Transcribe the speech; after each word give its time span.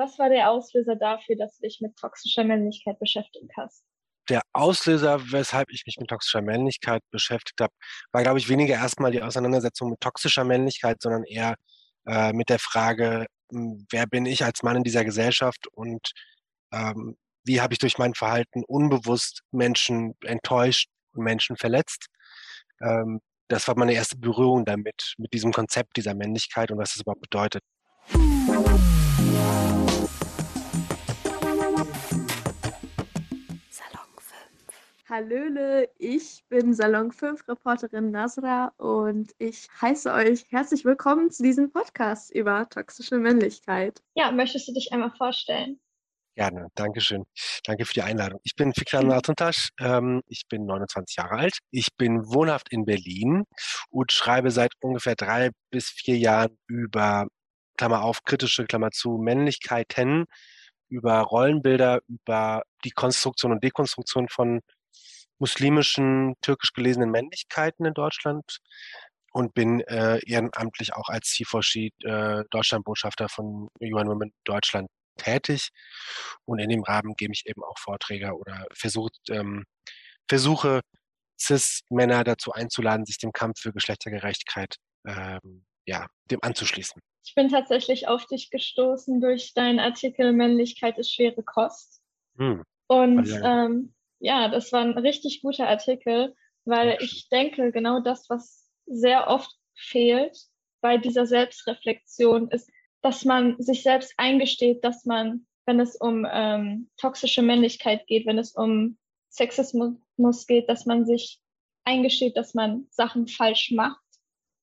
Was 0.00 0.18
war 0.18 0.30
der 0.30 0.50
Auslöser 0.50 0.96
dafür, 0.96 1.36
dass 1.36 1.58
du 1.58 1.66
dich 1.66 1.82
mit 1.82 1.94
toxischer 1.94 2.42
Männlichkeit 2.42 2.98
beschäftigt 2.98 3.52
hast? 3.58 3.84
Der 4.30 4.40
Auslöser, 4.54 5.20
weshalb 5.30 5.70
ich 5.70 5.84
mich 5.84 5.98
mit 5.98 6.08
toxischer 6.08 6.40
Männlichkeit 6.40 7.02
beschäftigt 7.10 7.60
habe, 7.60 7.74
war, 8.10 8.22
glaube 8.22 8.38
ich, 8.38 8.48
weniger 8.48 8.76
erstmal 8.76 9.10
die 9.10 9.20
Auseinandersetzung 9.20 9.90
mit 9.90 10.00
toxischer 10.00 10.44
Männlichkeit, 10.44 11.02
sondern 11.02 11.24
eher 11.24 11.54
äh, 12.06 12.32
mit 12.32 12.48
der 12.48 12.58
Frage, 12.58 13.26
hm, 13.52 13.86
wer 13.90 14.06
bin 14.06 14.24
ich 14.24 14.42
als 14.42 14.62
Mann 14.62 14.76
in 14.76 14.84
dieser 14.84 15.04
Gesellschaft 15.04 15.66
und 15.72 16.12
ähm, 16.72 17.18
wie 17.44 17.60
habe 17.60 17.74
ich 17.74 17.78
durch 17.78 17.98
mein 17.98 18.14
Verhalten 18.14 18.64
unbewusst 18.64 19.42
Menschen 19.50 20.14
enttäuscht 20.24 20.88
und 21.12 21.24
Menschen 21.24 21.56
verletzt. 21.58 22.06
Ähm, 22.80 23.20
das 23.48 23.68
war 23.68 23.76
meine 23.76 23.92
erste 23.92 24.16
Berührung 24.16 24.64
damit, 24.64 25.12
mit 25.18 25.34
diesem 25.34 25.52
Konzept 25.52 25.98
dieser 25.98 26.14
Männlichkeit 26.14 26.70
und 26.70 26.78
was 26.78 26.94
das 26.94 27.02
überhaupt 27.02 27.20
bedeutet. 27.20 27.62
Hallöle, 35.10 35.90
ich 35.98 36.44
bin 36.48 36.72
Salon 36.72 37.10
5 37.10 37.48
Reporterin 37.48 38.12
Nasra 38.12 38.72
und 38.76 39.32
ich 39.38 39.66
heiße 39.80 40.12
euch 40.12 40.44
herzlich 40.50 40.84
willkommen 40.84 41.32
zu 41.32 41.42
diesem 41.42 41.72
Podcast 41.72 42.32
über 42.32 42.68
toxische 42.68 43.18
Männlichkeit. 43.18 44.00
Ja, 44.14 44.30
möchtest 44.30 44.68
du 44.68 44.72
dich 44.72 44.92
einmal 44.92 45.10
vorstellen? 45.10 45.80
Gerne, 46.36 46.68
danke 46.76 47.00
schön. 47.00 47.24
Danke 47.64 47.86
für 47.86 47.94
die 47.94 48.02
Einladung. 48.02 48.38
Ich 48.44 48.54
bin 48.54 48.72
Fikran 48.72 49.08
Natuntasch, 49.08 49.70
ähm, 49.80 50.22
ich 50.28 50.44
bin 50.48 50.64
29 50.64 51.16
Jahre 51.16 51.38
alt. 51.38 51.58
Ich 51.72 51.88
bin 51.96 52.24
wohnhaft 52.32 52.68
in 52.70 52.84
Berlin 52.84 53.42
und 53.90 54.12
schreibe 54.12 54.52
seit 54.52 54.74
ungefähr 54.80 55.16
drei 55.16 55.50
bis 55.72 55.88
vier 55.88 56.18
Jahren 56.18 56.56
über, 56.68 57.26
Klammer 57.76 58.04
auf, 58.04 58.22
kritische, 58.22 58.64
Klammer 58.64 58.92
zu, 58.92 59.18
Männlichkeiten, 59.18 60.26
über 60.88 61.18
Rollenbilder, 61.22 61.98
über 62.06 62.62
die 62.84 62.92
Konstruktion 62.92 63.50
und 63.50 63.64
Dekonstruktion 63.64 64.28
von 64.28 64.60
muslimischen, 65.40 66.34
türkisch 66.42 66.72
gelesenen 66.72 67.10
Männlichkeiten 67.10 67.84
in 67.84 67.94
Deutschland 67.94 68.58
und 69.32 69.54
bin 69.54 69.80
äh, 69.80 70.20
ehrenamtlich 70.26 70.94
auch 70.94 71.08
als 71.08 71.30
CIFOSHI 71.30 71.92
äh, 72.04 72.44
Deutschlandbotschafter 72.50 73.28
von 73.28 73.68
UN 73.80 74.08
Women 74.08 74.32
Deutschland 74.44 74.88
tätig. 75.16 75.70
Und 76.44 76.58
in 76.58 76.68
dem 76.68 76.82
Rahmen 76.82 77.14
gebe 77.16 77.32
ich 77.32 77.46
eben 77.46 77.62
auch 77.62 77.78
Vorträge 77.78 78.32
oder 78.32 78.66
versucht, 78.72 79.18
ähm, 79.30 79.64
versuche, 80.28 80.80
CIS-Männer 81.40 82.22
dazu 82.24 82.52
einzuladen, 82.52 83.06
sich 83.06 83.18
dem 83.18 83.32
Kampf 83.32 83.60
für 83.60 83.72
Geschlechtergerechtigkeit 83.72 84.76
ähm, 85.06 85.64
ja, 85.86 86.06
dem 86.30 86.38
anzuschließen. 86.42 87.00
Ich 87.24 87.34
bin 87.34 87.48
tatsächlich 87.48 88.08
auf 88.08 88.26
dich 88.26 88.50
gestoßen 88.50 89.20
durch 89.20 89.54
deinen 89.54 89.78
Artikel 89.78 90.32
Männlichkeit 90.32 90.98
ist 90.98 91.14
schwere 91.14 91.42
Kost. 91.42 92.00
Hm. 92.36 92.62
Und 92.86 93.28
ähm, 93.42 93.94
ja, 94.20 94.48
das 94.48 94.70
war 94.72 94.82
ein 94.82 94.96
richtig 94.96 95.42
guter 95.42 95.66
Artikel, 95.66 96.36
weil 96.64 96.98
ich 97.00 97.28
denke, 97.30 97.72
genau 97.72 98.00
das, 98.00 98.28
was 98.28 98.70
sehr 98.86 99.28
oft 99.28 99.50
fehlt 99.74 100.38
bei 100.80 100.98
dieser 100.98 101.26
Selbstreflexion, 101.26 102.50
ist, 102.50 102.70
dass 103.02 103.24
man 103.24 103.60
sich 103.60 103.82
selbst 103.82 104.12
eingesteht, 104.18 104.84
dass 104.84 105.06
man, 105.06 105.46
wenn 105.64 105.80
es 105.80 105.96
um 105.96 106.26
ähm, 106.30 106.90
toxische 106.98 107.42
Männlichkeit 107.42 108.06
geht, 108.06 108.26
wenn 108.26 108.38
es 108.38 108.52
um 108.52 108.98
Sexismus 109.30 110.46
geht, 110.46 110.68
dass 110.68 110.84
man 110.84 111.06
sich 111.06 111.40
eingesteht, 111.84 112.36
dass 112.36 112.52
man 112.52 112.86
Sachen 112.90 113.26
falsch 113.26 113.70
macht 113.70 114.04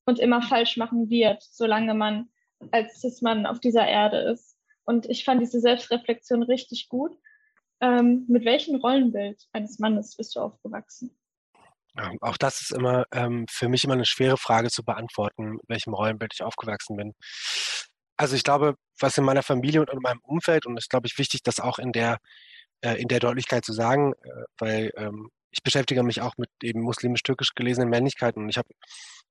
und 0.05 0.19
immer 0.19 0.41
falsch 0.41 0.77
machen 0.77 1.09
wird, 1.09 1.41
solange 1.41 1.95
man 1.95 2.29
als 2.71 3.01
Cis-Mann 3.01 3.47
auf 3.47 3.59
dieser 3.59 3.87
Erde 3.87 4.19
ist. 4.19 4.55
Und 4.85 5.09
ich 5.09 5.25
fand 5.25 5.41
diese 5.41 5.59
Selbstreflexion 5.59 6.43
richtig 6.43 6.89
gut 6.89 7.17
ähm, 7.81 8.25
mit 8.27 8.45
welchem 8.45 8.75
Rollenbild 8.75 9.47
eines 9.53 9.79
Mannes 9.79 10.15
bist 10.15 10.35
du 10.35 10.41
aufgewachsen? 10.41 11.17
Auch 12.21 12.37
das 12.37 12.61
ist 12.61 12.71
immer 12.71 13.05
ähm, 13.11 13.45
für 13.49 13.69
mich 13.69 13.83
immer 13.83 13.95
eine 13.95 14.05
schwere 14.05 14.37
Frage 14.37 14.69
zu 14.69 14.83
beantworten, 14.83 15.53
mit 15.53 15.63
welchem 15.67 15.93
Rollenbild 15.93 16.31
ich 16.33 16.43
aufgewachsen 16.43 16.95
bin. 16.95 17.13
Also 18.17 18.35
ich 18.35 18.43
glaube, 18.43 18.75
was 18.99 19.17
in 19.17 19.23
meiner 19.23 19.43
Familie 19.43 19.81
und 19.81 19.89
in 19.89 19.99
meinem 19.99 20.19
Umfeld, 20.21 20.65
und 20.65 20.75
das 20.75 20.85
ist, 20.85 20.89
glaube 20.89 21.07
ich, 21.07 21.17
wichtig, 21.17 21.41
das 21.43 21.59
auch 21.59 21.79
in 21.79 21.91
der, 21.91 22.17
äh, 22.81 23.01
in 23.01 23.07
der 23.07 23.19
Deutlichkeit 23.19 23.65
zu 23.65 23.73
sagen, 23.73 24.13
äh, 24.13 24.43
weil 24.59 24.91
ähm, 24.95 25.29
ich 25.51 25.63
beschäftige 25.63 26.03
mich 26.03 26.21
auch 26.21 26.35
mit 26.37 26.49
eben 26.61 26.81
muslimisch-türkisch 26.81 27.55
gelesenen 27.55 27.89
Männlichkeiten 27.89 28.43
und 28.43 28.49
ich 28.49 28.57
habe 28.57 28.69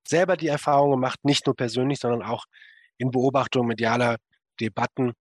selber 0.06 0.36
die 0.36 0.48
Erfahrung 0.48 0.92
gemacht, 0.92 1.24
nicht 1.24 1.46
nur 1.46 1.54
persönlich, 1.54 2.00
sondern 2.00 2.22
auch 2.22 2.46
in 2.96 3.10
Beobachtung 3.10 3.66
medialer 3.66 4.16
Debatten, 4.60 5.12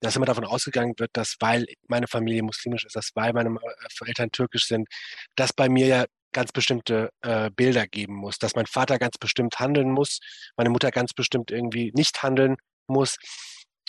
dass 0.00 0.16
immer 0.16 0.26
davon 0.26 0.44
ausgegangen 0.44 0.94
wird, 0.98 1.10
dass 1.12 1.36
weil 1.40 1.66
meine 1.88 2.06
Familie 2.06 2.42
muslimisch 2.42 2.84
ist, 2.84 2.96
dass 2.96 3.10
weil 3.14 3.32
meine 3.32 3.50
äh, 3.50 4.06
Eltern 4.06 4.30
türkisch 4.30 4.66
sind, 4.66 4.88
dass 5.36 5.52
bei 5.52 5.68
mir 5.68 5.86
ja 5.86 6.04
ganz 6.32 6.52
bestimmte 6.52 7.10
äh, 7.22 7.50
Bilder 7.50 7.86
geben 7.86 8.14
muss, 8.14 8.38
dass 8.38 8.54
mein 8.54 8.66
Vater 8.66 8.98
ganz 8.98 9.18
bestimmt 9.18 9.58
handeln 9.58 9.90
muss, 9.90 10.20
meine 10.56 10.70
Mutter 10.70 10.90
ganz 10.90 11.12
bestimmt 11.12 11.50
irgendwie 11.50 11.90
nicht 11.94 12.22
handeln 12.22 12.56
muss. 12.86 13.16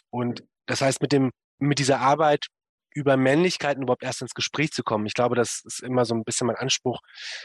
Und 0.09 0.43
das 0.65 0.81
heißt, 0.81 1.01
mit 1.01 1.11
dem, 1.11 1.31
mit 1.59 1.79
dieser 1.79 1.99
Arbeit 1.99 2.47
über 2.99 3.15
Männlichkeiten 3.15 3.83
überhaupt 3.83 4.03
erst 4.03 4.21
ins 4.21 4.33
Gespräch 4.33 4.71
zu 4.71 4.83
kommen. 4.83 5.05
Ich 5.05 5.13
glaube, 5.13 5.35
das 5.35 5.61
ist 5.63 5.81
immer 5.81 6.03
so 6.03 6.13
ein 6.13 6.25
bisschen 6.25 6.47
mein 6.47 6.57
Anspruch, 6.57 6.99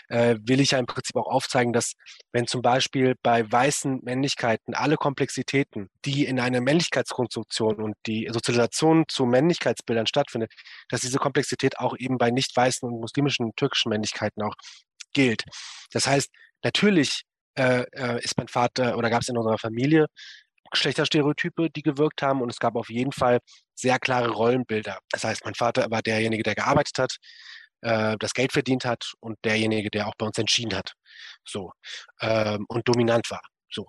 äh, 0.08 0.36
will 0.42 0.60
ich 0.60 0.72
ja 0.72 0.78
im 0.78 0.86
Prinzip 0.86 1.16
auch 1.16 1.28
aufzeigen, 1.28 1.72
dass 1.72 1.92
wenn 2.32 2.48
zum 2.48 2.60
Beispiel 2.60 3.14
bei 3.22 3.50
weißen 3.50 4.00
Männlichkeiten 4.02 4.74
alle 4.74 4.96
Komplexitäten, 4.96 5.88
die 6.04 6.26
in 6.26 6.40
einer 6.40 6.60
Männlichkeitskonstruktion 6.60 7.76
und 7.76 7.94
die 8.06 8.28
Sozialisation 8.32 9.04
zu 9.08 9.26
Männlichkeitsbildern 9.26 10.08
stattfindet, 10.08 10.52
dass 10.88 11.02
diese 11.02 11.18
Komplexität 11.18 11.78
auch 11.78 11.96
eben 11.96 12.18
bei 12.18 12.30
nicht 12.30 12.56
weißen 12.56 12.88
und 12.88 13.00
muslimischen 13.00 13.52
türkischen 13.54 13.90
Männlichkeiten 13.90 14.42
auch 14.42 14.54
gilt. 15.12 15.44
Das 15.92 16.08
heißt, 16.08 16.30
natürlich 16.64 17.22
äh, 17.56 17.84
äh 17.92 18.20
ist 18.24 18.36
mein 18.36 18.48
Vater 18.48 18.98
oder 18.98 19.10
gab 19.10 19.22
es 19.22 19.28
in 19.28 19.38
unserer 19.38 19.58
Familie 19.58 20.06
Geschlechterstereotype, 20.74 21.70
die 21.70 21.82
gewirkt 21.82 22.22
haben 22.22 22.42
und 22.42 22.50
es 22.50 22.58
gab 22.58 22.76
auf 22.76 22.90
jeden 22.90 23.12
Fall 23.12 23.40
sehr 23.74 23.98
klare 23.98 24.30
Rollenbilder. 24.30 24.98
Das 25.10 25.24
heißt, 25.24 25.44
mein 25.44 25.54
Vater 25.54 25.90
war 25.90 26.02
derjenige, 26.02 26.42
der 26.42 26.54
gearbeitet 26.54 26.98
hat, 26.98 27.16
äh, 27.80 28.16
das 28.18 28.34
Geld 28.34 28.52
verdient 28.52 28.84
hat 28.84 29.12
und 29.20 29.38
derjenige, 29.44 29.90
der 29.90 30.08
auch 30.08 30.14
bei 30.18 30.26
uns 30.26 30.38
entschieden 30.38 30.76
hat. 30.76 30.92
So. 31.44 31.72
Ähm, 32.20 32.64
und 32.68 32.88
dominant 32.88 33.30
war. 33.30 33.42
So. 33.70 33.86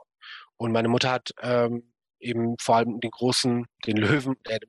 Und 0.57 0.71
meine 0.71 0.87
Mutter 0.87 1.11
hat 1.11 1.31
ähm, 1.41 1.93
eben 2.19 2.55
vor 2.59 2.77
allem 2.77 2.99
den 2.99 3.11
großen, 3.11 3.65
den 3.85 3.97
Löwen, 3.97 4.35
äh, 4.45 4.59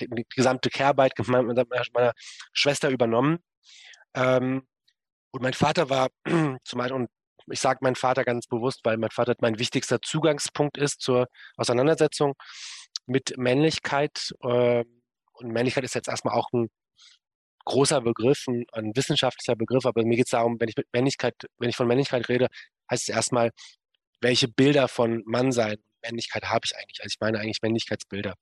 die, 0.00 0.26
gesamte 0.34 0.70
Care-Arbeit 0.70 1.12
meiner, 1.26 1.64
meiner 1.92 2.12
Schwester 2.52 2.90
übernommen. 2.90 3.38
Ähm, 4.14 4.66
und 5.32 5.42
mein 5.42 5.54
Vater 5.54 5.90
war 5.90 6.08
zum 6.64 6.78
Beispiel, 6.78 6.96
und 6.96 7.10
ich 7.50 7.60
sage 7.60 7.80
meinen 7.82 7.96
Vater 7.96 8.24
ganz 8.24 8.46
bewusst, 8.46 8.80
weil 8.84 8.96
mein 8.96 9.10
Vater 9.10 9.34
mein 9.40 9.58
wichtigster 9.58 10.00
Zugangspunkt 10.00 10.78
ist 10.78 11.00
zur 11.00 11.28
Auseinandersetzung 11.56 12.34
mit 13.06 13.36
Männlichkeit. 13.36 14.34
Äh, 14.42 14.84
und 15.34 15.48
Männlichkeit 15.50 15.84
ist 15.84 15.94
jetzt 15.94 16.08
erstmal 16.08 16.34
auch 16.34 16.48
ein 16.52 16.68
großer 17.64 18.00
Begriff, 18.00 18.46
ein, 18.46 18.64
ein 18.72 18.92
wissenschaftlicher 18.94 19.56
Begriff, 19.56 19.86
aber 19.86 20.04
mir 20.04 20.16
geht 20.16 20.26
es 20.26 20.30
darum, 20.30 20.60
wenn 20.60 20.68
ich 20.68 20.76
mit 20.76 20.86
Männlichkeit, 20.92 21.34
wenn 21.58 21.70
ich 21.70 21.76
von 21.76 21.88
Männlichkeit 21.88 22.28
rede, 22.28 22.48
heißt 22.90 23.08
es 23.08 23.14
erstmal, 23.14 23.50
welche 24.20 24.48
Bilder 24.48 24.88
von 24.88 25.22
Mannsein, 25.26 25.76
Männlichkeit 26.02 26.44
habe 26.44 26.62
ich 26.64 26.76
eigentlich? 26.76 27.00
Also 27.00 27.14
ich 27.14 27.20
meine 27.20 27.38
eigentlich 27.38 27.62
Männlichkeitsbilder. 27.62 28.34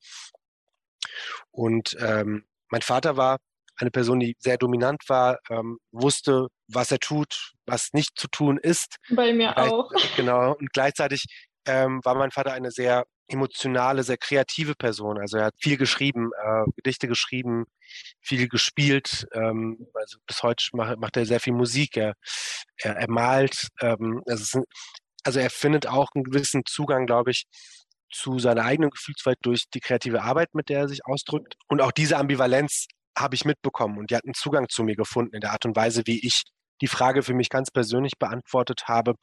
Und 1.50 1.96
ähm, 2.00 2.46
mein 2.68 2.82
Vater 2.82 3.16
war 3.16 3.38
eine 3.76 3.90
Person, 3.90 4.20
die 4.20 4.36
sehr 4.38 4.58
dominant 4.58 5.02
war, 5.08 5.38
ähm, 5.50 5.78
wusste, 5.90 6.48
was 6.68 6.90
er 6.90 6.98
tut, 6.98 7.52
was 7.66 7.90
nicht 7.92 8.18
zu 8.18 8.28
tun 8.28 8.58
ist. 8.58 8.96
Bei 9.10 9.32
mir 9.32 9.52
Gleich, 9.52 9.70
auch. 9.70 9.90
Genau. 10.16 10.54
Und 10.54 10.72
gleichzeitig 10.72 11.24
ähm, 11.66 12.00
war 12.04 12.14
mein 12.14 12.30
Vater 12.30 12.52
eine 12.52 12.70
sehr 12.70 13.04
emotionale, 13.28 14.02
sehr 14.02 14.18
kreative 14.18 14.74
Person. 14.74 15.18
Also 15.18 15.38
er 15.38 15.46
hat 15.46 15.54
viel 15.60 15.76
geschrieben, 15.76 16.30
äh, 16.36 16.70
Gedichte 16.76 17.08
geschrieben, 17.08 17.64
viel 18.20 18.48
gespielt. 18.48 19.26
Ähm, 19.32 19.86
also 19.94 20.18
bis 20.26 20.42
heute 20.42 20.64
macht, 20.72 20.98
macht 20.98 21.16
er 21.16 21.26
sehr 21.26 21.40
viel 21.40 21.54
Musik. 21.54 21.96
Er, 21.96 22.14
er, 22.76 22.96
er 22.96 23.10
malt. 23.10 23.68
Ähm, 23.80 24.22
also, 24.26 24.64
also 25.24 25.40
er 25.40 25.50
findet 25.50 25.86
auch 25.86 26.10
einen 26.14 26.24
gewissen 26.24 26.62
Zugang, 26.66 27.06
glaube 27.06 27.30
ich, 27.30 27.44
zu 28.12 28.38
seiner 28.38 28.64
eigenen 28.64 28.90
Gefühlswelt 28.90 29.38
durch 29.42 29.64
die 29.72 29.80
kreative 29.80 30.22
Arbeit, 30.22 30.54
mit 30.54 30.68
der 30.68 30.80
er 30.80 30.88
sich 30.88 31.04
ausdrückt. 31.06 31.54
Und 31.68 31.80
auch 31.80 31.92
diese 31.92 32.18
Ambivalenz 32.18 32.86
habe 33.16 33.34
ich 33.34 33.44
mitbekommen 33.44 33.98
und 33.98 34.10
die 34.10 34.16
hat 34.16 34.24
einen 34.24 34.34
Zugang 34.34 34.68
zu 34.68 34.82
mir 34.84 34.96
gefunden 34.96 35.34
in 35.34 35.40
der 35.40 35.52
Art 35.52 35.64
und 35.66 35.76
Weise, 35.76 36.02
wie 36.06 36.24
ich 36.26 36.42
die 36.80 36.86
Frage 36.88 37.22
für 37.22 37.34
mich 37.34 37.48
ganz 37.48 37.70
persönlich 37.70 38.18
beantwortet 38.18 38.84
habe, 38.88 39.14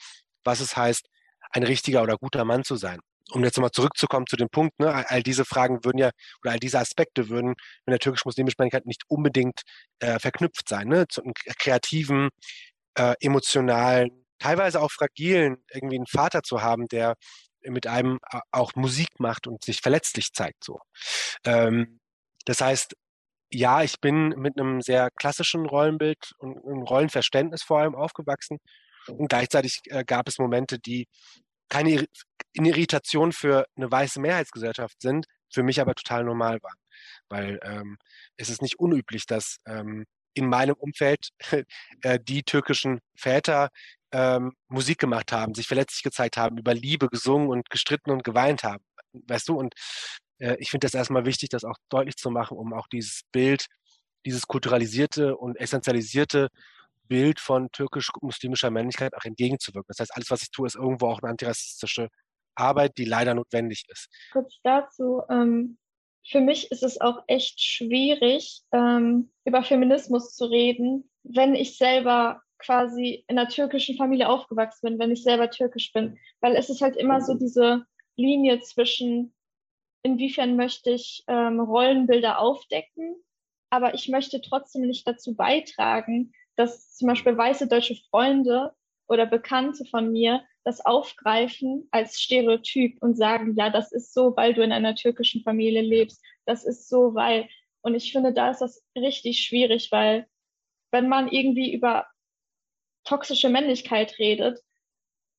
was 0.43 0.59
es 0.59 0.77
heißt, 0.77 1.07
ein 1.51 1.63
richtiger 1.63 2.03
oder 2.03 2.17
guter 2.17 2.45
Mann 2.45 2.63
zu 2.63 2.75
sein. 2.75 2.99
Um 3.31 3.43
jetzt 3.43 3.57
nochmal 3.57 3.71
zurückzukommen 3.71 4.25
zu 4.27 4.37
dem 4.37 4.49
Punkt, 4.49 4.79
ne, 4.79 5.05
all 5.09 5.21
diese 5.23 5.45
Fragen 5.45 5.83
würden 5.85 5.99
ja, 5.99 6.11
oder 6.41 6.53
all 6.53 6.59
diese 6.59 6.79
Aspekte 6.79 7.29
würden 7.29 7.49
mit 7.85 7.93
der 7.93 7.99
türkisch-muslimischen 7.99 8.55
Männlichkeit 8.57 8.85
nicht 8.87 9.03
unbedingt 9.07 9.61
äh, 9.99 10.19
verknüpft 10.19 10.67
sein, 10.69 10.87
ne, 10.87 11.07
zu 11.07 11.21
einem 11.23 11.33
kreativen, 11.59 12.29
äh, 12.95 13.15
emotionalen, 13.21 14.25
teilweise 14.39 14.81
auch 14.81 14.91
fragilen, 14.91 15.57
irgendwie 15.71 15.97
einen 15.97 16.07
Vater 16.07 16.43
zu 16.43 16.61
haben, 16.61 16.87
der 16.87 17.15
mit 17.63 17.87
einem 17.87 18.19
auch 18.51 18.73
Musik 18.75 19.09
macht 19.19 19.47
und 19.47 19.63
sich 19.63 19.81
verletzlich 19.81 20.33
zeigt, 20.33 20.63
so. 20.63 20.79
Ähm, 21.45 21.99
Das 22.45 22.61
heißt, 22.61 22.95
ja, 23.51 23.83
ich 23.83 23.99
bin 23.99 24.29
mit 24.29 24.59
einem 24.59 24.81
sehr 24.81 25.09
klassischen 25.11 25.65
Rollenbild 25.65 26.33
und 26.37 26.57
einem 26.65 26.83
Rollenverständnis 26.83 27.63
vor 27.63 27.79
allem 27.79 27.95
aufgewachsen. 27.95 28.59
Und 29.07 29.29
gleichzeitig 29.29 29.79
äh, 29.85 30.03
gab 30.05 30.27
es 30.27 30.37
Momente, 30.37 30.79
die 30.79 31.07
keine 31.69 32.05
Irritation 32.53 33.31
für 33.31 33.65
eine 33.75 33.91
weiße 33.91 34.19
Mehrheitsgesellschaft 34.19 35.01
sind, 35.01 35.25
für 35.51 35.63
mich 35.63 35.81
aber 35.81 35.95
total 35.95 36.23
normal 36.23 36.59
waren. 36.61 36.77
Weil 37.29 37.59
ähm, 37.63 37.97
es 38.37 38.49
ist 38.49 38.61
nicht 38.61 38.79
unüblich, 38.79 39.25
dass 39.25 39.57
ähm, 39.65 40.05
in 40.33 40.47
meinem 40.47 40.75
Umfeld 40.75 41.29
äh, 42.01 42.19
die 42.21 42.43
türkischen 42.43 42.99
Väter 43.15 43.69
ähm, 44.11 44.53
Musik 44.67 44.99
gemacht 44.99 45.31
haben, 45.31 45.53
sich 45.53 45.67
verletzlich 45.67 46.03
gezeigt 46.03 46.37
haben, 46.37 46.57
über 46.57 46.73
Liebe 46.73 47.07
gesungen 47.09 47.49
und 47.49 47.69
gestritten 47.69 48.11
und 48.11 48.23
geweint 48.23 48.63
haben. 48.63 48.83
Weißt 49.13 49.47
du? 49.49 49.55
Und 49.57 49.73
äh, 50.39 50.55
ich 50.59 50.71
finde 50.71 50.85
das 50.85 50.93
erstmal 50.93 51.25
wichtig, 51.25 51.49
das 51.49 51.63
auch 51.63 51.77
deutlich 51.89 52.15
zu 52.15 52.29
machen, 52.31 52.57
um 52.57 52.73
auch 52.73 52.87
dieses 52.87 53.21
Bild, 53.31 53.67
dieses 54.25 54.47
kulturalisierte 54.47 55.37
und 55.37 55.59
essentialisierte 55.59 56.49
Bild 57.07 57.39
von 57.39 57.71
türkisch-muslimischer 57.71 58.69
Männlichkeit 58.69 59.15
auch 59.15 59.25
entgegenzuwirken. 59.25 59.87
Das 59.87 59.99
heißt, 59.99 60.15
alles, 60.15 60.29
was 60.29 60.43
ich 60.43 60.51
tue, 60.51 60.67
ist 60.67 60.75
irgendwo 60.75 61.07
auch 61.07 61.21
eine 61.21 61.31
antirassistische 61.31 62.09
Arbeit, 62.55 62.97
die 62.97 63.05
leider 63.05 63.33
notwendig 63.33 63.85
ist. 63.89 64.07
Kurz 64.31 64.59
dazu, 64.63 65.21
ähm, 65.29 65.77
für 66.27 66.41
mich 66.41 66.71
ist 66.71 66.83
es 66.83 67.01
auch 67.01 67.23
echt 67.27 67.61
schwierig, 67.61 68.61
ähm, 68.71 69.31
über 69.45 69.63
Feminismus 69.63 70.35
zu 70.35 70.45
reden, 70.45 71.09
wenn 71.23 71.55
ich 71.55 71.77
selber 71.77 72.41
quasi 72.59 73.23
in 73.27 73.39
einer 73.39 73.49
türkischen 73.49 73.95
Familie 73.95 74.29
aufgewachsen 74.29 74.89
bin, 74.89 74.99
wenn 74.99 75.11
ich 75.11 75.23
selber 75.23 75.49
türkisch 75.49 75.91
bin. 75.93 76.19
Weil 76.41 76.55
es 76.55 76.69
ist 76.69 76.81
halt 76.81 76.97
immer 76.97 77.21
so 77.21 77.33
diese 77.33 77.85
Linie 78.17 78.59
zwischen, 78.61 79.33
inwiefern 80.03 80.55
möchte 80.55 80.91
ich 80.91 81.23
ähm, 81.27 81.59
Rollenbilder 81.59 82.39
aufdecken, 82.39 83.15
aber 83.69 83.93
ich 83.93 84.09
möchte 84.09 84.41
trotzdem 84.41 84.83
nicht 84.83 85.07
dazu 85.07 85.35
beitragen, 85.35 86.33
dass 86.55 86.95
zum 86.95 87.07
Beispiel 87.07 87.37
weiße 87.37 87.67
deutsche 87.67 87.95
Freunde 88.09 88.73
oder 89.07 89.25
Bekannte 89.25 89.85
von 89.85 90.11
mir 90.11 90.43
das 90.63 90.85
aufgreifen 90.85 91.87
als 91.91 92.19
Stereotyp 92.21 93.01
und 93.01 93.15
sagen, 93.15 93.55
ja, 93.55 93.69
das 93.69 93.91
ist 93.91 94.13
so, 94.13 94.35
weil 94.35 94.53
du 94.53 94.61
in 94.61 94.71
einer 94.71 94.95
türkischen 94.95 95.41
Familie 95.41 95.81
lebst. 95.81 96.23
Das 96.45 96.65
ist 96.65 96.89
so, 96.89 97.15
weil. 97.15 97.47
Und 97.81 97.95
ich 97.95 98.11
finde, 98.11 98.33
da 98.33 98.51
ist 98.51 98.59
das 98.59 98.83
richtig 98.95 99.39
schwierig, 99.39 99.91
weil 99.91 100.27
wenn 100.91 101.07
man 101.07 101.29
irgendwie 101.29 101.73
über 101.73 102.07
toxische 103.05 103.49
Männlichkeit 103.49 104.19
redet, 104.19 104.59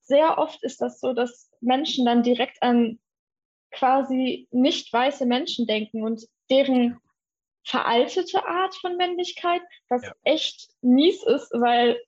sehr 0.01 0.39
oft 0.39 0.63
ist 0.63 0.81
das 0.81 1.01
so, 1.01 1.13
dass 1.13 1.51
Menschen 1.61 2.07
dann 2.07 2.23
direkt 2.23 2.63
an 2.63 2.99
quasi 3.71 4.49
nicht 4.51 4.93
weiße 4.93 5.27
Menschen 5.27 5.67
denken 5.67 6.03
und 6.03 6.27
deren 6.51 6.99
veraltete 7.65 8.45
Art 8.47 8.75
von 8.77 8.97
Männlichkeit, 8.97 9.63
was 9.89 10.03
ja. 10.03 10.13
echt 10.25 10.71
mies 10.81 11.23
ist, 11.23 11.53
weil 11.53 12.01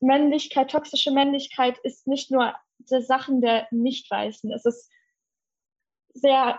Männlichkeit, 0.00 0.70
toxische 0.70 1.10
Männlichkeit 1.10 1.78
ist 1.78 2.06
nicht 2.06 2.30
nur 2.30 2.54
die 2.78 3.02
Sachen 3.02 3.40
der 3.40 3.66
Nicht-Weißen. 3.70 4.52
Es 4.52 4.64
ist 4.64 4.90
sehr, 6.12 6.58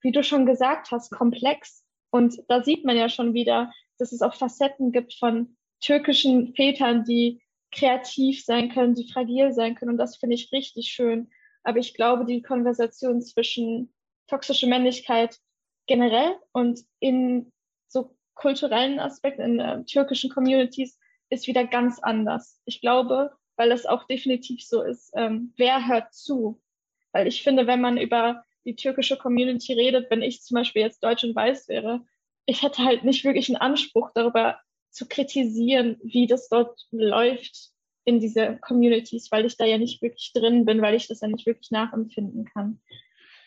wie 0.00 0.12
du 0.12 0.22
schon 0.22 0.46
gesagt 0.46 0.90
hast, 0.90 1.10
komplex. 1.10 1.84
Und 2.10 2.36
da 2.48 2.62
sieht 2.62 2.84
man 2.84 2.96
ja 2.96 3.08
schon 3.08 3.34
wieder, 3.34 3.72
dass 3.98 4.12
es 4.12 4.22
auch 4.22 4.34
Facetten 4.34 4.92
gibt 4.92 5.14
von 5.14 5.56
türkischen 5.80 6.54
Vätern, 6.54 7.04
die 7.04 7.42
kreativ 7.72 8.44
sein 8.44 8.70
können, 8.70 8.94
die 8.94 9.10
fragil 9.10 9.52
sein 9.52 9.74
können. 9.74 9.92
Und 9.92 9.98
das 9.98 10.16
finde 10.16 10.34
ich 10.34 10.52
richtig 10.52 10.88
schön. 10.88 11.30
Aber 11.66 11.80
ich 11.80 11.94
glaube, 11.94 12.24
die 12.24 12.42
Konversation 12.42 13.20
zwischen 13.20 13.92
toxischer 14.28 14.68
Männlichkeit 14.68 15.40
generell 15.88 16.36
und 16.52 16.80
in 17.00 17.52
so 17.88 18.16
kulturellen 18.34 19.00
Aspekten, 19.00 19.42
in 19.42 19.58
äh, 19.58 19.84
türkischen 19.84 20.30
Communities, 20.30 20.96
ist 21.28 21.48
wieder 21.48 21.66
ganz 21.66 21.98
anders. 21.98 22.60
Ich 22.66 22.80
glaube, 22.80 23.32
weil 23.56 23.72
es 23.72 23.84
auch 23.84 24.04
definitiv 24.04 24.64
so 24.64 24.80
ist, 24.80 25.10
ähm, 25.16 25.54
wer 25.56 25.88
hört 25.88 26.14
zu? 26.14 26.62
Weil 27.10 27.26
ich 27.26 27.42
finde, 27.42 27.66
wenn 27.66 27.80
man 27.80 27.98
über 27.98 28.44
die 28.64 28.76
türkische 28.76 29.16
Community 29.16 29.72
redet, 29.72 30.08
wenn 30.08 30.22
ich 30.22 30.42
zum 30.42 30.54
Beispiel 30.54 30.82
jetzt 30.82 31.02
deutsch 31.02 31.24
und 31.24 31.34
weiß 31.34 31.66
wäre, 31.66 32.04
ich 32.46 32.62
hätte 32.62 32.84
halt 32.84 33.02
nicht 33.02 33.24
wirklich 33.24 33.48
einen 33.48 33.56
Anspruch 33.56 34.10
darüber 34.14 34.60
zu 34.90 35.08
kritisieren, 35.08 35.98
wie 36.04 36.28
das 36.28 36.48
dort 36.48 36.86
läuft 36.92 37.72
in 38.06 38.20
diese 38.20 38.56
Communities, 38.62 39.30
weil 39.30 39.44
ich 39.44 39.56
da 39.56 39.64
ja 39.64 39.78
nicht 39.78 40.00
wirklich 40.00 40.32
drin 40.32 40.64
bin, 40.64 40.80
weil 40.80 40.94
ich 40.94 41.08
das 41.08 41.20
ja 41.20 41.28
nicht 41.28 41.44
wirklich 41.44 41.70
nachempfinden 41.70 42.44
kann. 42.44 42.80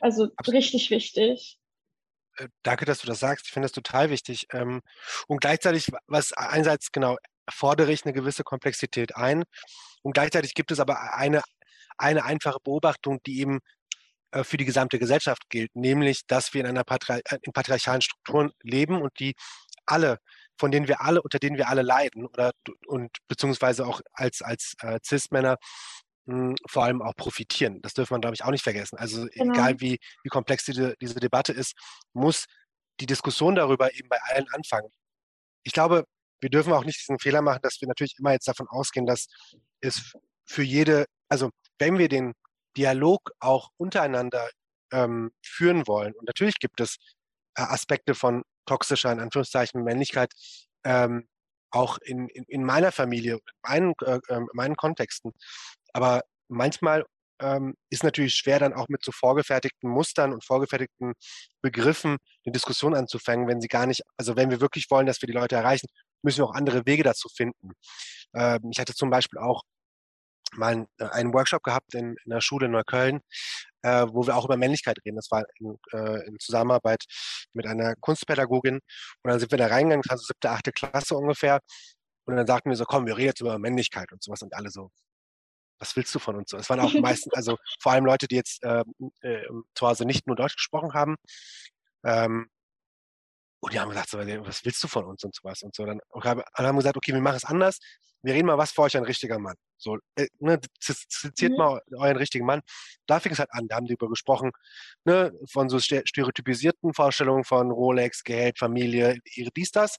Also 0.02 0.26
Absolut. 0.36 0.58
richtig 0.58 0.92
wichtig. 0.92 1.60
Äh, 2.38 2.50
danke, 2.62 2.86
dass 2.86 3.00
du 3.00 3.08
das 3.08 3.20
sagst. 3.20 3.48
Ich 3.48 3.54
finde 3.54 3.66
das 3.66 3.72
total 3.72 4.10
wichtig. 4.10 4.48
Ähm, 4.52 4.82
und 5.28 5.42
gleichzeitig, 5.42 5.88
was 6.08 6.34
einerseits 6.34 6.92
genau 6.92 7.18
fordere 7.50 7.92
ich 7.92 8.06
eine 8.06 8.14
gewisse 8.14 8.44
Komplexität 8.44 9.16
ein. 9.16 9.44
Und 10.02 10.14
gleichzeitig 10.14 10.54
gibt 10.54 10.72
es 10.72 10.80
aber 10.80 11.14
eine, 11.16 11.42
eine 11.98 12.26
einfache 12.26 12.60
Beobachtung, 12.62 13.20
die 13.26 13.40
eben 13.40 13.60
äh, 14.32 14.44
für 14.44 14.58
die 14.58 14.66
gesamte 14.66 15.00
Gesellschaft 15.00 15.50
gilt, 15.50 15.74
nämlich, 15.74 16.26
dass 16.28 16.54
wir 16.54 16.62
in 16.62 16.68
einer 16.68 16.84
Patri 16.84 17.22
äh, 17.26 17.38
in 17.44 17.54
patriarchalen 17.54 18.02
Strukturen 18.02 18.52
leben 18.62 19.02
und 19.02 19.12
die 19.20 19.36
alle, 19.86 20.20
von 20.60 20.72
denen 20.72 20.88
wir 20.88 21.02
alle, 21.02 21.22
unter 21.22 21.40
denen 21.40 21.58
wir 21.58 21.70
alle 21.70 21.82
leiden 21.82 22.26
oder 22.26 22.52
und 22.86 23.10
beziehungsweise 23.28 23.88
auch 23.88 24.02
als, 24.14 24.42
als 24.42 24.76
äh, 24.82 25.00
Cis-Männer 25.04 25.58
hm, 26.28 26.56
vor 26.68 26.84
allem 26.84 27.02
auch 27.02 27.16
profitieren. 27.16 27.82
Das 27.82 27.94
dürfen 27.94 28.14
man, 28.14 28.22
glaube 28.22 28.36
ich, 28.36 28.44
auch 28.44 28.52
nicht 28.52 28.64
vergessen. 28.64 28.98
Also 28.98 29.26
genau. 29.34 29.54
egal 29.54 29.80
wie, 29.80 29.98
wie 30.24 30.30
komplex 30.30 30.66
diese, 30.66 30.96
diese 31.02 31.20
Debatte 31.20 31.54
ist, 31.54 31.74
muss 32.14 32.46
die 33.00 33.06
Diskussion 33.06 33.56
darüber 33.56 33.94
eben 33.94 34.10
bei 34.10 34.20
allen 34.24 34.48
anfangen. 34.50 34.90
Ich 35.64 35.74
glaube, 35.74 36.06
wir 36.42 36.50
dürfen 36.50 36.74
auch 36.74 36.86
nicht 36.86 37.00
diesen 37.00 37.20
Fehler 37.20 37.42
machen, 37.42 37.60
dass 37.64 37.80
wir 37.82 37.88
natürlich 37.88 38.16
immer 38.20 38.34
jetzt 38.34 38.48
davon 38.48 38.68
ausgehen, 38.68 39.06
dass 39.06 39.28
es 39.82 40.14
für 40.46 40.64
jede, 40.64 41.06
also 41.30 41.50
wenn 41.78 41.98
wir 41.98 42.10
den 42.10 42.34
Dialog 42.78 43.32
auch 43.40 43.70
untereinander 43.78 44.50
ähm, 44.92 45.32
führen 45.44 45.88
wollen, 45.88 46.14
und 46.14 46.26
natürlich 46.28 46.60
gibt 46.60 46.82
es 46.82 46.98
äh, 47.56 47.62
Aspekte 47.62 48.16
von 48.16 48.44
toxischer, 48.70 49.12
in 49.12 49.20
Anführungszeichen, 49.20 49.84
Männlichkeit, 49.84 50.32
ähm, 50.86 51.28
auch 51.72 51.98
in, 52.00 52.28
in, 52.30 52.44
in, 52.48 52.64
meiner 52.64 52.92
Familie, 52.92 53.34
in 53.34 53.40
meinen, 53.68 53.94
äh, 54.06 54.20
äh, 54.28 54.42
meinen 54.54 54.76
Kontexten. 54.76 55.32
Aber 55.94 56.22
manchmal 56.48 57.06
ähm, 57.42 57.76
ist 57.90 58.04
natürlich 58.04 58.36
schwer, 58.36 58.60
dann 58.60 58.74
auch 58.74 58.88
mit 58.90 59.04
so 59.04 59.12
vorgefertigten 59.12 59.90
Mustern 59.90 60.34
und 60.34 60.46
vorgefertigten 60.46 61.14
Begriffen 61.62 62.18
eine 62.46 62.52
Diskussion 62.52 62.96
anzufangen, 62.96 63.48
wenn 63.48 63.62
sie 63.62 63.68
gar 63.68 63.88
nicht, 63.88 64.02
also 64.18 64.36
wenn 64.36 64.52
wir 64.52 64.62
wirklich 64.62 64.90
wollen, 64.90 65.06
dass 65.06 65.22
wir 65.22 65.28
die 65.28 65.34
Leute 65.34 65.56
erreichen, 65.56 65.88
müssen 66.22 66.40
wir 66.40 66.46
auch 66.46 66.56
andere 66.56 66.86
Wege 66.86 67.04
dazu 67.04 67.30
finden. 67.30 67.72
Ähm, 68.36 68.70
ich 68.72 68.80
hatte 68.80 68.94
zum 68.94 69.10
Beispiel 69.10 69.40
auch 69.40 69.64
mal 70.56 70.88
äh, 70.98 71.06
einen 71.06 71.34
Workshop 71.34 71.64
gehabt 71.64 71.94
in, 71.94 72.16
in 72.24 72.30
der 72.30 72.42
Schule 72.42 72.68
in 72.68 72.72
Neukölln, 72.72 73.22
äh, 73.82 74.06
wo 74.12 74.26
wir 74.26 74.36
auch 74.36 74.46
über 74.46 74.58
Männlichkeit 74.58 74.98
reden. 75.06 75.16
Das 75.16 75.32
war 75.32 75.44
in, 75.60 75.78
äh, 75.92 76.28
in, 76.28 76.40
Zusammenarbeit 76.40 77.04
mit 77.54 77.66
einer 77.66 77.96
Kunstpädagogin. 77.96 78.76
Und 78.76 78.82
dann 79.24 79.40
sind 79.40 79.52
wir 79.52 79.58
da 79.58 79.68
reingegangen, 79.68 80.02
das 80.04 80.12
war 80.12 80.18
so 80.18 80.26
siebte, 80.26 80.50
achte 80.50 80.72
Klasse 80.72 81.16
ungefähr. 81.16 81.60
Und 82.26 82.36
dann 82.36 82.48
sagten 82.48 82.70
wir 82.70 82.78
so, 82.78 82.86
komm, 82.86 83.06
wir 83.06 83.18
reden 83.18 83.28
jetzt 83.28 83.42
über 83.42 83.58
Männlichkeit 83.60 84.12
und 84.12 84.24
sowas. 84.24 84.42
Und 84.42 84.54
alle 84.54 84.70
so, 84.70 84.92
was 85.80 85.96
willst 85.96 86.14
du 86.14 86.20
von 86.20 86.36
uns? 86.36 86.54
Es 86.54 86.70
waren 86.70 86.80
auch 86.80 86.94
meistens, 87.02 87.34
also 87.34 87.58
vor 87.82 87.94
allem 87.94 88.06
Leute, 88.06 88.28
die 88.28 88.36
jetzt 88.36 88.64
äh, 88.64 88.84
äh, 89.22 89.48
zu 89.76 89.88
Hause 89.88 90.06
nicht 90.06 90.28
nur 90.28 90.36
Deutsch 90.36 90.56
gesprochen 90.56 90.94
haben. 90.94 91.16
Ähm, 92.04 92.50
und 93.62 93.74
die 93.74 93.80
haben 93.80 93.90
gesagt, 93.90 94.10
so, 94.10 94.18
was 94.20 94.64
willst 94.64 94.84
du 94.84 94.88
von 94.88 95.06
uns 95.06 95.24
und 95.24 95.36
sowas 95.36 95.62
und 95.64 95.76
so. 95.76 95.86
Dann 95.86 96.00
und 96.10 96.24
haben 96.24 96.44
wir 96.56 96.74
gesagt, 96.74 96.98
okay, 96.98 97.14
wir 97.14 97.22
machen 97.22 97.38
es 97.38 97.46
anders. 97.46 97.80
Wir 98.22 98.34
reden 98.34 98.48
mal, 98.48 98.58
was 98.58 98.72
für 98.72 98.82
euch 98.82 98.98
ein 98.98 99.04
richtiger 99.04 99.40
Mann. 99.40 99.56
So, 99.78 99.98
äh, 100.16 100.28
ne, 100.40 100.60
zitiert 100.80 101.52
mhm. 101.52 101.58
mal 101.58 101.82
euren 101.96 102.18
richtigen 102.18 102.46
Mann. 102.46 102.62
Da 103.08 103.20
fing 103.20 103.32
es 103.32 103.40
halt 103.40 103.50
an. 103.52 103.68
Da 103.68 103.78
haben 103.78 103.86
die 103.86 103.94
über 103.94 104.10
gesprochen, 104.10 104.52
ne, 105.06 105.32
von 105.50 105.70
so 105.70 105.80
stereotypisierten 105.80 106.94
Vorstellungen 106.94 107.44
von 107.44 107.72
Rolex, 107.72 108.24
Geld, 108.24 108.60
Familie, 108.60 109.20
dies, 109.56 109.72
das, 109.72 109.98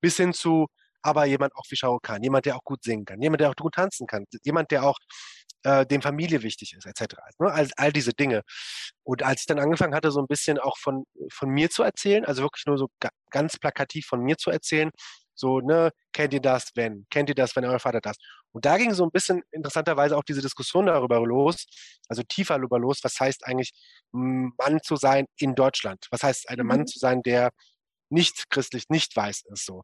bis 0.00 0.16
hin 0.16 0.32
zu, 0.34 0.66
aber 1.02 1.24
jemand 1.24 1.54
auch 1.56 1.64
wie 1.70 1.76
Shao 1.76 1.98
Kahn, 1.98 2.22
jemand, 2.22 2.46
der 2.46 2.56
auch 2.56 2.64
gut 2.64 2.84
singen 2.84 3.04
kann, 3.04 3.20
jemand, 3.20 3.40
der 3.40 3.50
auch 3.50 3.56
gut 3.56 3.74
tanzen 3.74 4.06
kann, 4.06 4.24
jemand, 4.44 4.70
der 4.70 4.84
auch 4.84 4.98
äh, 5.64 5.86
dem 5.86 6.02
Familie 6.02 6.42
wichtig 6.42 6.74
ist, 6.74 6.86
etc. 6.86 7.16
Ne? 7.38 7.52
All, 7.52 7.68
all 7.76 7.92
diese 7.92 8.12
Dinge. 8.12 8.42
Und 9.04 9.22
als 9.22 9.42
ich 9.42 9.46
dann 9.46 9.58
angefangen 9.58 9.94
hatte, 9.94 10.10
so 10.10 10.20
ein 10.20 10.26
bisschen 10.26 10.58
auch 10.58 10.78
von, 10.78 11.04
von 11.30 11.48
mir 11.48 11.70
zu 11.70 11.82
erzählen, 11.82 12.24
also 12.24 12.42
wirklich 12.42 12.66
nur 12.66 12.78
so 12.78 12.88
ga, 13.00 13.10
ganz 13.30 13.58
plakativ 13.58 14.06
von 14.06 14.20
mir 14.20 14.36
zu 14.36 14.50
erzählen, 14.50 14.90
so, 15.34 15.60
ne, 15.60 15.90
kennt 16.12 16.34
ihr 16.34 16.40
das, 16.40 16.70
wenn? 16.74 17.06
Kennt 17.10 17.28
ihr 17.28 17.34
das, 17.34 17.56
wenn 17.56 17.64
euer 17.64 17.78
Vater 17.78 18.00
das? 18.00 18.16
Und 18.52 18.64
da 18.66 18.76
ging 18.76 18.92
so 18.92 19.04
ein 19.04 19.10
bisschen 19.10 19.42
interessanterweise 19.50 20.16
auch 20.16 20.24
diese 20.24 20.42
Diskussion 20.42 20.86
darüber 20.86 21.20
los, 21.20 21.66
also 22.08 22.22
tiefer 22.22 22.56
darüber 22.58 22.78
los, 22.78 23.00
was 23.02 23.18
heißt 23.18 23.46
eigentlich 23.46 23.72
Mann 24.12 24.80
zu 24.82 24.96
sein 24.96 25.26
in 25.38 25.54
Deutschland? 25.54 26.06
Was 26.10 26.22
heißt 26.22 26.48
ein 26.50 26.58
Mann 26.66 26.80
mhm. 26.80 26.86
zu 26.86 26.98
sein, 26.98 27.22
der 27.22 27.50
nicht 28.10 28.50
christlich, 28.50 28.88
nicht 28.90 29.16
weiß 29.16 29.44
ist 29.52 29.64
so? 29.66 29.82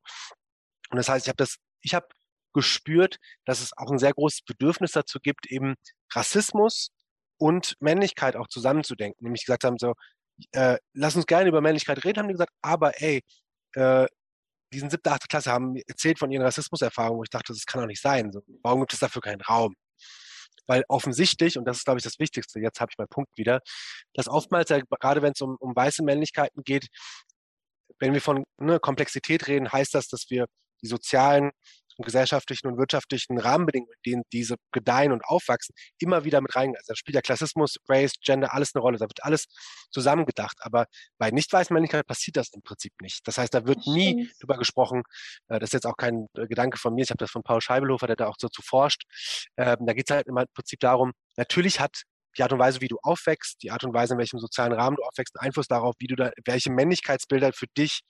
Und 0.90 0.96
das 0.96 1.08
heißt, 1.08 1.26
ich 1.26 1.28
habe 1.28 1.36
das, 1.36 1.56
ich 1.82 1.94
habe 1.94 2.06
gespürt, 2.54 3.18
dass 3.44 3.60
es 3.60 3.76
auch 3.76 3.90
ein 3.90 3.98
sehr 3.98 4.12
großes 4.12 4.42
Bedürfnis 4.42 4.92
dazu 4.92 5.18
gibt, 5.20 5.46
eben 5.46 5.74
Rassismus 6.12 6.90
und 7.38 7.74
Männlichkeit 7.80 8.36
auch 8.36 8.48
zusammenzudenken. 8.48 9.24
Nämlich 9.24 9.44
gesagt 9.44 9.64
haben, 9.64 9.78
so, 9.78 9.94
äh, 10.52 10.78
lass 10.92 11.16
uns 11.16 11.26
gerne 11.26 11.48
über 11.48 11.60
Männlichkeit 11.60 12.04
reden, 12.04 12.20
haben 12.20 12.28
die 12.28 12.34
gesagt, 12.34 12.52
aber 12.62 13.00
ey, 13.00 13.22
äh, 13.74 14.06
diesen 14.72 14.90
siebte, 14.90 15.10
achte 15.10 15.28
Klasse 15.28 15.50
haben 15.50 15.76
erzählt 15.86 16.18
von 16.18 16.30
ihren 16.30 16.42
Rassismuserfahrungen, 16.42 17.18
wo 17.18 17.22
ich 17.22 17.30
dachte, 17.30 17.52
das 17.52 17.64
kann 17.64 17.80
doch 17.80 17.86
nicht 17.86 18.02
sein. 18.02 18.32
So, 18.32 18.42
warum 18.62 18.80
gibt 18.80 18.92
es 18.92 19.00
dafür 19.00 19.22
keinen 19.22 19.40
Raum? 19.40 19.74
Weil 20.66 20.84
offensichtlich, 20.88 21.56
und 21.56 21.64
das 21.64 21.78
ist, 21.78 21.84
glaube 21.84 21.98
ich, 21.98 22.04
das 22.04 22.18
Wichtigste, 22.18 22.60
jetzt 22.60 22.80
habe 22.80 22.90
ich 22.92 22.98
meinen 22.98 23.08
Punkt 23.08 23.30
wieder, 23.36 23.60
dass 24.12 24.28
oftmals, 24.28 24.68
gerade 24.68 25.22
wenn 25.22 25.32
es 25.32 25.40
um, 25.40 25.56
um 25.58 25.74
weiße 25.74 26.04
Männlichkeiten 26.04 26.62
geht, 26.64 26.88
wenn 27.98 28.12
wir 28.12 28.20
von 28.20 28.44
ne, 28.58 28.78
Komplexität 28.78 29.48
reden, 29.48 29.72
heißt 29.72 29.94
das, 29.94 30.08
dass 30.08 30.26
wir 30.28 30.46
die 30.82 30.86
sozialen 30.86 31.50
und 31.98 32.04
gesellschaftlichen 32.04 32.68
und 32.68 32.78
wirtschaftlichen 32.78 33.38
Rahmenbedingungen, 33.38 33.92
in 34.02 34.12
denen 34.12 34.22
diese 34.32 34.56
gedeihen 34.72 35.12
und 35.12 35.24
aufwachsen, 35.24 35.74
immer 35.98 36.24
wieder 36.24 36.40
mit 36.40 36.54
rein. 36.54 36.74
Also 36.76 36.92
da 36.92 36.96
spielt 36.96 37.16
ja 37.16 37.20
Klassismus, 37.20 37.76
Race, 37.88 38.14
Gender, 38.22 38.54
alles 38.54 38.74
eine 38.74 38.82
Rolle. 38.82 38.98
Da 38.98 39.04
wird 39.04 39.22
alles 39.24 39.46
zusammengedacht. 39.90 40.56
Aber 40.60 40.86
bei 41.18 41.30
nicht 41.30 41.52
weißen 41.52 41.74
Männlichkeit 41.74 42.06
passiert 42.06 42.36
das 42.36 42.48
im 42.54 42.62
Prinzip 42.62 42.92
nicht. 43.02 43.26
Das 43.26 43.38
heißt, 43.38 43.52
da 43.52 43.66
wird 43.66 43.86
nie 43.86 44.30
drüber 44.40 44.56
gesprochen. 44.58 45.02
Äh, 45.48 45.58
das 45.58 45.68
ist 45.70 45.74
jetzt 45.74 45.86
auch 45.86 45.96
kein 45.96 46.26
äh, 46.34 46.46
Gedanke 46.46 46.78
von 46.78 46.94
mir. 46.94 47.02
Ich 47.02 47.10
habe 47.10 47.18
das 47.18 47.30
von 47.30 47.42
Paul 47.42 47.60
Scheibelhofer, 47.60 48.06
der 48.06 48.16
da 48.16 48.26
auch 48.28 48.36
so 48.38 48.48
zu 48.48 48.62
forscht. 48.62 49.02
Ähm, 49.56 49.78
da 49.80 49.92
geht 49.92 50.08
es 50.08 50.14
halt 50.14 50.26
im 50.28 50.36
Prinzip 50.54 50.80
darum, 50.80 51.12
natürlich 51.36 51.80
hat 51.80 52.02
die 52.36 52.42
Art 52.42 52.52
und 52.52 52.58
Weise, 52.58 52.80
wie 52.80 52.88
du 52.88 52.98
aufwächst, 53.02 53.62
die 53.62 53.70
Art 53.70 53.84
und 53.84 53.92
Weise, 53.92 54.14
in 54.14 54.18
welchem 54.18 54.38
sozialen 54.38 54.72
Rahmen 54.72 54.96
du 54.96 55.02
aufwächst, 55.02 55.38
Einfluss 55.40 55.66
darauf, 55.66 55.94
wie 55.98 56.06
du 56.06 56.14
da, 56.14 56.30
welche 56.44 56.70
Männlichkeitsbilder 56.70 57.52
für 57.52 57.66
dich 57.76 58.00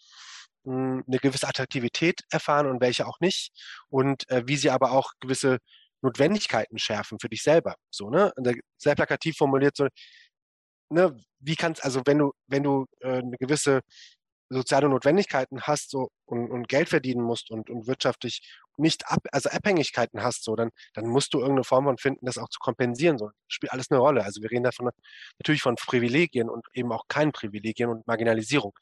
hm, 0.69 1.05
eine 1.07 1.19
gewisse 1.19 1.49
Attraktivität 1.49 2.21
erfahren 2.31 2.67
und 2.67 2.81
welche 2.81 3.07
auch 3.07 3.21
nicht 3.21 3.51
und 3.89 4.29
äh, 4.31 4.43
wie 4.47 4.57
sie 4.57 4.71
aber 4.71 4.93
auch 4.93 5.13
gewisse 5.21 5.59
Notwendigkeiten 6.03 6.79
schärfen 6.79 7.19
für 7.21 7.29
dich 7.29 7.43
selber. 7.43 7.75
So, 7.91 8.11
ne? 8.11 8.33
Sehr 8.77 8.95
plakativ 8.95 9.37
formuliert, 9.37 9.77
so, 9.77 9.89
ne, 10.91 11.17
wie 11.41 11.57
kannst, 11.57 11.85
also 11.85 12.03
wenn 12.05 12.19
du, 12.19 12.33
wenn 12.47 12.63
du 12.63 12.87
äh, 13.01 13.19
eine 13.19 13.37
gewisse 13.39 13.81
soziale 14.51 14.89
Notwendigkeiten 14.89 15.63
hast 15.63 15.91
so 15.91 16.09
und, 16.25 16.51
und 16.51 16.69
Geld 16.69 16.89
verdienen 16.89 17.23
musst 17.23 17.51
und, 17.51 17.69
und 17.69 17.87
wirtschaftlich 17.87 18.41
nicht 18.79 19.07
ab, 19.11 19.21
also 19.33 19.51
Abhängigkeiten 19.51 20.23
hast, 20.23 20.45
so, 20.45 20.57
dann, 20.57 20.71
dann 20.95 21.07
musst 21.07 21.35
du 21.35 21.39
irgendeine 21.41 21.65
Form 21.65 21.85
von 21.85 21.99
finden, 21.99 22.25
das 22.25 22.39
auch 22.39 22.49
zu 22.49 22.59
kompensieren. 22.59 23.19
So. 23.19 23.31
Spielt 23.49 23.73
alles 23.73 23.91
eine 23.91 24.01
Rolle. 24.01 24.25
Also 24.25 24.41
wir 24.41 24.51
reden 24.51 24.65
davon 24.65 24.91
natürlich 25.39 25.63
von 25.63 25.75
Privilegien 25.75 26.49
und 26.49 26.67
eben 26.73 26.91
auch 26.93 27.09
keinen 27.09 27.33
Privilegien 27.33 27.91
und 27.91 28.07
Marginalisierung. 28.07 28.73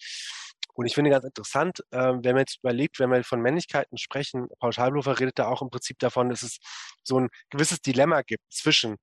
Und 0.77 0.85
ich 0.87 0.95
finde 0.95 1.11
ganz 1.11 1.25
interessant, 1.25 1.81
äh, 1.91 1.99
wenn 1.99 2.35
man 2.35 2.39
jetzt 2.39 2.59
überlegt, 2.63 2.99
wenn 2.99 3.11
wir 3.11 3.25
von 3.25 3.41
Männlichkeiten 3.41 3.97
sprechen, 3.97 4.49
Paul 4.61 4.73
Schalblofer 4.73 5.19
redet 5.19 5.39
da 5.39 5.47
auch 5.49 5.63
im 5.63 5.71
Prinzip 5.71 5.99
davon, 5.99 6.29
dass 6.29 6.43
es 6.43 6.59
so 7.03 7.19
ein 7.19 7.29
gewisses 7.51 7.81
Dilemma 7.81 8.23
gibt 8.23 8.45
zwischen 8.53 8.97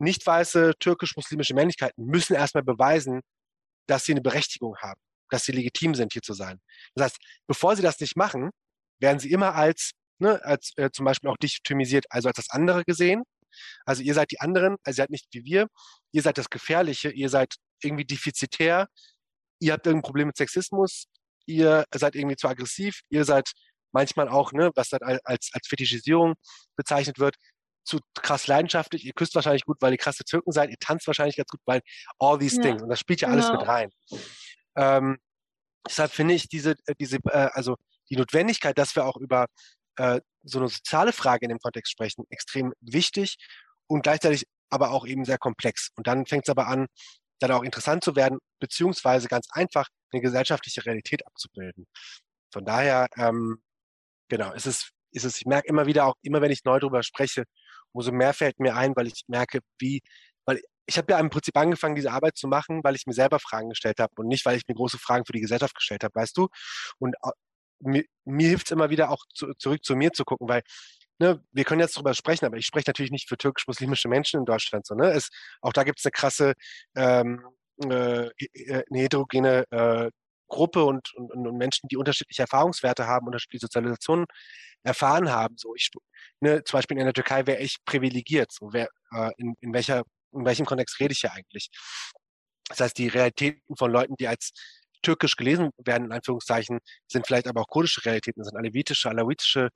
nicht 0.00 0.26
weiße 0.26 0.72
türkisch-muslimische 0.80 1.54
Männlichkeiten 1.54 2.04
müssen 2.04 2.34
erstmal 2.34 2.64
beweisen, 2.64 3.20
dass 3.86 4.04
sie 4.04 4.12
eine 4.12 4.22
Berechtigung 4.22 4.76
haben, 4.78 5.00
dass 5.30 5.44
sie 5.44 5.52
legitim 5.52 5.94
sind, 5.94 6.12
hier 6.12 6.22
zu 6.22 6.34
sein. 6.34 6.60
Das 6.94 7.06
heißt, 7.06 7.18
bevor 7.46 7.76
sie 7.76 7.82
das 7.82 8.00
nicht 8.00 8.16
machen, 8.16 8.50
werden 9.00 9.20
sie 9.20 9.30
immer 9.30 9.54
als, 9.54 9.92
ne, 10.18 10.42
als 10.44 10.72
äh, 10.76 10.90
zum 10.90 11.04
Beispiel 11.04 11.30
auch 11.30 11.36
dichotomisiert, 11.36 12.06
also 12.10 12.28
als 12.28 12.36
das 12.36 12.50
andere 12.50 12.84
gesehen. 12.84 13.22
Also 13.86 14.02
ihr 14.02 14.14
seid 14.14 14.32
die 14.32 14.40
anderen, 14.40 14.76
also 14.82 14.96
ihr 14.96 15.04
seid 15.04 15.10
nicht 15.10 15.26
wie 15.32 15.44
wir, 15.44 15.68
ihr 16.12 16.22
seid 16.22 16.38
das 16.38 16.50
Gefährliche, 16.50 17.10
ihr 17.10 17.28
seid 17.28 17.54
irgendwie 17.82 18.04
defizitär, 18.04 18.88
ihr 19.60 19.72
habt 19.72 19.86
irgendein 19.86 20.06
Problem 20.06 20.26
mit 20.28 20.36
Sexismus, 20.36 21.06
ihr 21.46 21.84
seid 21.94 22.14
irgendwie 22.14 22.36
zu 22.36 22.48
aggressiv, 22.48 23.00
ihr 23.08 23.24
seid 23.24 23.50
manchmal 23.92 24.28
auch, 24.28 24.52
ne, 24.52 24.70
was 24.74 24.88
dann 24.88 25.02
als, 25.02 25.50
als 25.52 25.68
Fetischisierung 25.68 26.34
bezeichnet 26.76 27.18
wird, 27.18 27.36
zu 27.84 28.00
krass 28.14 28.46
leidenschaftlich, 28.46 29.04
ihr 29.04 29.12
küsst 29.12 29.34
wahrscheinlich 29.34 29.64
gut, 29.64 29.76
weil 29.80 29.92
ihr 29.92 29.98
krasse 29.98 30.24
Türken 30.24 30.52
seid, 30.52 30.70
ihr 30.70 30.78
tanzt 30.80 31.06
wahrscheinlich 31.06 31.36
ganz 31.36 31.48
gut, 31.48 31.60
weil 31.66 31.80
all 32.18 32.38
these 32.38 32.56
ja. 32.56 32.62
things. 32.62 32.82
Und 32.82 32.88
das 32.88 32.98
spielt 32.98 33.20
ja 33.20 33.28
alles 33.28 33.46
genau. 33.46 33.60
mit 33.60 33.68
rein. 33.68 33.90
Ähm, 34.76 35.18
deshalb 35.86 36.10
finde 36.10 36.34
ich 36.34 36.48
diese, 36.48 36.74
äh, 36.86 36.94
diese, 36.98 37.18
äh, 37.26 37.50
also 37.52 37.76
die 38.10 38.16
Notwendigkeit, 38.16 38.76
dass 38.78 38.96
wir 38.96 39.04
auch 39.06 39.16
über 39.16 39.46
äh, 39.96 40.20
so 40.42 40.58
eine 40.58 40.68
soziale 40.68 41.12
Frage 41.12 41.44
in 41.44 41.50
dem 41.50 41.58
Kontext 41.58 41.92
sprechen, 41.92 42.24
extrem 42.30 42.72
wichtig 42.80 43.36
und 43.86 44.02
gleichzeitig 44.02 44.46
aber 44.70 44.90
auch 44.90 45.06
eben 45.06 45.24
sehr 45.24 45.38
komplex. 45.38 45.90
Und 45.96 46.06
dann 46.06 46.26
fängt 46.26 46.44
es 46.44 46.50
aber 46.50 46.66
an, 46.66 46.86
dann 47.48 47.58
auch 47.58 47.64
interessant 47.64 48.04
zu 48.04 48.16
werden, 48.16 48.38
beziehungsweise 48.60 49.28
ganz 49.28 49.48
einfach 49.50 49.88
eine 50.12 50.22
gesellschaftliche 50.22 50.84
Realität 50.86 51.26
abzubilden. 51.26 51.86
Von 52.52 52.64
daher, 52.64 53.08
ähm, 53.16 53.62
genau, 54.28 54.52
ist 54.52 54.66
es, 54.66 54.90
ist 55.12 55.24
es, 55.24 55.38
ich 55.38 55.46
merke 55.46 55.68
immer 55.68 55.86
wieder 55.86 56.06
auch, 56.06 56.14
immer 56.22 56.40
wenn 56.40 56.50
ich 56.50 56.64
neu 56.64 56.78
darüber 56.78 57.02
spreche, 57.02 57.44
umso 57.92 58.12
mehr 58.12 58.34
fällt 58.34 58.58
mir 58.60 58.76
ein, 58.76 58.94
weil 58.96 59.06
ich 59.06 59.24
merke, 59.28 59.60
wie, 59.78 60.00
weil 60.46 60.60
ich 60.86 60.98
habe 60.98 61.12
ja 61.12 61.18
im 61.18 61.30
Prinzip 61.30 61.56
angefangen, 61.56 61.94
diese 61.94 62.12
Arbeit 62.12 62.36
zu 62.36 62.48
machen, 62.48 62.82
weil 62.84 62.94
ich 62.94 63.06
mir 63.06 63.14
selber 63.14 63.38
Fragen 63.40 63.70
gestellt 63.70 64.00
habe 64.00 64.12
und 64.16 64.28
nicht, 64.28 64.44
weil 64.44 64.56
ich 64.56 64.64
mir 64.68 64.74
große 64.74 64.98
Fragen 64.98 65.24
für 65.24 65.32
die 65.32 65.40
Gesellschaft 65.40 65.74
gestellt 65.74 66.04
habe, 66.04 66.14
weißt 66.14 66.36
du? 66.36 66.48
Und 66.98 67.16
mir, 67.80 68.04
mir 68.24 68.48
hilft 68.48 68.66
es 68.68 68.72
immer 68.72 68.90
wieder 68.90 69.10
auch 69.10 69.24
zu, 69.34 69.52
zurück 69.54 69.84
zu 69.84 69.96
mir 69.96 70.12
zu 70.12 70.24
gucken, 70.24 70.48
weil 70.48 70.62
ne, 71.18 71.40
wir 71.52 71.64
können 71.64 71.80
jetzt 71.80 71.96
darüber 71.96 72.14
sprechen, 72.14 72.44
aber 72.46 72.56
ich 72.56 72.66
spreche 72.66 72.88
natürlich 72.88 73.12
nicht 73.12 73.28
für 73.28 73.36
türkisch-muslimische 73.36 74.08
Menschen 74.08 74.40
in 74.40 74.46
Deutschland. 74.46 74.86
So, 74.86 74.94
ne? 74.94 75.10
es, 75.10 75.28
auch 75.60 75.72
da 75.72 75.84
gibt 75.84 75.98
es 75.98 76.04
eine 76.04 76.12
krasse, 76.12 76.54
ähm, 76.96 77.44
äh, 77.84 78.26
äh, 78.26 78.84
eine 78.90 79.00
heterogene 79.00 79.64
äh, 79.70 80.10
Gruppe 80.48 80.84
und, 80.84 81.12
und, 81.14 81.32
und, 81.32 81.56
Menschen, 81.56 81.88
die 81.88 81.96
unterschiedliche 81.96 82.42
Erfahrungswerte 82.42 83.06
haben, 83.06 83.26
unterschiedliche 83.26 83.62
Sozialisationen 83.62 84.26
erfahren 84.82 85.30
haben. 85.30 85.56
So, 85.58 85.74
ich, 85.74 85.90
ne, 86.40 86.62
zum 86.64 86.78
Beispiel 86.78 86.98
in 86.98 87.04
der 87.04 87.14
Türkei 87.14 87.46
wäre 87.46 87.60
ich 87.60 87.78
privilegiert. 87.84 88.52
So, 88.52 88.72
wer, 88.72 88.88
äh, 89.12 89.30
in, 89.38 89.54
in, 89.60 89.72
welcher, 89.72 90.02
in 90.32 90.44
welchem 90.44 90.66
Kontext 90.66 91.00
rede 91.00 91.12
ich 91.12 91.20
hier 91.20 91.32
eigentlich? 91.32 91.70
Das 92.68 92.80
heißt, 92.80 92.98
die 92.98 93.08
Realitäten 93.08 93.76
von 93.76 93.90
Leuten, 93.90 94.16
die 94.16 94.28
als 94.28 94.52
türkisch 95.02 95.36
gelesen 95.36 95.70
werden, 95.78 96.06
in 96.06 96.12
Anführungszeichen, 96.12 96.80
sind 97.06 97.26
vielleicht 97.26 97.46
aber 97.46 97.60
auch 97.60 97.68
kurdische 97.68 98.04
Realitäten, 98.04 98.42
sind 98.42 98.56
alevitische, 98.56 99.10
alawitische 99.10 99.68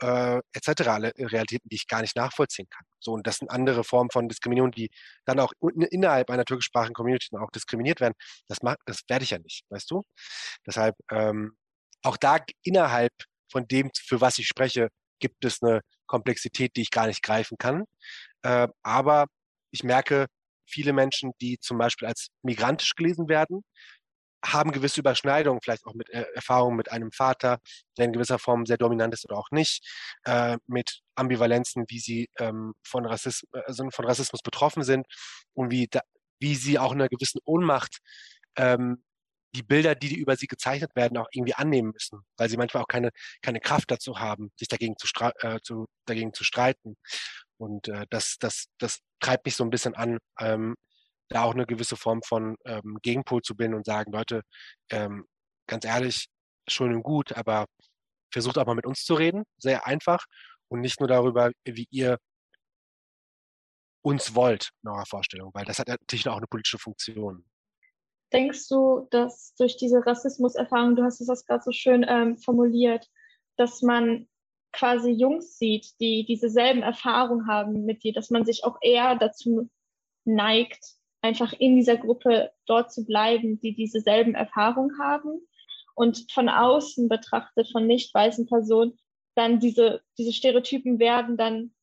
äh, 0.00 0.40
etc. 0.52 1.12
Realitäten, 1.18 1.68
die 1.68 1.76
ich 1.76 1.86
gar 1.86 2.00
nicht 2.00 2.16
nachvollziehen 2.16 2.66
kann. 2.70 2.84
So, 3.00 3.12
und 3.12 3.26
das 3.26 3.36
sind 3.36 3.50
andere 3.50 3.84
Formen 3.84 4.10
von 4.10 4.28
Diskriminierung, 4.28 4.70
die 4.70 4.90
dann 5.24 5.40
auch 5.40 5.52
innerhalb 5.90 6.30
einer 6.30 6.44
türkischsprachigen 6.44 6.94
Community 6.94 7.36
auch 7.36 7.50
diskriminiert 7.50 8.00
werden. 8.00 8.14
Das, 8.48 8.62
mach, 8.62 8.76
das 8.86 9.00
werde 9.08 9.24
ich 9.24 9.30
ja 9.30 9.38
nicht, 9.38 9.64
weißt 9.70 9.90
du? 9.90 10.02
Deshalb 10.66 10.94
ähm, 11.10 11.56
auch 12.02 12.16
da 12.16 12.38
innerhalb 12.62 13.12
von 13.50 13.66
dem, 13.66 13.90
für 13.94 14.20
was 14.20 14.38
ich 14.38 14.46
spreche, 14.46 14.88
gibt 15.20 15.44
es 15.44 15.62
eine 15.62 15.80
Komplexität, 16.06 16.76
die 16.76 16.82
ich 16.82 16.90
gar 16.90 17.06
nicht 17.06 17.22
greifen 17.22 17.56
kann. 17.58 17.84
Äh, 18.42 18.68
aber 18.82 19.26
ich 19.70 19.82
merke, 19.82 20.26
viele 20.66 20.92
Menschen, 20.92 21.32
die 21.40 21.58
zum 21.60 21.78
Beispiel 21.78 22.08
als 22.08 22.28
migrantisch 22.42 22.94
gelesen 22.94 23.28
werden, 23.28 23.62
haben 24.44 24.72
gewisse 24.72 25.00
Überschneidungen, 25.00 25.60
vielleicht 25.62 25.84
auch 25.86 25.94
mit 25.94 26.10
äh, 26.10 26.24
Erfahrungen 26.34 26.76
mit 26.76 26.90
einem 26.92 27.12
Vater, 27.12 27.58
der 27.96 28.06
in 28.06 28.12
gewisser 28.12 28.38
Form 28.38 28.66
sehr 28.66 28.76
dominant 28.76 29.12
ist 29.14 29.24
oder 29.24 29.36
auch 29.38 29.50
nicht, 29.50 29.84
äh, 30.24 30.56
mit 30.66 31.00
Ambivalenzen, 31.16 31.84
wie 31.88 31.98
sie 31.98 32.28
ähm, 32.38 32.74
von, 32.84 33.06
Rassismus, 33.06 33.50
also 33.66 33.88
von 33.90 34.04
Rassismus 34.04 34.42
betroffen 34.42 34.82
sind 34.84 35.06
und 35.54 35.70
wie, 35.70 35.88
da, 35.88 36.00
wie 36.40 36.54
sie 36.54 36.78
auch 36.78 36.92
in 36.92 37.00
einer 37.00 37.08
gewissen 37.08 37.40
Ohnmacht 37.44 37.98
ähm, 38.56 39.02
die 39.54 39.62
Bilder, 39.62 39.94
die 39.94 40.14
über 40.14 40.36
sie 40.36 40.46
gezeichnet 40.46 40.94
werden, 40.94 41.18
auch 41.18 41.28
irgendwie 41.32 41.54
annehmen 41.54 41.90
müssen, 41.92 42.20
weil 42.36 42.48
sie 42.48 42.56
manchmal 42.56 42.82
auch 42.82 42.88
keine, 42.88 43.10
keine 43.42 43.60
Kraft 43.60 43.90
dazu 43.90 44.18
haben, 44.18 44.52
sich 44.56 44.68
dagegen 44.68 44.96
zu, 44.98 45.08
äh, 45.40 45.58
zu, 45.62 45.86
dagegen 46.04 46.34
zu 46.34 46.44
streiten. 46.44 46.96
Und 47.56 47.88
äh, 47.88 48.06
das, 48.10 48.36
das, 48.38 48.66
das 48.78 49.00
treibt 49.20 49.46
mich 49.46 49.56
so 49.56 49.64
ein 49.64 49.70
bisschen 49.70 49.94
an, 49.94 50.18
ähm, 50.38 50.76
da 51.28 51.44
auch 51.44 51.54
eine 51.54 51.66
gewisse 51.66 51.96
Form 51.96 52.22
von 52.22 52.56
ähm, 52.64 52.98
Gegenpol 53.02 53.42
zu 53.42 53.54
binden 53.54 53.76
und 53.76 53.86
sagen, 53.86 54.12
Leute, 54.12 54.42
ähm, 54.90 55.26
ganz 55.66 55.84
ehrlich, 55.84 56.26
schön 56.68 56.94
und 56.94 57.02
gut, 57.02 57.32
aber 57.36 57.66
versucht 58.32 58.58
auch 58.58 58.66
mal 58.66 58.74
mit 58.74 58.86
uns 58.86 59.04
zu 59.04 59.14
reden, 59.14 59.44
sehr 59.58 59.86
einfach 59.86 60.24
und 60.68 60.80
nicht 60.80 61.00
nur 61.00 61.08
darüber, 61.08 61.50
wie 61.64 61.86
ihr 61.90 62.18
uns 64.02 64.34
wollt 64.34 64.70
in 64.82 64.90
eurer 64.90 65.06
Vorstellung, 65.06 65.50
weil 65.54 65.64
das 65.64 65.78
hat 65.78 65.88
natürlich 65.88 66.28
auch 66.28 66.36
eine 66.36 66.46
politische 66.46 66.78
Funktion. 66.78 67.44
Denkst 68.32 68.68
du, 68.68 69.06
dass 69.10 69.54
durch 69.56 69.76
diese 69.76 70.04
Rassismuserfahrung, 70.04 70.96
du 70.96 71.02
hast 71.02 71.20
es 71.20 71.26
das 71.26 71.46
gerade 71.46 71.62
so 71.62 71.72
schön 71.72 72.04
ähm, 72.06 72.36
formuliert, 72.36 73.06
dass 73.56 73.82
man 73.82 74.28
quasi 74.72 75.10
Jungs 75.10 75.58
sieht, 75.58 75.98
die 75.98 76.26
diese 76.26 76.50
selben 76.50 76.82
Erfahrungen 76.82 77.46
haben 77.48 77.84
mit 77.84 78.04
dir, 78.04 78.12
dass 78.12 78.30
man 78.30 78.44
sich 78.44 78.64
auch 78.64 78.76
eher 78.82 79.16
dazu 79.16 79.70
neigt, 80.24 80.97
einfach 81.20 81.52
in 81.52 81.76
dieser 81.76 81.96
Gruppe 81.96 82.52
dort 82.66 82.92
zu 82.92 83.04
bleiben, 83.04 83.60
die 83.60 83.74
dieselben 83.74 84.34
Erfahrungen 84.34 84.98
haben 85.00 85.40
und 85.94 86.30
von 86.32 86.48
außen 86.48 87.08
betrachtet, 87.08 87.70
von 87.72 87.86
nicht 87.86 88.14
weißen 88.14 88.46
Personen, 88.46 88.98
dann 89.34 89.60
diese, 89.60 90.02
diese 90.16 90.32
Stereotypen 90.32 90.98
werden 90.98 91.36
dann, 91.36 91.74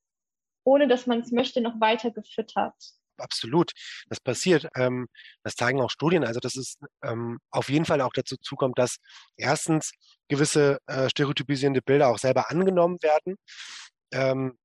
ohne 0.63 0.87
dass 0.87 1.07
man 1.07 1.21
es 1.21 1.31
möchte, 1.31 1.61
noch 1.61 1.79
weiter 1.79 2.11
gefüttert. 2.11 2.73
Absolut, 3.17 3.71
das 4.09 4.19
passiert. 4.19 4.67
Ähm, 4.75 5.07
das 5.43 5.55
zeigen 5.55 5.81
auch 5.81 5.89
Studien. 5.89 6.25
Also, 6.25 6.39
dass 6.41 6.57
es 6.57 6.77
ähm, 7.01 7.39
auf 7.49 7.69
jeden 7.69 7.85
Fall 7.85 8.01
auch 8.01 8.11
dazu 8.13 8.35
zukommt, 8.41 8.77
dass 8.77 8.97
erstens 9.37 9.91
gewisse 10.27 10.79
äh, 10.87 11.09
stereotypisierende 11.09 11.81
Bilder 11.81 12.09
auch 12.09 12.17
selber 12.17 12.49
angenommen 12.51 12.97
werden, 13.01 13.37
ähm, 14.11 14.57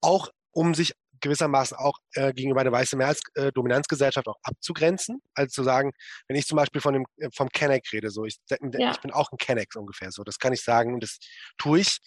auch 0.00 0.30
um 0.52 0.74
sich 0.74 0.94
gewissermaßen 1.26 1.76
auch 1.76 1.98
äh, 2.14 2.32
gegenüber 2.32 2.60
einer 2.60 2.72
weißen 2.72 2.98
Mehrheitsdominanzgesellschaft 2.98 4.26
äh, 4.26 4.30
auch 4.30 4.38
abzugrenzen. 4.42 5.20
Also 5.34 5.50
zu 5.50 5.64
sagen, 5.64 5.92
wenn 6.28 6.36
ich 6.36 6.46
zum 6.46 6.56
Beispiel 6.56 6.80
von 6.80 6.94
dem, 6.94 7.06
äh, 7.18 7.28
vom 7.34 7.48
Kenneck 7.48 7.92
rede, 7.92 8.10
so 8.10 8.24
ich, 8.24 8.38
ja. 8.48 8.90
ich 8.90 9.00
bin 9.00 9.10
auch 9.10 9.30
ein 9.32 9.38
Kenneck 9.38 9.74
ungefähr 9.76 10.10
so, 10.10 10.24
das 10.24 10.38
kann 10.38 10.52
ich 10.52 10.62
sagen 10.62 10.94
und 10.94 11.02
das 11.02 11.18
tue 11.58 11.80
ich. 11.80 11.98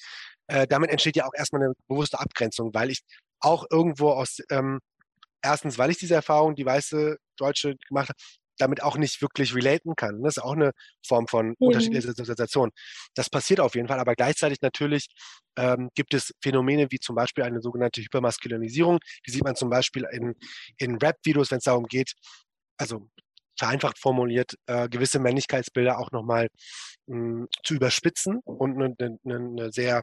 Äh, 0.48 0.68
damit 0.68 0.90
entsteht 0.90 1.16
ja 1.16 1.26
auch 1.26 1.34
erstmal 1.36 1.62
eine 1.62 1.74
bewusste 1.88 2.20
Abgrenzung, 2.20 2.74
weil 2.74 2.90
ich 2.90 3.02
auch 3.40 3.66
irgendwo 3.70 4.12
aus, 4.12 4.40
ähm, 4.50 4.80
erstens, 5.42 5.78
weil 5.78 5.92
ich 5.92 5.98
diese 5.98 6.16
Erfahrung, 6.16 6.56
die 6.56 6.66
weiße 6.66 7.18
Deutsche 7.38 7.76
gemacht 7.88 8.10
habe, 8.10 8.20
damit 8.60 8.84
auch 8.84 8.98
nicht 8.98 9.22
wirklich 9.22 9.56
relaten 9.56 9.96
kann. 9.96 10.22
Das 10.22 10.38
ist 10.38 10.44
auch 10.44 10.54
eine 10.54 10.72
Form 11.06 11.28
von 11.28 11.50
mhm. 11.50 11.56
unterschiedlicher 11.60 12.08
Sozialisation. 12.08 12.72
Das 13.16 13.30
passiert 13.30 13.60
auf 13.60 13.76
jeden 13.76 13.88
Fall, 13.88 14.00
aber 14.00 14.16
gleichzeitig 14.16 14.62
natürlich 14.62 15.08
ähm, 15.60 15.90
gibt 15.94 16.14
es 16.14 16.34
Phänomene 16.42 16.88
wie 16.90 17.00
zum 17.00 17.16
Beispiel 17.16 17.44
eine 17.44 17.62
sogenannte 17.62 18.02
Hypermaskulinisierung. 18.02 19.00
Die 19.28 19.32
sieht 19.32 19.44
man 19.44 19.56
zum 19.56 19.70
Beispiel 19.70 20.08
in, 20.12 20.36
in 20.78 20.98
Rap-Videos, 20.98 21.52
wenn 21.52 21.58
es 21.58 21.66
darum 21.66 21.86
geht, 21.86 22.14
also 22.78 23.10
vereinfacht 23.58 24.00
formuliert, 24.00 24.56
äh, 24.68 24.88
gewisse 24.88 25.20
Männlichkeitsbilder 25.20 26.00
auch 26.00 26.12
nochmal 26.12 26.48
hm, 27.08 27.48
zu 27.64 27.76
überspitzen 27.76 28.40
und 28.46 28.82
eine, 28.82 28.96
eine, 29.00 29.36
eine 29.36 29.72
sehr 29.72 30.02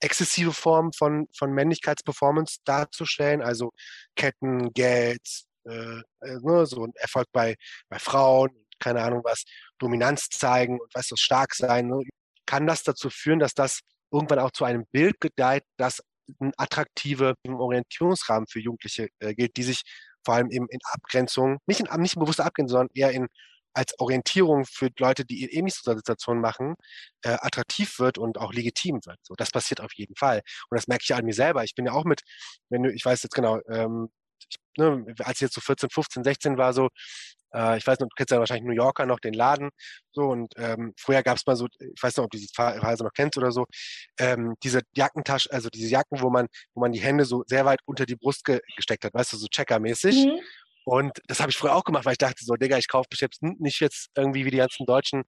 exzessive 0.00 0.52
Form 0.52 0.92
von, 0.92 1.28
von 1.36 1.52
Männlichkeitsperformance 1.52 2.58
darzustellen, 2.64 3.40
also 3.40 3.70
Ketten, 4.16 4.72
Geld, 4.72 5.22
äh, 5.64 6.00
äh, 6.22 6.38
ne, 6.42 6.66
so 6.66 6.84
ein 6.84 6.92
Erfolg 6.96 7.26
bei, 7.32 7.54
bei 7.88 7.98
Frauen, 7.98 8.50
keine 8.80 9.02
Ahnung 9.02 9.22
was, 9.24 9.44
Dominanz 9.78 10.28
zeigen 10.28 10.80
und 10.80 10.90
was 10.94 11.08
das 11.08 11.20
stark 11.20 11.54
sein, 11.54 11.86
ne, 11.86 12.02
kann 12.46 12.66
das 12.66 12.82
dazu 12.82 13.10
führen, 13.10 13.38
dass 13.38 13.54
das 13.54 13.80
irgendwann 14.12 14.38
auch 14.38 14.50
zu 14.50 14.64
einem 14.64 14.86
Bild 14.92 15.20
gedeiht, 15.20 15.64
das 15.76 16.00
ein 16.40 16.52
attraktiver 16.56 17.34
Orientierungsrahmen 17.46 18.46
für 18.48 18.60
Jugendliche 18.60 19.08
äh, 19.18 19.34
gilt, 19.34 19.56
die 19.56 19.62
sich 19.62 19.82
vor 20.24 20.34
allem 20.34 20.50
eben 20.50 20.66
in 20.68 20.80
Abgrenzung, 20.92 21.58
nicht 21.66 21.80
in, 21.80 22.00
nicht 22.00 22.16
in 22.16 22.20
bewusster 22.20 22.44
Abgrenzung, 22.44 22.78
sondern 22.78 22.90
eher 22.94 23.12
in 23.12 23.28
als 23.74 23.98
Orientierung 23.98 24.64
für 24.64 24.90
Leute, 24.98 25.24
die 25.24 25.54
ähnliche 25.54 25.78
Situationen 25.84 26.42
machen, 26.42 26.74
äh, 27.22 27.36
attraktiv 27.40 27.98
wird 28.00 28.18
und 28.18 28.38
auch 28.38 28.52
legitim 28.52 29.00
wird. 29.04 29.18
So, 29.22 29.34
das 29.36 29.50
passiert 29.52 29.80
auf 29.80 29.92
jeden 29.94 30.16
Fall. 30.16 30.42
Und 30.68 30.76
das 30.76 30.88
merke 30.88 31.04
ich 31.04 31.14
an 31.14 31.24
mir 31.24 31.34
selber. 31.34 31.62
Ich 31.64 31.74
bin 31.74 31.86
ja 31.86 31.92
auch 31.92 32.04
mit, 32.04 32.22
wenn 32.70 32.82
du, 32.82 32.92
ich 32.92 33.04
weiß 33.04 33.22
jetzt 33.22 33.34
genau, 33.34 33.60
ähm, 33.68 34.08
ich, 34.50 34.56
ne, 34.78 35.04
als 35.20 35.36
ich 35.36 35.42
jetzt 35.42 35.54
so 35.54 35.60
14, 35.60 35.90
15, 35.90 36.24
16 36.24 36.58
war, 36.58 36.72
so, 36.72 36.88
äh, 37.54 37.78
ich 37.78 37.86
weiß 37.86 37.98
noch, 38.00 38.08
du 38.08 38.14
kennst 38.16 38.30
ja 38.30 38.38
wahrscheinlich 38.38 38.66
New 38.66 38.74
Yorker 38.74 39.06
noch, 39.06 39.20
den 39.20 39.34
Laden, 39.34 39.70
so, 40.12 40.22
und 40.22 40.52
ähm, 40.56 40.92
früher 40.98 41.22
gab 41.22 41.36
es 41.36 41.46
mal 41.46 41.56
so, 41.56 41.66
ich 41.78 42.02
weiß 42.02 42.16
nicht, 42.16 42.24
ob 42.24 42.30
du 42.30 42.38
die 42.38 42.48
Phase 42.54 43.04
noch 43.04 43.12
kennst 43.14 43.38
oder 43.38 43.52
so, 43.52 43.66
ähm, 44.18 44.54
diese 44.62 44.82
Jackentasche, 44.94 45.50
also 45.52 45.68
diese 45.68 45.88
Jacken, 45.88 46.20
wo 46.20 46.30
man, 46.30 46.46
wo 46.74 46.80
man 46.80 46.92
die 46.92 47.00
Hände 47.00 47.24
so 47.24 47.44
sehr 47.46 47.64
weit 47.64 47.80
unter 47.86 48.06
die 48.06 48.16
Brust 48.16 48.44
ge 48.44 48.60
gesteckt 48.76 49.04
hat, 49.04 49.14
weißt 49.14 49.32
du, 49.32 49.36
so 49.36 49.46
checkermäßig. 49.48 50.26
Mhm. 50.26 50.40
Und 50.90 51.18
das 51.26 51.40
habe 51.40 51.50
ich 51.50 51.56
früher 51.58 51.74
auch 51.74 51.84
gemacht, 51.84 52.06
weil 52.06 52.12
ich 52.12 52.18
dachte 52.18 52.42
so, 52.42 52.54
Digga, 52.54 52.78
ich 52.78 52.88
kaufe 52.88 53.08
jetzt 53.20 53.42
nicht 53.42 53.78
jetzt 53.80 54.08
irgendwie 54.16 54.46
wie 54.46 54.50
die 54.50 54.56
ganzen 54.56 54.86
Deutschen 54.86 55.24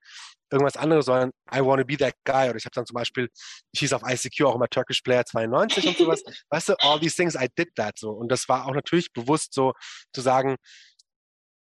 irgendwas 0.50 0.78
anderes, 0.78 1.04
sondern 1.04 1.32
I 1.54 1.60
wanna 1.60 1.82
be 1.82 1.98
that 1.98 2.14
guy. 2.24 2.48
Oder 2.48 2.56
ich 2.56 2.64
habe 2.64 2.72
dann 2.74 2.86
zum 2.86 2.94
Beispiel, 2.94 3.28
ich 3.72 3.80
hieß 3.80 3.92
auf 3.92 4.02
ICQ 4.02 4.46
auch 4.46 4.54
immer 4.54 4.68
Turkish 4.68 5.02
Player 5.02 5.22
92 5.26 5.86
und 5.86 5.98
sowas. 5.98 6.22
weißt 6.48 6.70
du, 6.70 6.74
all 6.80 6.98
these 6.98 7.14
things, 7.14 7.34
I 7.34 7.46
did 7.58 7.68
that 7.76 7.98
so. 7.98 8.10
Und 8.10 8.32
das 8.32 8.48
war 8.48 8.66
auch 8.66 8.72
natürlich 8.72 9.12
bewusst 9.12 9.52
so 9.52 9.74
zu 10.14 10.22
sagen, 10.22 10.56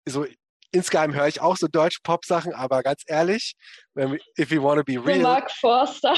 so 0.08 0.26
insgeheim 0.72 1.14
höre 1.14 1.28
ich 1.28 1.40
auch 1.40 1.56
so 1.56 1.68
Deutsch-Pop-Sachen, 1.68 2.52
aber 2.54 2.82
ganz 2.82 3.02
ehrlich, 3.06 3.54
wenn, 3.94 4.18
if 4.38 4.50
we 4.50 4.62
wanna 4.62 4.82
be 4.82 4.94
real. 4.94 5.20
Mark 5.20 5.50
Forster. 5.50 6.14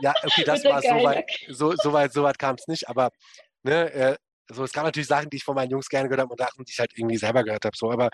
Ja, 0.00 0.12
okay, 0.24 0.44
das 0.44 0.64
war 0.64 0.82
so 0.82 1.02
weit, 1.04 1.30
so, 1.48 1.74
so 1.76 1.92
weit, 1.92 2.12
so 2.12 2.22
weit 2.22 2.38
kam 2.38 2.56
es 2.56 2.66
nicht, 2.66 2.88
aber 2.88 3.10
ne, 3.62 3.92
äh, 3.92 4.16
so, 4.50 4.64
es 4.64 4.72
gab 4.72 4.84
natürlich 4.84 5.08
Sachen, 5.08 5.30
die 5.30 5.36
ich 5.36 5.44
von 5.44 5.54
meinen 5.54 5.70
Jungs 5.70 5.88
gerne 5.88 6.08
gehört 6.08 6.22
habe 6.22 6.32
und 6.32 6.38
Sachen, 6.38 6.64
die 6.64 6.72
ich 6.72 6.78
halt 6.78 6.92
irgendwie 6.96 7.16
selber 7.16 7.44
gehört 7.44 7.64
habe. 7.64 7.76
So, 7.76 7.90
aber 7.90 8.10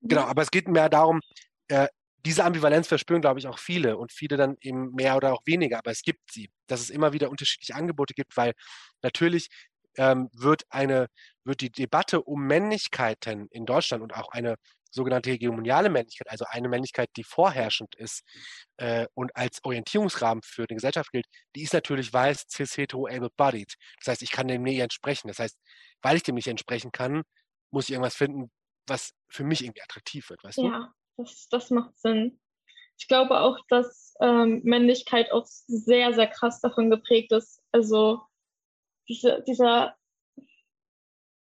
mhm. 0.00 0.08
genau, 0.08 0.22
aber 0.22 0.42
es 0.42 0.50
geht 0.50 0.68
mehr 0.68 0.88
darum, 0.88 1.20
äh, 1.68 1.88
diese 2.24 2.44
Ambivalenz 2.44 2.86
verspüren, 2.86 3.20
glaube 3.20 3.40
ich, 3.40 3.48
auch 3.48 3.58
viele 3.58 3.96
und 3.96 4.12
viele 4.12 4.36
dann 4.36 4.56
eben 4.60 4.92
mehr 4.92 5.16
oder 5.16 5.32
auch 5.32 5.42
weniger, 5.44 5.78
aber 5.78 5.90
es 5.90 6.02
gibt 6.02 6.20
sie, 6.30 6.50
dass 6.68 6.80
es 6.80 6.90
immer 6.90 7.12
wieder 7.12 7.30
unterschiedliche 7.30 7.74
Angebote 7.74 8.14
gibt, 8.14 8.36
weil 8.36 8.52
natürlich 9.02 9.48
ähm, 9.96 10.30
wird 10.32 10.62
eine, 10.70 11.08
wird 11.44 11.60
die 11.60 11.70
Debatte 11.70 12.22
um 12.22 12.46
Männlichkeiten 12.46 13.48
in 13.50 13.66
Deutschland 13.66 14.02
und 14.02 14.14
auch 14.14 14.28
eine 14.30 14.56
sogenannte 14.92 15.30
hegemoniale 15.30 15.90
Männlichkeit, 15.90 16.30
also 16.30 16.44
eine 16.48 16.68
Männlichkeit, 16.68 17.10
die 17.16 17.24
vorherrschend 17.24 17.94
ist 17.96 18.22
äh, 18.76 19.06
und 19.14 19.34
als 19.34 19.58
Orientierungsrahmen 19.64 20.42
für 20.44 20.66
die 20.66 20.74
Gesellschaft 20.74 21.10
gilt, 21.10 21.26
die 21.56 21.62
ist 21.62 21.72
natürlich 21.72 22.12
weiß, 22.12 22.46
cis, 22.48 22.76
hetero, 22.76 23.06
able-bodied. 23.06 23.74
Das 23.98 24.12
heißt, 24.12 24.22
ich 24.22 24.30
kann 24.30 24.48
dem 24.48 24.62
nicht 24.62 24.78
entsprechen. 24.78 25.28
Das 25.28 25.38
heißt, 25.38 25.58
weil 26.02 26.16
ich 26.16 26.22
dem 26.22 26.34
nicht 26.34 26.48
entsprechen 26.48 26.92
kann, 26.92 27.22
muss 27.70 27.86
ich 27.86 27.92
irgendwas 27.92 28.16
finden, 28.16 28.50
was 28.86 29.12
für 29.28 29.44
mich 29.44 29.64
irgendwie 29.64 29.82
attraktiv 29.82 30.28
wird, 30.30 30.44
weißt 30.44 30.58
ja, 30.58 30.64
du? 30.64 30.68
Ja, 30.70 30.94
das, 31.16 31.48
das 31.50 31.70
macht 31.70 31.98
Sinn. 31.98 32.38
Ich 32.98 33.08
glaube 33.08 33.40
auch, 33.40 33.58
dass 33.68 34.14
ähm, 34.20 34.60
Männlichkeit 34.64 35.32
auch 35.32 35.46
sehr, 35.46 36.12
sehr 36.12 36.28
krass 36.28 36.60
davon 36.60 36.90
geprägt 36.90 37.32
ist. 37.32 37.62
Also 37.72 38.20
diese, 39.08 39.42
dieser, 39.46 39.96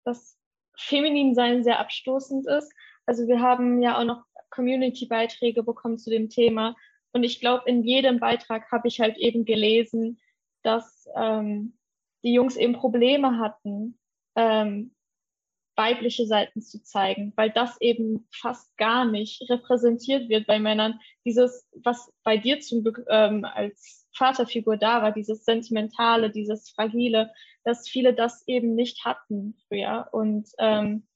dass 0.04 0.36
Feminin-Sein 0.78 1.64
sehr 1.64 1.78
abstoßend 1.78 2.46
ist 2.46 2.72
also 3.06 3.26
wir 3.26 3.40
haben 3.40 3.80
ja 3.82 3.98
auch 3.98 4.04
noch 4.04 4.24
Community-Beiträge 4.50 5.62
bekommen 5.62 5.98
zu 5.98 6.10
dem 6.10 6.28
Thema. 6.28 6.76
Und 7.12 7.24
ich 7.24 7.40
glaube, 7.40 7.62
in 7.66 7.82
jedem 7.82 8.20
Beitrag 8.20 8.70
habe 8.70 8.88
ich 8.88 9.00
halt 9.00 9.16
eben 9.16 9.44
gelesen, 9.44 10.20
dass 10.62 11.08
ähm, 11.16 11.78
die 12.24 12.32
Jungs 12.32 12.56
eben 12.56 12.74
Probleme 12.74 13.38
hatten, 13.38 13.98
ähm, 14.34 14.92
weibliche 15.76 16.26
Seiten 16.26 16.62
zu 16.62 16.82
zeigen, 16.82 17.32
weil 17.36 17.50
das 17.50 17.80
eben 17.80 18.26
fast 18.32 18.76
gar 18.76 19.04
nicht 19.04 19.48
repräsentiert 19.50 20.28
wird 20.28 20.46
bei 20.46 20.58
Männern. 20.58 20.98
Dieses, 21.24 21.68
was 21.84 22.10
bei 22.24 22.38
dir 22.38 22.60
zum 22.60 22.82
ähm, 23.08 23.44
als 23.44 24.06
Vaterfigur 24.14 24.78
da 24.78 25.02
war, 25.02 25.12
dieses 25.12 25.44
Sentimentale, 25.44 26.30
dieses 26.30 26.70
Fragile, 26.70 27.30
dass 27.64 27.88
viele 27.88 28.14
das 28.14 28.46
eben 28.48 28.74
nicht 28.74 29.04
hatten 29.04 29.56
früher. 29.68 30.08
Und 30.12 30.48
ähm, 30.58 31.06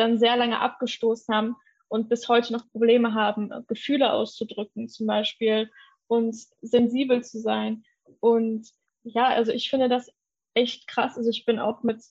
dann 0.00 0.18
sehr 0.18 0.36
lange 0.36 0.58
abgestoßen 0.60 1.34
haben 1.34 1.56
und 1.88 2.08
bis 2.08 2.28
heute 2.28 2.52
noch 2.52 2.70
Probleme 2.70 3.14
haben, 3.14 3.52
Gefühle 3.66 4.12
auszudrücken 4.12 4.88
zum 4.88 5.06
Beispiel 5.06 5.70
und 6.06 6.36
sensibel 6.60 7.22
zu 7.22 7.38
sein. 7.38 7.84
Und 8.20 8.68
ja, 9.02 9.28
also 9.28 9.52
ich 9.52 9.70
finde 9.70 9.88
das 9.88 10.10
echt 10.54 10.86
krass. 10.86 11.16
Also 11.16 11.30
ich 11.30 11.44
bin 11.44 11.58
auch 11.58 11.82
mit 11.82 12.02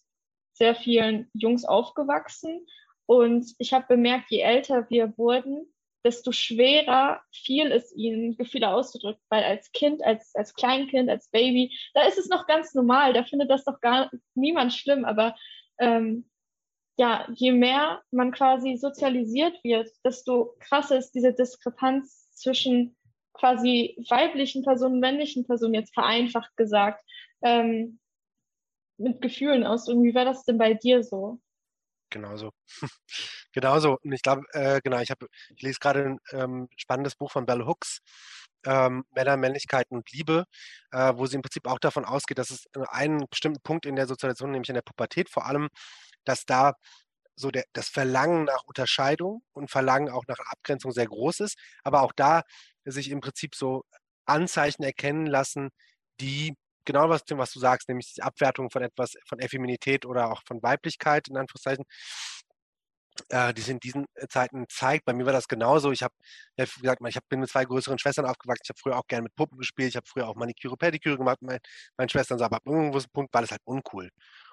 sehr 0.53 0.75
vielen 0.75 1.29
Jungs 1.33 1.65
aufgewachsen 1.65 2.65
und 3.05 3.55
ich 3.57 3.73
habe 3.73 3.85
bemerkt, 3.87 4.29
je 4.29 4.41
älter 4.41 4.89
wir 4.89 5.17
wurden, 5.17 5.73
desto 6.03 6.31
schwerer 6.31 7.21
fiel 7.33 7.71
es 7.71 7.93
ihnen, 7.95 8.37
Gefühle 8.37 8.69
auszudrücken. 8.69 9.21
Weil 9.29 9.43
als 9.43 9.71
Kind, 9.71 10.03
als, 10.03 10.35
als 10.35 10.53
Kleinkind, 10.53 11.09
als 11.09 11.29
Baby, 11.29 11.75
da 11.93 12.03
ist 12.03 12.17
es 12.17 12.29
noch 12.29 12.47
ganz 12.47 12.73
normal, 12.73 13.13
da 13.13 13.23
findet 13.23 13.49
das 13.49 13.65
doch 13.65 13.81
gar 13.81 14.11
niemand 14.35 14.73
schlimm. 14.73 15.05
Aber 15.05 15.35
ähm, 15.79 16.28
ja, 16.99 17.25
je 17.33 17.53
mehr 17.53 18.01
man 18.11 18.33
quasi 18.33 18.75
sozialisiert 18.75 19.63
wird, 19.63 19.89
desto 20.03 20.57
krasser 20.59 20.97
ist 20.97 21.11
diese 21.11 21.33
Diskrepanz 21.33 22.29
zwischen 22.31 22.97
quasi 23.31 23.95
weiblichen 24.09 24.63
Personen, 24.63 24.99
männlichen 24.99 25.45
Personen, 25.45 25.75
jetzt 25.75 25.93
vereinfacht 25.93 26.57
gesagt, 26.57 27.01
ähm, 27.41 28.01
mit 28.97 29.21
Gefühlen 29.21 29.65
ausdrücken. 29.65 30.03
Wie 30.03 30.13
war 30.13 30.25
das 30.25 30.43
denn 30.43 30.57
bei 30.57 30.73
dir 30.73 31.01
so? 31.01 31.39
Genauso. 32.09 32.51
Genauso. 33.53 33.97
Und 34.03 34.11
ich 34.11 34.21
glaube, 34.21 34.43
äh, 34.51 34.81
genau, 34.83 34.99
ich 34.99 35.09
habe, 35.09 35.27
ich 35.55 35.61
lese 35.61 35.79
gerade 35.79 36.03
ein 36.03 36.19
ähm, 36.33 36.67
spannendes 36.75 37.15
Buch 37.15 37.31
von 37.31 37.45
Bell 37.45 37.65
Hooks, 37.65 37.99
ähm, 38.65 39.05
Männer, 39.15 39.37
Männlichkeit 39.37 39.85
und 39.89 40.11
Liebe, 40.11 40.43
äh, 40.91 41.13
wo 41.15 41.25
sie 41.27 41.37
im 41.37 41.43
Prinzip 41.43 41.65
auch 41.65 41.79
davon 41.79 42.03
ausgeht, 42.03 42.39
dass 42.39 42.49
es 42.49 42.65
einen 42.89 43.25
bestimmten 43.29 43.61
Punkt 43.61 43.85
in 43.85 43.95
der 43.95 44.07
Sozialisation, 44.07 44.51
nämlich 44.51 44.69
in 44.69 44.75
der 44.75 44.81
Pubertät 44.81 45.29
vor 45.29 45.45
allem, 45.45 45.69
dass 46.25 46.45
da 46.45 46.73
so 47.35 47.51
der, 47.51 47.63
das 47.73 47.87
Verlangen 47.89 48.43
nach 48.45 48.63
Unterscheidung 48.65 49.41
und 49.53 49.71
Verlangen 49.71 50.09
auch 50.09 50.25
nach 50.27 50.39
Abgrenzung 50.39 50.91
sehr 50.91 51.07
groß 51.07 51.39
ist, 51.41 51.57
aber 51.83 52.01
auch 52.03 52.11
da 52.15 52.43
sich 52.85 53.09
im 53.11 53.21
Prinzip 53.21 53.55
so 53.55 53.85
Anzeichen 54.25 54.83
erkennen 54.83 55.25
lassen, 55.25 55.69
die 56.19 56.55
genau 56.85 57.09
was, 57.09 57.23
was 57.29 57.51
du 57.51 57.59
sagst, 57.59 57.87
nämlich 57.87 58.13
die 58.13 58.23
Abwertung 58.23 58.69
von 58.71 58.81
etwas, 58.83 59.13
von 59.25 59.39
Effeminität 59.39 60.05
oder 60.05 60.31
auch 60.31 60.41
von 60.45 60.61
Weiblichkeit, 60.63 61.27
in 61.29 61.37
Anführungszeichen, 61.37 61.85
äh, 63.29 63.53
die 63.53 63.61
sich 63.61 63.71
in 63.71 63.79
diesen 63.79 64.05
äh, 64.15 64.27
Zeiten 64.27 64.65
zeigt. 64.69 65.05
Bei 65.05 65.13
mir 65.13 65.25
war 65.25 65.33
das 65.33 65.47
genauso. 65.47 65.91
Ich 65.91 66.03
habe, 66.03 66.13
wie 66.57 66.63
gesagt, 66.63 67.01
ich 67.07 67.15
hab, 67.15 67.27
bin 67.29 67.39
mit 67.41 67.49
zwei 67.49 67.65
größeren 67.65 67.99
Schwestern 67.99 68.25
aufgewachsen. 68.25 68.61
Ich 68.63 68.69
habe 68.69 68.79
früher 68.79 68.97
auch 68.97 69.07
gerne 69.07 69.23
mit 69.23 69.35
Puppen 69.35 69.57
gespielt. 69.57 69.89
Ich 69.89 69.95
habe 69.95 70.07
früher 70.07 70.27
auch 70.27 70.35
Maniküre, 70.35 70.77
Pediküre 70.77 71.17
gemacht 71.17 71.41
mit 71.41 71.61
meinen 71.97 72.09
Schwestern. 72.09 72.37
So, 72.39 72.45
aber 72.45 72.57
ab 72.57 72.63
irgendeinem 72.65 73.03
Punkt 73.13 73.33
war 73.33 73.41
das 73.41 73.51
halt 73.51 73.61
uncool 73.65 74.09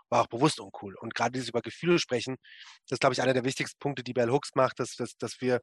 war 0.08 0.22
auch 0.22 0.28
bewusst 0.28 0.60
uncool. 0.60 0.94
Und 0.96 1.14
gerade 1.14 1.32
dieses 1.32 1.48
über 1.48 1.62
Gefühle 1.62 1.98
sprechen, 1.98 2.36
das 2.86 2.96
ist, 2.96 3.00
glaube 3.00 3.14
ich, 3.14 3.22
einer 3.22 3.34
der 3.34 3.44
wichtigsten 3.44 3.78
Punkte, 3.78 4.02
die 4.02 4.12
Bell 4.12 4.30
Hooks 4.30 4.50
macht, 4.54 4.80
dass, 4.80 4.94
dass, 4.96 5.16
dass 5.18 5.40
wir, 5.40 5.60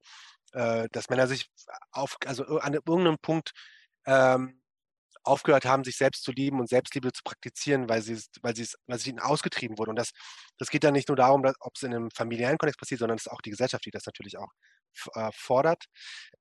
äh, 0.53 0.88
dass 0.91 1.10
Männer 1.10 1.27
sich 1.27 1.47
auf, 1.91 2.17
also 2.25 2.60
an 2.60 2.73
irgendeinem 2.73 3.17
Punkt 3.19 3.51
ähm, 4.06 4.62
aufgehört 5.23 5.65
haben, 5.65 5.84
sich 5.84 5.97
selbst 5.97 6.23
zu 6.23 6.32
lieben 6.32 6.60
und 6.60 6.69
Selbstliebe 6.69 7.12
zu 7.12 7.21
praktizieren, 7.23 7.89
weil 7.89 8.01
sie 8.01 8.21
weil 8.41 8.56
sie 8.56 8.67
weil 8.88 8.99
sie 8.99 9.12
ihnen 9.12 9.19
ausgetrieben 9.19 9.77
wurde. 9.77 9.91
Und 9.91 9.95
das, 9.97 10.12
das 10.58 10.69
geht 10.69 10.84
ja 10.84 10.91
nicht 10.91 11.08
nur 11.08 11.15
darum, 11.17 11.43
ob 11.60 11.75
es 11.75 11.84
in 11.84 11.93
einem 11.93 12.12
familiären 12.12 12.58
Kontext 12.58 12.79
passiert, 12.79 12.99
sondern 12.99 13.17
es 13.17 13.25
ist 13.25 13.32
auch 13.32 13.41
die 13.41 13.51
Gesellschaft, 13.51 13.86
die 13.86 13.91
das 13.91 14.06
natürlich 14.06 14.38
auch 14.38 14.49
äh, 15.15 15.29
fordert. 15.34 15.86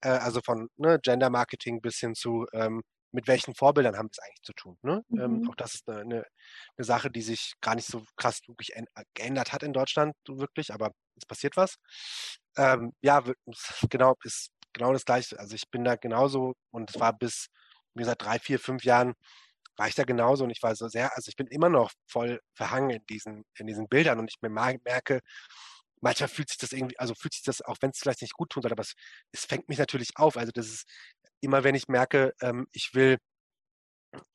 Äh, 0.01 0.09
also 0.11 0.41
von 0.45 0.69
ne, 0.77 0.99
Gender 1.03 1.31
Marketing 1.31 1.81
bis 1.81 1.99
hin 1.99 2.15
zu 2.15 2.47
ähm, 2.53 2.83
mit 3.13 3.29
welchen 3.29 3.55
Vorbildern 3.55 3.97
haben 3.97 4.07
wir 4.07 4.13
es 4.13 4.19
eigentlich 4.19 4.43
zu 4.43 4.53
tun. 4.55 4.79
Ne? 4.83 5.05
Ähm, 5.11 5.17
mhm. 5.17 5.21
Ähm, 5.21 5.51
auch 5.51 5.55
das 5.55 5.75
ist 5.75 5.89
eine, 5.89 6.01
eine, 6.01 6.27
eine, 6.77 6.85
Sache, 6.85 7.11
die 7.11 7.23
sich 7.23 7.55
gar 7.61 7.75
nicht 7.75 7.87
so 7.87 8.03
krass 8.17 8.41
wirklich 8.47 8.73
geändert 9.15 9.53
hat 9.53 9.63
in 9.63 9.73
Deutschland, 9.73 10.15
so 10.27 10.39
wirklich, 10.39 10.73
aber 10.73 10.93
es 11.17 11.27
passiert 11.27 11.57
was. 11.57 11.77
Ähm, 12.57 12.93
ja, 13.03 13.23
genau, 13.91 14.17
ist 14.25 14.51
genau 14.73 14.93
das 14.93 15.05
Gleiche. 15.05 15.39
Also 15.39 15.55
ich 15.55 15.71
bin 15.71 15.85
da 15.85 15.97
genauso 15.97 16.55
und 16.71 16.91
es 16.91 16.99
war 16.99 17.13
bis, 17.13 17.47
wie 17.95 18.01
gesagt, 18.01 18.23
drei, 18.23 18.39
vier, 18.39 18.59
fünf 18.59 18.85
Jahren 18.85 19.15
war 19.77 19.89
ich 19.89 19.95
da 19.95 20.05
genauso 20.05 20.45
und 20.45 20.51
ich 20.51 20.63
war 20.63 20.75
so 20.77 20.89
sehr, 20.89 21.17
also 21.17 21.29
ich 21.29 21.37
bin 21.37 21.47
immer 21.47 21.69
noch 21.69 21.91
voll 22.07 22.41
verhangen 22.55 22.91
in 22.91 23.07
diesen, 23.07 23.45
in 23.59 23.67
diesen 23.67 23.89
Bildern 23.89 24.19
und 24.19 24.31
ich 24.31 24.37
merke, 24.41 25.21
manchmal 26.03 26.29
fühlt 26.29 26.49
sich 26.49 26.59
das 26.59 26.73
irgendwie, 26.73 26.99
also 26.99 27.15
fühlt 27.15 27.33
sich 27.33 27.45
das, 27.45 27.63
auch 27.63 27.77
wenn 27.81 27.91
es 27.91 27.99
vielleicht 27.99 28.23
nicht 28.23 28.35
gut 28.35 28.51
tun 28.51 28.63
soll, 28.63 28.73
aber 28.73 28.83
es, 28.83 28.95
es 29.33 29.45
fängt 29.47 29.69
mich 29.69 29.79
natürlich 29.79 30.17
auf. 30.17 30.37
Also 30.37 30.53
das 30.53 30.67
ist 30.67 30.85
immer, 31.43 31.65
wenn 31.65 31.75
ich 31.75 31.89
merke, 31.89 32.35
ähm, 32.41 32.67
ich 32.73 32.95
will 32.95 33.19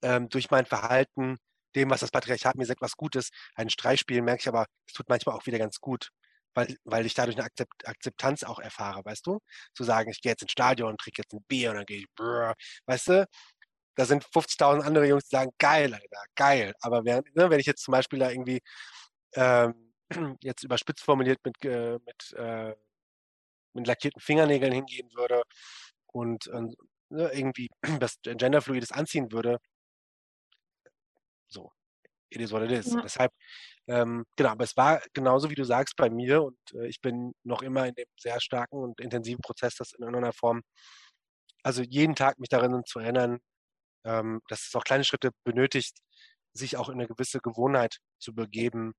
ähm, 0.01 0.29
durch 0.29 0.49
mein 0.51 0.65
Verhalten 0.65 1.37
dem, 1.75 1.89
was 1.89 1.99
das 2.01 2.11
Patriarchat 2.11 2.55
mir 2.55 2.65
sagt, 2.65 2.81
was 2.81 2.97
Gutes, 2.97 3.29
einen 3.55 3.69
Streich 3.69 3.99
spielen, 3.99 4.25
merke 4.25 4.41
ich 4.41 4.47
aber, 4.47 4.65
es 4.87 4.93
tut 4.93 5.09
manchmal 5.09 5.35
auch 5.35 5.45
wieder 5.45 5.59
ganz 5.59 5.79
gut 5.79 6.09
weil, 6.57 6.75
weil 6.85 7.05
ich 7.05 7.13
dadurch 7.13 7.37
eine 7.37 7.45
Akzept, 7.45 7.87
Akzeptanz 7.87 8.43
auch 8.43 8.59
erfahre, 8.59 9.05
weißt 9.05 9.27
du? 9.27 9.39
Zu 9.75 9.83
sagen, 9.83 10.09
ich 10.09 10.21
gehe 10.21 10.31
jetzt 10.31 10.41
ins 10.41 10.51
Stadion 10.51 10.89
und 10.89 10.99
trinke 10.99 11.21
jetzt 11.21 11.33
ein 11.33 11.43
Bier 11.47 11.69
und 11.71 11.77
dann 11.77 11.85
gehe 11.85 11.99
ich, 11.99 12.07
brr, 12.15 12.55
weißt 12.87 13.07
du? 13.09 13.27
Da 13.95 14.05
sind 14.05 14.25
50.000 14.25 14.81
andere 14.81 15.07
Jungs, 15.07 15.25
die 15.25 15.35
sagen, 15.35 15.51
geil, 15.59 15.93
Alter, 15.93 16.23
geil. 16.35 16.73
Aber 16.81 17.05
während, 17.05 17.35
ne, 17.35 17.49
wenn 17.49 17.59
ich 17.59 17.67
jetzt 17.67 17.83
zum 17.83 17.91
Beispiel 17.93 18.19
da 18.19 18.31
irgendwie 18.31 18.61
ähm, 19.35 19.93
jetzt 20.41 20.63
überspitzt 20.63 21.03
formuliert 21.03 21.39
mit, 21.45 21.63
äh, 21.65 21.99
mit, 22.05 22.33
äh, 22.37 22.75
mit 23.73 23.87
lackierten 23.87 24.21
Fingernägeln 24.21 24.73
hingehen 24.73 25.09
würde 25.15 25.43
und, 26.07 26.47
und 26.47 26.75
ne, 27.09 27.31
irgendwie 27.33 27.69
das 27.99 28.17
Genderfluides 28.21 28.91
anziehen 28.91 29.31
würde, 29.31 29.57
so, 31.47 31.71
it 32.29 32.41
is 32.41 32.51
what 32.51 32.63
it 32.63 32.71
is. 32.71 32.93
Ja. 32.93 33.01
Deshalb 33.01 33.31
ähm, 33.87 34.25
genau, 34.35 34.49
aber 34.49 34.65
es 34.65 34.75
war 34.75 35.01
genauso, 35.13 35.49
wie 35.49 35.55
du 35.55 35.63
sagst, 35.63 35.95
bei 35.95 36.09
mir 36.09 36.43
und 36.43 36.57
äh, 36.73 36.87
ich 36.87 36.99
bin 36.99 37.33
noch 37.43 37.61
immer 37.61 37.87
in 37.87 37.95
dem 37.95 38.07
sehr 38.17 38.39
starken 38.41 38.77
und 38.77 38.99
intensiven 38.99 39.41
Prozess, 39.41 39.75
das 39.75 39.93
in 39.93 40.03
irgendeiner 40.03 40.33
Form, 40.33 40.61
also 41.63 41.83
jeden 41.83 42.15
Tag 42.15 42.37
mich 42.39 42.49
darin 42.49 42.83
zu 42.85 42.99
erinnern, 42.99 43.39
ähm, 44.05 44.41
dass 44.49 44.67
es 44.67 44.75
auch 44.75 44.83
kleine 44.83 45.05
Schritte 45.05 45.31
benötigt, 45.45 45.97
sich 46.53 46.77
auch 46.77 46.89
in 46.89 46.95
eine 46.95 47.07
gewisse 47.07 47.39
Gewohnheit 47.39 47.97
zu 48.19 48.35
begeben, 48.35 48.93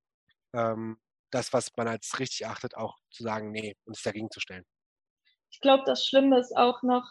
ähm, 0.54 0.98
das, 1.30 1.52
was 1.52 1.68
man 1.76 1.88
als 1.88 2.18
richtig 2.18 2.46
achtet, 2.46 2.74
auch 2.76 2.96
zu 3.10 3.22
sagen, 3.22 3.52
nee, 3.52 3.76
und 3.84 3.94
sich 3.94 4.04
dagegen 4.04 4.30
zu 4.30 4.40
stellen. 4.40 4.64
Ich 5.50 5.60
glaube, 5.60 5.82
das 5.84 6.06
Schlimme 6.06 6.38
ist 6.38 6.56
auch 6.56 6.82
noch, 6.82 7.04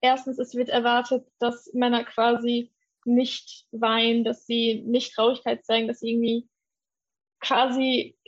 erstens, 0.00 0.38
es 0.38 0.54
wird 0.54 0.68
erwartet, 0.68 1.26
dass 1.38 1.72
Männer 1.72 2.04
quasi 2.04 2.72
nicht 3.04 3.66
weinen, 3.72 4.24
dass 4.24 4.46
sie 4.46 4.82
nicht 4.82 5.14
Traurigkeit 5.14 5.64
zeigen, 5.64 5.88
dass 5.88 6.00
sie 6.00 6.10
irgendwie 6.10 6.48
quasi 7.40 8.18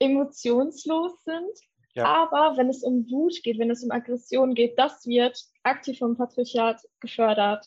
emotionslos 0.00 1.22
sind. 1.24 1.58
Ja. 1.94 2.04
Aber 2.04 2.56
wenn 2.56 2.68
es 2.68 2.82
um 2.82 3.10
Wut 3.10 3.42
geht, 3.42 3.58
wenn 3.58 3.70
es 3.70 3.82
um 3.82 3.90
Aggression 3.90 4.54
geht, 4.54 4.78
das 4.78 5.06
wird 5.06 5.40
aktiv 5.62 5.98
vom 5.98 6.16
Patriarchat 6.16 6.80
gefördert, 7.00 7.66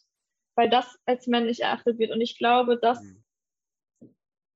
weil 0.56 0.70
das 0.70 0.98
als 1.06 1.28
männlich 1.28 1.62
erachtet 1.62 2.00
wird. 2.00 2.12
Und 2.12 2.22
ich 2.22 2.38
glaube, 2.38 2.78
das, 2.78 3.02
mhm. 3.02 3.24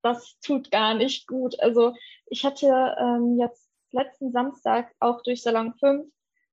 das 0.02 0.38
tut 0.40 0.70
gar 0.70 0.94
nicht 0.94 1.26
gut. 1.26 1.58
Also 1.60 1.94
ich 2.26 2.44
hatte 2.44 2.96
ähm, 2.98 3.38
jetzt 3.38 3.68
letzten 3.92 4.32
Samstag 4.32 4.94
auch 4.98 5.22
durch 5.22 5.42
Salon 5.42 5.74
5, 5.74 6.06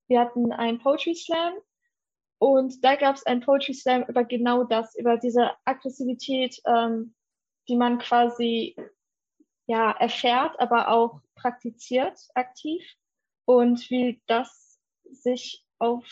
wir 0.08 0.20
hatten 0.20 0.52
einen 0.52 0.80
Poetry 0.80 1.16
Slam 1.16 1.54
und 2.44 2.84
da 2.84 2.98
gab 2.98 3.16
es 3.16 3.26
einen 3.26 3.40
Poetry 3.40 3.74
Slam 3.74 4.04
über 4.04 4.26
genau 4.26 4.66
das, 4.66 4.96
über 4.96 5.16
diese 5.16 5.52
Aggressivität, 5.64 6.62
ähm, 6.66 7.16
die 7.70 7.78
man 7.78 8.00
quasi 8.00 8.76
ja, 9.66 9.92
erfährt, 9.92 10.60
aber 10.60 10.90
auch 10.90 11.22
praktiziert 11.36 12.20
aktiv 12.36 12.84
und 13.46 13.90
wie 13.90 14.22
das 14.28 14.78
sich 15.10 15.66
auf 15.80 16.06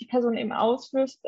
die 0.00 0.06
Person 0.06 0.38
eben 0.38 0.52
auswirkt, 0.52 1.18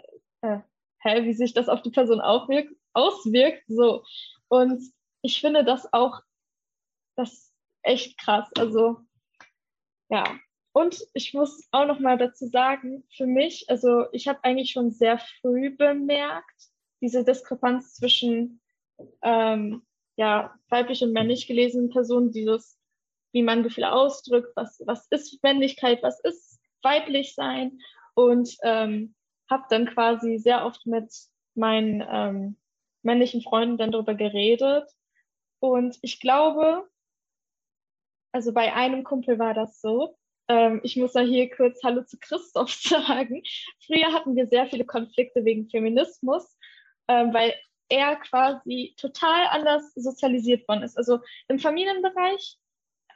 äh, 0.40 0.60
hä, 1.00 1.24
wie 1.24 1.34
sich 1.34 1.52
das 1.52 1.68
auf 1.68 1.82
die 1.82 1.90
Person 1.90 2.22
aufwirkt, 2.22 2.74
auswirkt, 2.94 3.64
so. 3.66 4.02
Und 4.48 4.82
ich 5.20 5.42
finde 5.42 5.62
das 5.62 5.92
auch, 5.92 6.22
das 7.16 7.52
echt 7.82 8.18
krass, 8.18 8.48
also, 8.56 9.00
ja. 10.08 10.24
Und 10.78 11.04
ich 11.12 11.34
muss 11.34 11.66
auch 11.72 11.86
noch 11.86 11.98
mal 11.98 12.16
dazu 12.16 12.46
sagen, 12.46 13.02
für 13.16 13.26
mich, 13.26 13.68
also 13.68 14.04
ich 14.12 14.28
habe 14.28 14.38
eigentlich 14.44 14.70
schon 14.70 14.92
sehr 14.92 15.18
früh 15.18 15.76
bemerkt, 15.76 16.68
diese 17.00 17.24
Diskrepanz 17.24 17.94
zwischen 17.94 18.60
ähm, 19.22 19.82
ja, 20.14 20.54
weiblich 20.68 21.02
und 21.02 21.12
männlich 21.12 21.48
gelesenen 21.48 21.90
Personen 21.90 22.30
dieses, 22.30 22.78
wie 23.32 23.42
man 23.42 23.64
Gefühle 23.64 23.90
ausdrückt, 23.92 24.52
was, 24.54 24.80
was 24.86 25.08
ist 25.10 25.42
Männlichkeit, 25.42 26.00
was 26.04 26.20
ist 26.20 26.60
weiblich 26.84 27.34
sein. 27.34 27.80
Und 28.14 28.56
ähm, 28.62 29.16
habe 29.50 29.64
dann 29.70 29.86
quasi 29.86 30.38
sehr 30.38 30.64
oft 30.64 30.86
mit 30.86 31.12
meinen 31.56 32.06
ähm, 32.08 32.56
männlichen 33.02 33.42
Freunden 33.42 33.78
dann 33.78 33.90
darüber 33.90 34.14
geredet. 34.14 34.88
Und 35.58 35.98
ich 36.02 36.20
glaube, 36.20 36.88
also 38.30 38.52
bei 38.52 38.72
einem 38.74 39.02
Kumpel 39.02 39.40
war 39.40 39.54
das 39.54 39.80
so, 39.80 40.14
ähm, 40.48 40.80
ich 40.82 40.96
muss 40.96 41.12
da 41.12 41.20
hier 41.20 41.50
kurz 41.50 41.82
Hallo 41.84 42.02
zu 42.02 42.18
Christoph 42.18 42.72
sagen. 42.74 43.42
Früher 43.86 44.12
hatten 44.12 44.36
wir 44.36 44.46
sehr 44.46 44.66
viele 44.66 44.84
Konflikte 44.84 45.44
wegen 45.44 45.68
Feminismus, 45.68 46.56
ähm, 47.08 47.32
weil 47.32 47.54
er 47.88 48.16
quasi 48.16 48.94
total 48.98 49.46
anders 49.48 49.94
sozialisiert 49.94 50.66
worden 50.68 50.82
ist. 50.82 50.96
Also 50.96 51.20
im 51.48 51.58
Familienbereich, 51.58 52.58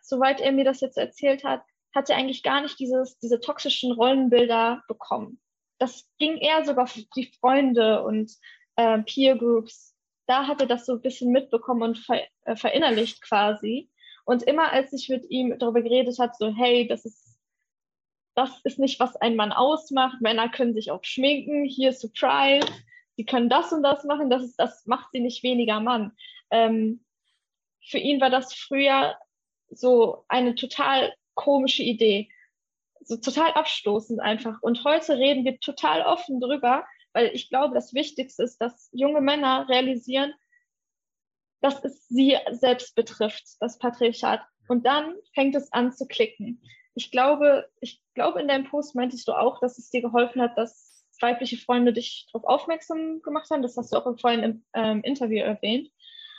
soweit 0.02 0.40
er 0.40 0.52
mir 0.52 0.64
das 0.64 0.80
jetzt 0.80 0.96
erzählt 0.96 1.44
hat, 1.44 1.62
hat 1.94 2.08
er 2.08 2.16
eigentlich 2.16 2.42
gar 2.42 2.62
nicht 2.62 2.78
dieses, 2.78 3.18
diese 3.18 3.40
toxischen 3.40 3.92
Rollenbilder 3.92 4.82
bekommen. 4.88 5.40
Das 5.78 6.08
ging 6.18 6.36
eher 6.38 6.64
sogar 6.64 6.86
für 6.86 7.02
die 7.16 7.30
Freunde 7.40 8.02
und 8.02 8.32
äh, 8.76 8.98
Peer 9.02 9.36
Groups. 9.36 9.94
Da 10.26 10.46
hat 10.46 10.60
er 10.60 10.66
das 10.66 10.86
so 10.86 10.94
ein 10.94 11.02
bisschen 11.02 11.32
mitbekommen 11.32 11.82
und 11.82 11.98
ver, 11.98 12.22
äh, 12.44 12.56
verinnerlicht 12.56 13.20
quasi. 13.20 13.90
Und 14.24 14.44
immer 14.44 14.72
als 14.72 14.92
ich 14.92 15.08
mit 15.08 15.28
ihm 15.30 15.58
darüber 15.58 15.82
geredet 15.82 16.18
habe, 16.18 16.32
so, 16.38 16.54
hey, 16.54 16.86
das 16.86 17.04
ist, 17.04 17.21
das 18.34 18.50
ist 18.64 18.78
nicht, 18.78 19.00
was 19.00 19.16
ein 19.16 19.36
Mann 19.36 19.52
ausmacht. 19.52 20.20
Männer 20.20 20.48
können 20.48 20.74
sich 20.74 20.90
auch 20.90 21.04
schminken. 21.04 21.64
Hier 21.64 21.92
Surprise 21.92 22.66
sie 23.16 23.24
können 23.24 23.48
das 23.48 23.72
und 23.72 23.82
das 23.82 24.04
machen, 24.04 24.30
das, 24.30 24.42
ist, 24.42 24.56
das 24.56 24.86
macht 24.86 25.10
sie 25.12 25.20
nicht 25.20 25.42
weniger 25.42 25.80
Mann. 25.80 26.12
Ähm, 26.50 27.04
für 27.84 27.98
ihn 27.98 28.20
war 28.20 28.30
das 28.30 28.54
früher 28.54 29.16
so 29.68 30.24
eine 30.28 30.54
total 30.54 31.14
komische 31.34 31.82
Idee, 31.82 32.30
so 33.00 33.16
total 33.16 33.52
abstoßend 33.52 34.20
einfach. 34.20 34.62
Und 34.62 34.84
heute 34.84 35.18
reden 35.18 35.44
wir 35.44 35.58
total 35.58 36.02
offen 36.02 36.40
drüber, 36.40 36.84
weil 37.12 37.30
ich 37.34 37.48
glaube, 37.48 37.74
das 37.74 37.94
Wichtigste 37.94 38.42
ist, 38.42 38.58
dass 38.58 38.88
junge 38.92 39.20
Männer 39.20 39.68
realisieren, 39.68 40.32
dass 41.60 41.84
es 41.84 42.06
sie 42.08 42.36
selbst 42.50 42.94
betrifft, 42.94 43.44
das 43.60 43.78
Patriarchat. 43.78 44.40
Und 44.68 44.86
dann 44.86 45.14
fängt 45.34 45.54
es 45.54 45.72
an 45.72 45.92
zu 45.92 46.06
klicken. 46.06 46.62
Ich 46.94 47.11
glaube, 47.11 47.68
ich 47.81 48.02
glaube, 48.14 48.40
in 48.40 48.48
deinem 48.48 48.64
Post 48.64 48.94
meintest 48.94 49.26
du 49.28 49.33
auch, 49.33 49.61
dass 49.61 49.78
es 49.78 49.90
dir 49.90 50.02
geholfen 50.02 50.42
hat, 50.42 50.57
dass 50.59 50.92
weibliche 51.22 51.57
Freunde 51.57 51.92
dich 51.92 52.26
darauf 52.33 52.46
aufmerksam 52.46 53.22
gemacht 53.22 53.48
haben. 53.50 53.62
Das 53.62 53.76
hast 53.76 53.92
du 53.92 53.96
auch 53.96 54.18
vorhin 54.18 54.42
im 54.42 54.64
ähm, 54.74 55.02
Interview 55.02 55.38
erwähnt. 55.38 55.88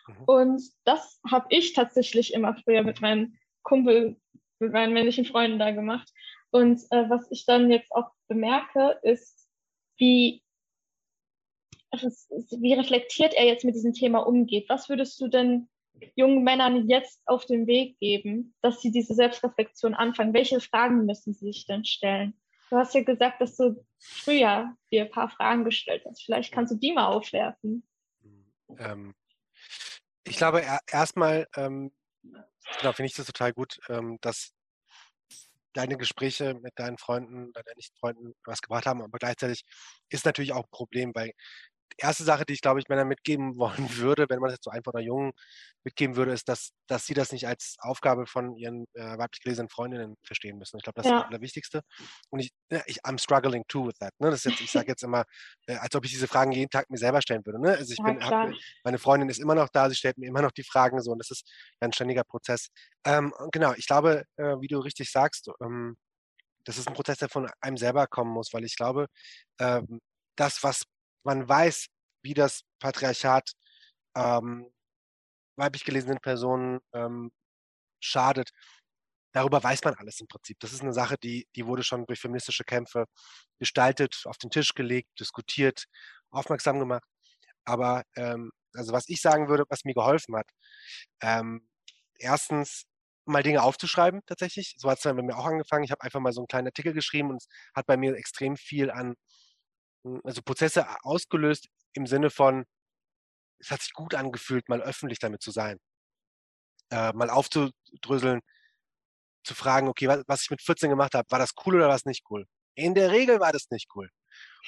Mhm. 0.08 0.24
Und 0.26 0.62
das 0.84 1.20
habe 1.30 1.48
ich 1.50 1.74
tatsächlich 1.74 2.34
immer 2.34 2.56
früher 2.56 2.84
mit 2.84 3.02
meinem 3.02 3.38
Kumpel, 3.64 4.18
mit 4.60 4.74
meinen 4.74 4.94
männlichen 4.94 5.26
Freunden 5.26 5.58
da 5.58 5.72
gemacht. 5.72 6.12
Und 6.52 6.82
äh, 6.92 7.10
was 7.10 7.32
ich 7.32 7.46
dann 7.46 7.72
jetzt 7.72 7.92
auch 7.92 8.12
bemerke, 8.28 9.00
ist, 9.02 9.48
wie, 9.98 10.44
wie 11.92 12.74
reflektiert 12.74 13.34
er 13.34 13.46
jetzt 13.46 13.66
mit 13.66 13.76
diesem 13.76 13.94
Thema 13.94 14.20
umgeht. 14.20 14.70
Was 14.70 14.90
würdest 14.90 15.20
du 15.20 15.30
denn 15.30 15.70
jungen 16.16 16.44
Männern 16.44 16.90
jetzt 16.90 17.22
auf 17.26 17.46
den 17.46 17.68
Weg 17.68 17.98
geben, 18.00 18.56
dass 18.62 18.82
sie 18.82 18.92
diese 18.92 19.14
Selbstreflexion 19.14 19.94
anfangen? 19.94 20.34
Welche 20.34 20.60
Fragen 20.60 21.06
müssen 21.06 21.34
sie 21.34 21.52
sich 21.52 21.66
denn 21.66 21.86
stellen? 21.86 22.34
Du 22.70 22.78
hast 22.78 22.96
ja 22.96 23.04
gesagt, 23.04 23.40
dass 23.40 23.56
du 23.56 23.86
früher 24.00 24.76
dir 24.92 25.04
ein 25.04 25.12
paar 25.12 25.30
Fragen 25.30 25.64
gestellt 25.64 26.04
hast. 26.08 26.24
Vielleicht 26.24 26.52
kannst 26.52 26.74
du 26.74 26.78
die 26.78 26.94
mal 26.94 27.08
aufwerfen. 27.08 27.88
Ähm, 28.80 29.14
ich 30.24 30.38
glaube, 30.38 30.64
erstmal 30.88 31.48
ähm, 31.56 31.92
genau, 32.80 32.94
finde 32.94 33.08
ich 33.08 33.16
das 33.16 33.26
total 33.26 33.54
gut, 33.54 33.80
ähm, 33.90 34.18
dass 34.22 34.54
deine 35.74 35.98
Gespräche 35.98 36.54
mit 36.54 36.74
deinen 36.78 36.98
Freunden 36.98 37.52
deinen 37.52 37.76
Nicht-Freunden 37.76 38.34
was 38.46 38.62
gebracht 38.62 38.86
haben, 38.86 39.02
aber 39.02 39.18
gleichzeitig 39.18 39.64
ist 40.10 40.26
natürlich 40.26 40.54
auch 40.54 40.64
ein 40.64 40.72
Problem, 40.72 41.12
weil 41.16 41.34
erste 41.98 42.24
Sache, 42.24 42.46
die 42.46 42.54
ich, 42.54 42.62
glaube 42.62 42.80
ich, 42.80 42.90
Männern 42.90 43.08
mitgeben 43.08 43.56
wollen 43.58 43.98
würde, 43.98 44.26
wenn 44.30 44.40
man 44.40 44.50
es 44.50 44.56
jetzt 44.56 44.66
so 44.66 44.72
einfach 44.72 44.94
einer 44.94 45.04
Jungen 45.04 45.32
mitgeben 45.84 46.16
würde, 46.16 46.32
ist, 46.32 46.48
dass, 46.48 46.72
dass 46.88 47.06
sie 47.06 47.14
das 47.14 47.32
nicht 47.32 47.48
als 47.48 47.76
Aufgabe 47.80 48.26
von 48.26 48.56
ihren 48.56 48.86
äh, 48.94 49.18
weiblich 49.18 49.42
gelesenen 49.42 49.70
Freundinnen 49.70 50.16
verstehen 50.24 50.58
müssen. 50.58 50.78
Ich 50.78 50.84
glaube, 50.84 50.96
das 50.96 51.06
ja. 51.06 51.18
ist 51.18 51.22
das 51.24 51.30
Allerwichtigste. 51.30 51.82
Und 52.30 52.40
ich, 52.40 52.52
ja, 52.72 52.82
ich, 52.86 53.04
I'm 53.04 53.20
struggling 53.20 53.64
too 53.68 53.88
with 53.88 53.98
that. 54.00 54.14
Ne? 54.20 54.32
Das 54.32 54.44
jetzt, 54.46 54.62
ich 54.62 54.72
sage 54.72 54.88
jetzt 54.88 55.04
immer, 55.04 55.26
äh, 55.68 55.76
als 55.76 55.94
ob 55.96 56.06
ich 56.06 56.12
diese 56.12 56.28
Fragen 56.28 56.52
jeden 56.52 56.70
Tag 56.70 56.90
mir 56.90 56.98
selber 56.98 57.22
stellen 57.22 57.46
würde. 57.46 57.60
Ne? 57.60 57.72
Also 57.72 57.92
ich 57.92 58.00
ja, 58.00 58.06
bin, 58.06 58.24
hab, 58.24 58.50
meine 58.84 58.98
Freundin 58.98 59.30
ist 59.30 59.40
immer 59.40 59.56
noch 59.56 59.70
da, 59.70 59.90
sie 59.90 59.96
stellt 59.96 60.18
mir 60.18 60.28
immer 60.28 60.42
noch 60.42 60.52
die 60.52 60.64
Fragen 60.64 61.02
so 61.02 61.12
und 61.12 61.20
das 61.20 61.32
ist 61.32 61.50
ein 61.80 61.92
ständiger 61.92 62.24
Prozess. 62.24 62.70
Ähm, 63.06 63.34
genau, 63.52 63.74
ich 63.74 63.88
glaube, 63.88 64.24
äh, 64.38 64.56
wie 64.60 64.68
du 64.68 64.80
richtig 64.80 65.12
sagst, 65.12 65.50
ähm, 65.62 65.98
das 66.66 66.78
ist 66.78 66.88
ein 66.88 66.94
Prozess, 66.94 67.18
der 67.18 67.30
von 67.30 67.50
einem 67.62 67.78
selber 67.78 68.08
kommen 68.08 68.32
muss, 68.32 68.54
weil 68.54 68.64
ich 68.64 68.76
glaube, 68.76 69.08
ähm, 69.60 70.00
das, 70.36 70.64
was 70.64 70.84
man 71.24 71.48
weiß, 71.48 71.88
wie 72.24 72.34
das 72.34 72.64
Patriarchat 72.80 73.52
ähm, 74.16 74.72
weiblich 75.58 75.86
gelesenen 75.86 76.20
Personen 76.20 76.80
ähm, 76.94 77.32
schadet. 78.00 78.52
Darüber 79.34 79.64
weiß 79.64 79.84
man 79.84 79.96
alles 79.96 80.20
im 80.20 80.28
Prinzip. 80.28 80.60
Das 80.60 80.74
ist 80.74 80.82
eine 80.82 80.94
Sache, 80.94 81.18
die, 81.18 81.48
die 81.56 81.66
wurde 81.66 81.84
schon 81.84 82.06
durch 82.06 82.20
feministische 82.20 82.64
Kämpfe 82.64 83.06
gestaltet, 83.60 84.24
auf 84.26 84.38
den 84.38 84.52
Tisch 84.52 84.74
gelegt, 84.76 85.10
diskutiert, 85.20 85.86
aufmerksam 86.32 86.80
gemacht. 86.80 87.04
Aber 87.66 88.04
ähm, 88.16 88.52
also 88.76 88.94
was 88.94 89.10
ich 89.10 89.22
sagen 89.22 89.48
würde, 89.50 89.66
was 89.70 89.86
mir 89.86 89.94
geholfen 89.94 90.36
hat, 90.36 90.50
ähm, 91.22 91.68
erstens 92.18 92.86
mal 93.26 93.44
Dinge 93.44 93.64
aufzuschreiben 93.64 94.22
tatsächlich. 94.26 94.76
So 94.78 94.90
hat 94.90 94.98
es 94.98 95.04
bei 95.04 95.14
mir 95.14 95.38
auch 95.38 95.46
angefangen. 95.46 95.84
Ich 95.84 95.92
habe 95.92 96.02
einfach 96.04 96.20
mal 96.20 96.34
so 96.34 96.42
einen 96.42 96.48
kleinen 96.48 96.68
Artikel 96.68 96.94
geschrieben 96.94 97.30
und 97.30 97.38
es 97.38 97.48
hat 97.76 97.86
bei 97.88 97.98
mir 97.98 98.16
extrem 98.16 98.58
viel 98.58 98.92
an 98.92 99.16
also 100.24 100.42
Prozesse 100.42 100.86
ausgelöst 101.04 101.68
im 101.94 102.08
Sinne 102.08 102.30
von, 102.30 102.66
es 103.60 103.72
hat 103.72 103.82
sich 103.82 103.94
gut 103.94 104.16
angefühlt, 104.16 104.70
mal 104.70 104.82
öffentlich 104.82 105.20
damit 105.20 105.42
zu 105.42 105.52
sein. 105.52 105.80
Äh, 106.92 107.14
mal 107.14 107.30
aufzudröseln, 107.30 108.42
zu 109.44 109.56
fragen, 109.56 109.88
okay, 109.88 110.08
was, 110.08 110.24
was 110.28 110.44
ich 110.44 110.50
mit 110.52 110.62
14 110.62 110.90
gemacht 110.90 111.16
habe, 111.16 111.30
war 111.32 111.40
das 111.40 111.52
cool 111.66 111.76
oder 111.76 111.90
war 111.90 111.96
es 111.96 112.06
nicht 112.06 112.24
cool? 112.30 112.46
In 112.76 112.96
der 112.96 113.12
Regel 113.12 113.40
war 113.40 113.52
das 113.52 113.70
nicht 113.70 113.90
cool. 113.96 114.10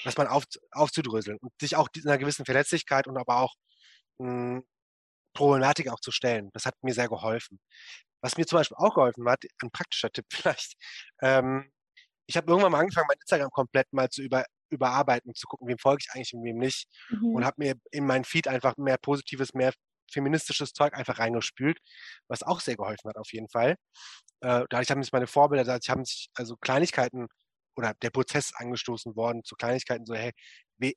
Das 0.03 0.17
mal 0.17 0.27
auf, 0.27 0.43
aufzudröseln 0.71 1.37
und 1.41 1.51
sich 1.59 1.75
auch 1.75 1.89
einer 2.05 2.17
gewissen 2.17 2.45
Verletzlichkeit 2.45 3.07
und 3.07 3.17
aber 3.17 3.37
auch 3.37 3.55
mh, 4.19 4.57
hm, 4.57 4.67
Problematik 5.33 5.89
auch 5.89 5.99
zu 5.99 6.11
stellen. 6.11 6.49
Das 6.53 6.65
hat 6.65 6.75
mir 6.83 6.93
sehr 6.93 7.09
geholfen. 7.09 7.59
Was 8.21 8.37
mir 8.37 8.45
zum 8.47 8.59
Beispiel 8.59 8.77
auch 8.77 8.95
geholfen 8.95 9.27
hat, 9.29 9.43
ein 9.63 9.71
praktischer 9.71 10.11
Tipp 10.11 10.25
vielleicht, 10.31 10.75
ähm, 11.21 11.71
ich 12.27 12.37
habe 12.37 12.47
irgendwann 12.51 12.71
mal 12.71 12.79
angefangen, 12.79 13.07
mein 13.07 13.17
Instagram 13.19 13.51
komplett 13.51 13.91
mal 13.93 14.09
zu 14.09 14.21
über, 14.23 14.45
überarbeiten, 14.75 15.33
zu 15.33 15.47
gucken, 15.47 15.67
wem 15.67 15.77
folge 15.77 16.03
ich 16.05 16.15
eigentlich 16.15 16.33
und 16.33 16.43
wem 16.43 16.57
nicht. 16.57 16.87
Mhm. 17.09 17.35
Und 17.35 17.45
habe 17.45 17.55
mir 17.57 17.75
in 17.91 18.05
meinen 18.05 18.25
Feed 18.25 18.47
einfach 18.47 18.77
mehr 18.77 18.97
positives, 18.97 19.53
mehr 19.53 19.73
feministisches 20.11 20.73
Zeug 20.73 20.93
einfach 20.93 21.19
reingespült, 21.19 21.79
was 22.27 22.43
auch 22.43 22.59
sehr 22.59 22.75
geholfen 22.75 23.09
hat 23.09 23.17
auf 23.17 23.31
jeden 23.33 23.49
Fall. 23.49 23.75
Äh, 24.41 24.65
dadurch 24.69 24.91
haben 24.91 25.01
sich 25.01 25.11
meine 25.11 25.27
Vorbilder, 25.27 25.63
dadurch 25.63 25.89
haben 25.89 26.05
sich 26.05 26.29
also 26.35 26.55
Kleinigkeiten 26.57 27.27
oder 27.75 27.93
der 28.01 28.11
Prozess 28.11 28.53
angestoßen 28.55 29.15
worden 29.15 29.43
zu 29.43 29.55
Kleinigkeiten, 29.55 30.05
so 30.05 30.13
hey, 30.15 30.31
we, 30.77 30.93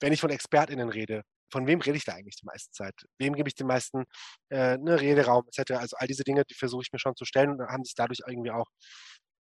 wenn 0.00 0.12
ich 0.12 0.20
von 0.20 0.30
ExpertInnen 0.30 0.88
rede, 0.88 1.22
von 1.52 1.66
wem 1.66 1.80
rede 1.80 1.96
ich 1.96 2.04
da 2.04 2.14
eigentlich 2.14 2.36
die 2.36 2.46
meiste 2.46 2.72
Zeit? 2.72 2.94
Wem 3.18 3.34
gebe 3.34 3.48
ich 3.48 3.54
den 3.54 3.66
meisten 3.66 4.04
äh, 4.50 4.78
ne, 4.78 5.00
Rederaum 5.00 5.44
etc.? 5.46 5.72
Also 5.72 5.96
all 5.98 6.06
diese 6.06 6.24
Dinge, 6.24 6.44
die 6.44 6.54
versuche 6.54 6.82
ich 6.82 6.92
mir 6.92 6.98
schon 6.98 7.14
zu 7.14 7.24
stellen 7.26 7.50
und 7.50 7.68
haben 7.68 7.84
sich 7.84 7.94
dadurch 7.94 8.20
irgendwie 8.26 8.50
auch 8.50 8.68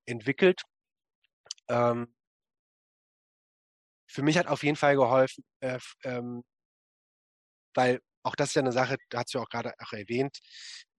entwickelt. 0.07 0.61
Ähm, 1.69 2.13
für 4.11 4.23
mich 4.23 4.37
hat 4.37 4.47
auf 4.47 4.63
jeden 4.63 4.75
Fall 4.75 4.95
geholfen, 4.95 5.43
äh, 5.61 5.79
ähm, 6.03 6.43
weil 7.73 7.99
auch 8.23 8.35
das 8.35 8.49
ist 8.49 8.55
ja 8.55 8.61
eine 8.61 8.71
Sache, 8.71 8.97
da 9.09 9.19
hat 9.19 9.29
sie 9.29 9.39
auch 9.39 9.49
gerade 9.49 9.73
auch 9.79 9.93
erwähnt, 9.93 10.37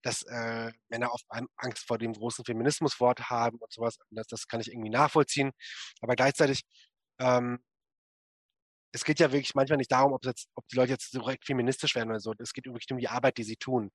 dass 0.02 0.22
äh, 0.22 0.72
Männer 0.88 1.12
oft 1.12 1.24
Angst 1.56 1.86
vor 1.86 1.98
dem 1.98 2.12
großen 2.14 2.44
Feminismuswort 2.44 3.30
haben 3.30 3.58
und 3.58 3.72
sowas. 3.72 3.98
Das, 4.10 4.26
das 4.26 4.48
kann 4.48 4.60
ich 4.60 4.72
irgendwie 4.72 4.90
nachvollziehen. 4.90 5.52
Aber 6.00 6.16
gleichzeitig 6.16 6.62
ähm, 7.20 7.60
es 8.92 9.04
geht 9.04 9.20
ja 9.20 9.32
wirklich 9.32 9.54
manchmal 9.54 9.78
nicht 9.78 9.90
darum, 9.90 10.12
ob, 10.12 10.24
jetzt, 10.24 10.48
ob 10.54 10.68
die 10.68 10.76
Leute 10.76 10.92
jetzt 10.92 11.14
direkt 11.14 11.46
feministisch 11.46 11.94
werden 11.94 12.10
oder 12.10 12.20
so. 12.20 12.34
Es 12.38 12.52
geht 12.52 12.66
wirklich 12.66 12.90
um 12.90 12.98
die 12.98 13.08
Arbeit, 13.08 13.38
die 13.38 13.42
sie 13.42 13.56
tun. 13.56 13.90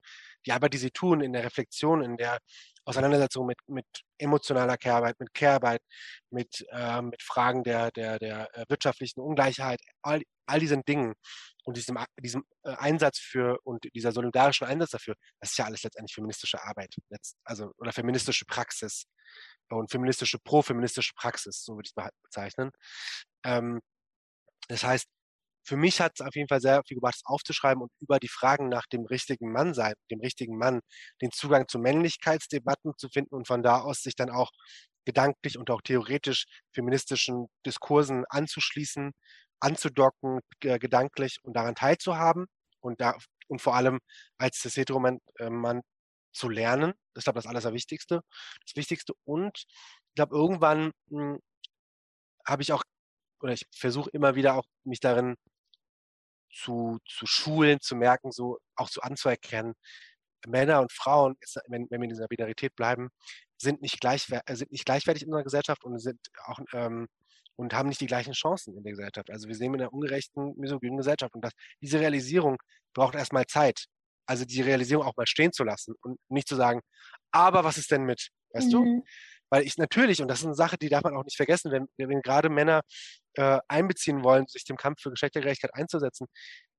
Die 0.46 0.52
Arbeit, 0.52 0.74
die 0.74 0.80
sie 0.80 0.92
tun 0.92 1.22
in 1.22 1.34
der 1.34 1.44
Reflexion, 1.44 2.04
in 2.04 2.18
der 2.18 2.40
Auseinandersetzung 2.84 3.46
mit, 3.46 3.58
mit 3.68 3.86
emotionaler 4.18 4.78
Care-Arbeit, 4.78 5.20
mit 5.20 5.34
Care-Arbeit, 5.34 5.82
mit, 6.32 6.66
äh, 6.72 7.02
mit 7.02 7.22
Fragen 7.22 7.64
der, 7.64 7.92
der, 7.92 8.18
der 8.18 8.56
äh, 8.56 8.66
wirtschaftlichen 8.70 9.20
Ungleichheit, 9.20 9.82
all, 10.02 10.22
all 10.48 10.60
diesen 10.60 10.84
Dingen 10.84 11.14
und 11.66 11.78
diesem, 11.78 12.00
diesem 12.20 12.44
äh, 12.64 12.74
Einsatz 12.78 13.20
für 13.20 13.60
und 13.64 13.86
dieser 13.94 14.14
solidarischen 14.14 14.66
Einsatz 14.66 14.92
dafür, 14.92 15.16
das 15.42 15.52
ist 15.52 15.58
ja 15.58 15.66
alles 15.66 15.84
letztendlich 15.84 16.16
feministische 16.16 16.64
Arbeit, 16.64 16.96
also 17.44 17.72
oder 17.78 17.92
feministische 17.92 18.46
Praxis 18.46 19.06
und 19.70 19.92
feministische, 19.92 20.40
pro-feministische 20.40 21.14
Praxis, 21.14 21.64
so 21.64 21.76
würde 21.76 21.88
ich 21.88 21.94
es 21.96 22.12
bezeichnen. 22.24 22.72
Ähm, 23.44 23.82
das 24.68 24.84
heißt, 24.84 25.08
für 25.64 25.78
mich 25.78 26.00
hat 26.02 26.14
es 26.16 26.26
auf 26.26 26.36
jeden 26.36 26.48
Fall 26.48 26.62
sehr 26.62 26.82
viel 26.88 26.96
gebracht, 26.96 27.16
es 27.18 27.26
aufzuschreiben 27.26 27.84
und 27.84 27.92
über 28.00 28.20
die 28.20 28.30
Fragen 28.30 28.70
nach 28.70 28.86
dem 28.88 29.06
richtigen 29.06 29.52
Mann 29.52 29.74
sein, 29.74 29.94
dem 30.12 30.22
richtigen 30.22 30.58
Mann, 30.58 30.80
den 31.22 31.32
Zugang 31.32 31.68
zu 31.68 31.80
Männlichkeitsdebatten 31.80 32.94
zu 32.98 33.10
finden 33.10 33.36
und 33.36 33.48
von 33.48 33.64
da 33.64 33.82
aus 33.82 34.02
sich 34.02 34.16
dann 34.16 34.30
auch 34.30 34.52
gedanklich 35.06 35.58
und 35.58 35.70
auch 35.70 35.82
theoretisch 35.82 36.46
feministischen 36.74 37.48
Diskursen 37.66 38.26
anzuschließen, 38.30 39.12
anzudocken, 39.60 40.40
gedanklich 40.62 41.38
und 41.44 41.56
daran 41.56 41.76
teilzuhaben 41.76 42.46
und 42.82 43.02
da 43.02 43.18
und 43.50 43.62
vor 43.62 43.76
allem 43.76 44.00
als 44.38 44.64
Heteromann 44.64 45.20
äh, 45.40 45.82
zu 46.34 46.50
lernen. 46.50 46.94
Das 47.14 47.22
ist, 47.22 47.26
glaube 47.26 47.40
ich, 47.40 47.46
das 47.46 47.50
Allerwichtigste. 47.52 48.22
Das 48.66 48.76
Wichtigste. 48.76 49.14
Und 49.26 49.58
ich 49.58 50.16
glaube, 50.16 50.36
irgendwann 50.36 50.92
hm, 51.10 51.40
habe 52.46 52.62
ich 52.62 52.74
auch 52.74 52.84
oder 53.42 53.54
ich 53.54 53.66
versuche 53.76 54.10
immer 54.12 54.36
wieder 54.36 54.56
auch 54.56 54.66
mich 54.84 55.00
darin 55.00 55.36
zu, 56.54 57.00
zu 57.08 57.26
schulen, 57.26 57.80
zu 57.82 57.96
merken, 57.96 58.32
so 58.32 58.58
auch 58.76 58.90
so 58.90 59.02
anzuerkennen, 59.02 59.74
Männer 60.48 60.82
und 60.82 60.92
Frauen, 60.92 61.36
wenn, 61.68 61.88
wenn 61.90 62.02
wir 62.02 62.06
in 62.06 62.10
dieser 62.10 62.28
Binarität 62.28 62.76
bleiben, 62.76 63.10
sind 63.58 63.82
nicht, 63.82 64.00
gleich, 64.00 64.28
äh, 64.30 64.56
sind 64.56 64.72
nicht 64.72 64.86
gleichwertig 64.86 65.24
in 65.24 65.30
unserer 65.30 65.44
Gesellschaft 65.44 65.84
und 65.84 66.00
sind 66.00 66.20
auch 66.46 66.60
ähm, 66.74 67.08
und 67.58 67.74
haben 67.74 67.90
nicht 67.90 68.02
die 68.02 68.08
gleichen 68.08 68.34
Chancen 68.34 68.78
in 68.78 68.84
der 68.84 68.92
Gesellschaft. 68.92 69.32
Also 69.32 69.48
wir 69.48 69.56
sehen 69.56 69.74
in 69.74 69.82
einer 69.82 69.92
ungerechten, 69.92 70.54
misogynen 70.58 70.98
Gesellschaft 70.98 71.34
und 71.34 71.44
das, 71.44 71.54
diese 71.82 72.00
Realisierung 72.00 72.58
braucht 72.94 73.16
erstmal 73.16 73.46
Zeit. 73.48 73.86
Also 74.28 74.46
die 74.46 74.62
Realisierung 74.62 75.06
auch 75.06 75.16
mal 75.18 75.26
stehen 75.26 75.52
zu 75.52 75.64
lassen 75.64 75.96
und 76.02 76.20
nicht 76.30 76.48
zu 76.48 76.56
sagen, 76.56 76.82
aber 77.32 77.64
was 77.64 77.78
ist 77.78 77.90
denn 77.92 78.04
mit, 78.04 78.30
weißt 78.54 78.68
mhm. 78.68 78.72
du? 78.72 79.04
Weil 79.50 79.64
ich 79.64 79.78
natürlich, 79.78 80.22
und 80.22 80.28
das 80.28 80.40
ist 80.40 80.46
eine 80.46 80.56
Sache, 80.56 80.78
die 80.78 80.90
darf 80.90 81.04
man 81.04 81.16
auch 81.16 81.24
nicht 81.24 81.38
vergessen, 81.38 81.72
wenn, 81.72 81.88
wenn 81.98 82.22
gerade 82.22 82.50
Männer 82.50 82.82
äh, 83.38 83.60
einbeziehen 83.68 84.24
wollen, 84.24 84.48
sich 84.48 84.66
dem 84.66 84.78
Kampf 84.78 85.02
für 85.02 85.12
Geschlechtergerechtigkeit 85.12 85.74
einzusetzen, 85.74 86.28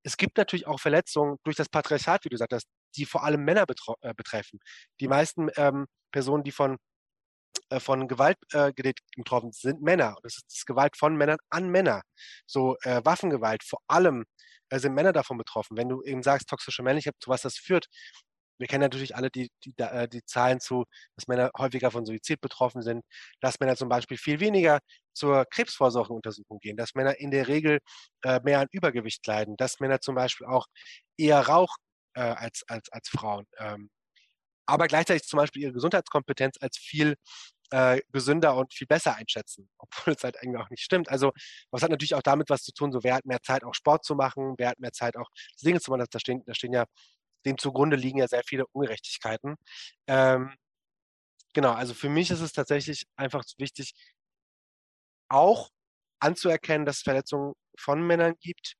es 0.02 0.16
gibt 0.16 0.38
natürlich 0.38 0.66
auch 0.66 0.80
Verletzungen 0.80 1.36
durch 1.44 1.56
das 1.56 1.68
Patriarchat, 1.68 2.24
wie 2.24 2.28
du 2.28 2.36
sagst, 2.36 2.66
die 2.96 3.04
vor 3.04 3.24
allem 3.24 3.44
Männer 3.44 3.64
äh, 4.00 4.14
betreffen. 4.14 4.60
Die 5.00 5.08
meisten 5.08 5.48
ähm, 5.56 5.86
Personen, 6.12 6.44
die 6.44 6.52
von, 6.52 6.78
äh, 7.70 7.80
von 7.80 8.08
Gewalt 8.08 8.38
äh, 8.52 8.72
betroffen 9.16 9.52
sind, 9.52 9.76
sind 9.76 9.82
Männer. 9.82 10.16
Und 10.16 10.24
das 10.24 10.40
ist 10.48 10.66
Gewalt 10.66 10.96
von 10.96 11.16
Männern 11.16 11.38
an 11.50 11.68
Männer. 11.70 12.02
So 12.46 12.76
äh, 12.82 13.00
Waffengewalt, 13.04 13.64
vor 13.64 13.80
allem 13.88 14.24
äh, 14.70 14.78
sind 14.78 14.94
Männer 14.94 15.12
davon 15.12 15.36
betroffen. 15.38 15.76
Wenn 15.76 15.88
du 15.88 16.02
eben 16.02 16.22
sagst, 16.22 16.48
toxische 16.48 16.82
Männlichkeit, 16.82 17.14
zu 17.20 17.30
was 17.30 17.42
das 17.42 17.56
führt, 17.56 17.86
wir 18.58 18.66
kennen 18.66 18.82
natürlich 18.82 19.16
alle 19.16 19.30
die, 19.30 19.50
die, 19.64 19.74
äh, 19.78 20.08
die 20.08 20.24
Zahlen 20.24 20.60
zu, 20.60 20.84
dass 21.16 21.26
Männer 21.26 21.50
häufiger 21.56 21.90
von 21.90 22.04
Suizid 22.04 22.40
betroffen 22.40 22.82
sind, 22.82 23.04
dass 23.40 23.60
Männer 23.60 23.76
zum 23.76 23.88
Beispiel 23.88 24.18
viel 24.18 24.40
weniger 24.40 24.80
zur 25.12 25.44
Krebsvorsorgeuntersuchung 25.46 26.58
gehen, 26.60 26.76
dass 26.76 26.94
Männer 26.94 27.18
in 27.18 27.30
der 27.30 27.48
Regel 27.48 27.80
äh, 28.22 28.40
mehr 28.44 28.60
an 28.60 28.68
Übergewicht 28.70 29.26
leiden, 29.26 29.56
dass 29.56 29.80
Männer 29.80 30.00
zum 30.00 30.14
Beispiel 30.14 30.46
auch 30.46 30.66
eher 31.16 31.40
rauchen 31.40 31.82
äh, 32.14 32.20
als, 32.20 32.64
als, 32.68 32.90
als 32.92 33.08
Frauen. 33.08 33.46
Ähm, 33.58 33.90
aber 34.66 34.86
gleichzeitig 34.86 35.26
zum 35.26 35.38
Beispiel 35.38 35.62
ihre 35.62 35.72
Gesundheitskompetenz 35.72 36.58
als 36.60 36.76
viel 36.76 37.16
äh, 37.70 38.00
gesünder 38.12 38.56
und 38.56 38.72
viel 38.74 38.86
besser 38.86 39.16
einschätzen, 39.16 39.68
obwohl 39.78 40.14
es 40.14 40.24
halt 40.24 40.36
irgendwie 40.42 40.58
auch 40.58 40.70
nicht 40.70 40.82
stimmt. 40.82 41.08
Also 41.10 41.32
was 41.70 41.82
hat 41.82 41.90
natürlich 41.90 42.14
auch 42.14 42.22
damit 42.22 42.50
was 42.50 42.62
zu 42.62 42.72
tun, 42.72 42.92
so 42.92 43.02
wer 43.02 43.14
hat 43.14 43.26
mehr 43.26 43.42
Zeit 43.42 43.64
auch 43.64 43.74
Sport 43.74 44.04
zu 44.04 44.14
machen, 44.14 44.54
wer 44.58 44.70
hat 44.70 44.78
mehr 44.78 44.92
Zeit 44.92 45.16
auch 45.16 45.28
Dinge 45.62 45.80
zu 45.80 45.90
machen, 45.90 46.04
da 46.10 46.18
stehen, 46.18 46.42
da 46.46 46.54
stehen 46.54 46.72
ja 46.72 46.84
dem 47.48 47.58
zugrunde 47.58 47.96
liegen 47.96 48.18
ja 48.18 48.28
sehr 48.28 48.42
viele 48.44 48.66
Ungerechtigkeiten. 48.72 49.56
Ähm, 50.06 50.54
genau, 51.54 51.72
also 51.72 51.94
für 51.94 52.08
mich 52.08 52.30
ist 52.30 52.40
es 52.40 52.52
tatsächlich 52.52 53.04
einfach 53.16 53.44
wichtig, 53.58 53.92
auch 55.28 55.70
anzuerkennen, 56.20 56.86
dass 56.86 56.98
es 56.98 57.02
Verletzungen 57.02 57.54
von 57.78 58.06
Männern 58.06 58.34
gibt, 58.40 58.74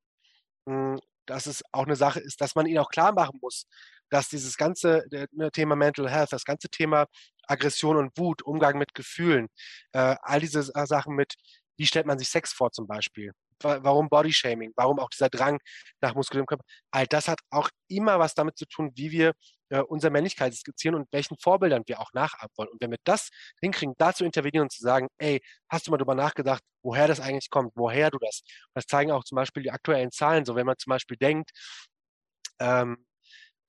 hm, 0.68 1.00
dass 1.26 1.46
es 1.46 1.62
auch 1.72 1.85
eine 1.85 1.96
Sache 1.96 2.20
ist, 2.20 2.40
dass 2.40 2.54
man 2.54 2.66
ihnen 2.66 2.78
auch 2.78 2.90
klar 2.90 3.12
machen 3.12 3.38
muss, 3.42 3.66
dass 4.11 4.28
dieses 4.28 4.57
ganze 4.57 5.04
ne, 5.33 5.50
Thema 5.52 5.76
Mental 5.76 6.11
Health, 6.11 6.33
das 6.33 6.44
ganze 6.44 6.68
Thema 6.70 7.07
Aggression 7.46 7.96
und 7.96 8.16
Wut, 8.18 8.42
Umgang 8.42 8.78
mit 8.78 8.94
Gefühlen, 8.94 9.48
äh, 9.92 10.16
all 10.22 10.40
diese 10.40 10.62
Sachen 10.62 11.14
mit, 11.14 11.35
wie 11.76 11.87
stellt 11.87 12.07
man 12.07 12.18
sich 12.18 12.31
Sex 12.31 12.52
vor 12.52 12.72
zum 12.72 12.87
Beispiel, 12.87 13.33
warum 13.62 14.08
Bodyshaming, 14.08 14.72
warum 14.76 14.98
auch 14.98 15.10
dieser 15.10 15.28
Drang 15.28 15.58
nach 16.00 16.14
muskulärem 16.14 16.46
Körper. 16.46 16.64
All 16.90 17.06
das 17.06 17.28
hat 17.28 17.40
auch 17.50 17.68
immer 17.88 18.18
was 18.18 18.34
damit 18.34 18.56
zu 18.56 18.66
tun, 18.66 18.90
wie 18.94 19.10
wir 19.10 19.32
äh, 19.70 19.80
unsere 19.80 20.10
Männlichkeit 20.10 20.54
skizzieren 20.54 20.94
und 20.94 21.08
welchen 21.12 21.36
Vorbildern 21.38 21.82
wir 21.86 22.00
auch 22.00 22.12
nachahmen 22.12 22.50
wollen. 22.56 22.70
Und 22.70 22.80
wenn 22.80 22.90
wir 22.90 22.98
das 23.04 23.28
hinkriegen, 23.60 23.94
da 23.98 24.12
zu 24.12 24.24
intervenieren 24.24 24.64
und 24.64 24.72
zu 24.72 24.82
sagen, 24.82 25.08
ey, 25.18 25.40
hast 25.68 25.86
du 25.86 25.90
mal 25.90 25.98
darüber 25.98 26.14
nachgedacht, 26.14 26.62
woher 26.82 27.08
das 27.08 27.20
eigentlich 27.20 27.50
kommt, 27.50 27.72
woher 27.74 28.10
du 28.10 28.18
das? 28.18 28.42
Das 28.74 28.86
zeigen 28.86 29.10
auch 29.10 29.24
zum 29.24 29.36
Beispiel 29.36 29.62
die 29.62 29.70
aktuellen 29.70 30.10
Zahlen. 30.10 30.44
So, 30.44 30.54
wenn 30.56 30.66
man 30.66 30.76
zum 30.78 30.90
Beispiel 30.90 31.16
denkt, 31.16 31.50
ähm, 32.60 33.04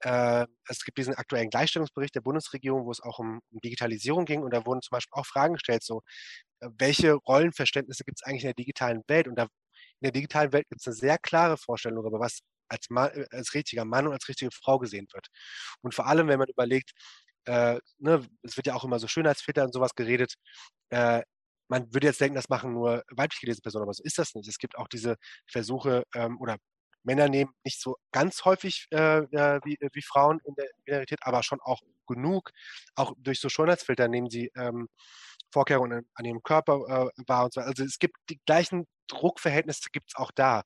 äh, 0.02 0.46
es 0.68 0.86
gibt 0.86 0.98
diesen 0.98 1.16
aktuellen 1.16 1.50
Gleichstellungsbericht 1.50 2.16
der 2.16 2.22
Bundesregierung, 2.22 2.86
wo 2.86 2.92
es 2.92 3.02
auch 3.02 3.20
um, 3.20 3.42
um, 3.52 3.60
Digitalisierung 3.64 4.26
ging 4.26 4.44
und 4.44 4.54
da 4.54 4.66
wurden 4.66 4.82
zum 4.82 4.92
Beispiel 4.96 5.20
auch 5.20 5.26
Fragen 5.26 5.56
gestellt, 5.56 5.84
so 5.84 6.02
welche 6.62 7.14
Rollenverständnisse 7.14 8.04
gibt 8.04 8.20
es 8.20 8.24
eigentlich 8.24 8.44
in 8.44 8.50
der 8.50 8.54
digitalen 8.56 9.04
Welt? 9.08 9.28
Und 9.28 9.36
da, 9.36 9.44
in 9.44 9.50
der 10.06 10.12
digitalen 10.12 10.54
Welt 10.54 10.68
gibt 10.70 10.82
es 10.82 10.88
eine 10.88 10.96
sehr 10.96 11.18
klare 11.18 11.58
Vorstellung 11.58 12.04
darüber, 12.04 12.20
was 12.20 12.40
als, 12.70 12.88
äh, 12.90 13.26
als 13.32 13.54
richtiger 13.54 13.86
Mann 13.86 14.08
und 14.08 14.14
als 14.14 14.28
richtige 14.28 14.52
Frau 14.52 14.80
gesehen 14.80 15.08
wird. 15.14 15.28
Und 15.82 15.96
vor 15.96 16.08
allem, 16.08 16.28
wenn 16.28 16.40
man 16.40 16.50
überlegt, 16.50 16.92
äh, 17.46 17.80
ne, 17.98 18.28
es 18.44 18.58
wird 18.58 18.68
ja 18.68 18.76
auch 18.76 18.84
immer 18.84 19.00
so 19.00 19.08
Schönheitsfilter 19.08 19.64
und 19.64 19.74
sowas 19.74 19.96
geredet, 19.96 20.36
äh, 20.90 21.22
man 21.70 21.94
würde 21.94 22.08
jetzt 22.08 22.20
denken, 22.22 22.36
das 22.36 22.50
machen 22.50 22.74
nur 22.74 23.04
weiblich 23.12 23.40
gelesene 23.42 23.62
Personen, 23.62 23.84
aber 23.84 23.94
so 23.94 24.04
ist 24.04 24.18
das 24.18 24.34
nicht. 24.36 24.48
Es 24.48 24.58
gibt 24.58 24.78
auch 24.78 24.88
diese 24.88 25.18
Versuche 25.48 26.04
ähm, 26.16 26.40
oder 26.40 26.58
Männer 27.04 27.30
nehmen 27.30 27.52
nicht 27.64 27.80
so 27.82 27.96
ganz 28.12 28.44
häufig 28.46 28.88
äh, 28.92 29.22
wie, 29.64 29.78
wie, 29.94 30.02
Frauen 30.02 30.40
in 30.46 30.56
der 30.56 30.68
Binarität, 30.84 31.20
aber 31.22 31.44
schon 31.44 31.60
auch 31.62 31.82
genug. 32.08 32.52
Auch 32.96 33.14
durch 33.18 33.40
so 33.40 33.50
Schönheitsfilter 33.50 34.08
nehmen 34.08 34.30
sie 34.30 34.52
ähm, 34.56 34.90
Vorkehrungen 35.52 36.08
an 36.14 36.26
ihrem 36.26 36.42
Körper 36.44 37.10
äh, 37.18 37.24
wahr 37.28 37.46
und 37.46 37.54
so. 37.54 37.62
Also 37.62 37.84
es 37.84 38.00
gibt 38.00 38.16
die 38.30 38.40
gleichen 38.46 38.86
Druckverhältnisse 39.08 39.90
gibt 39.92 40.12
es 40.12 40.16
auch 40.16 40.32
da. 40.32 40.64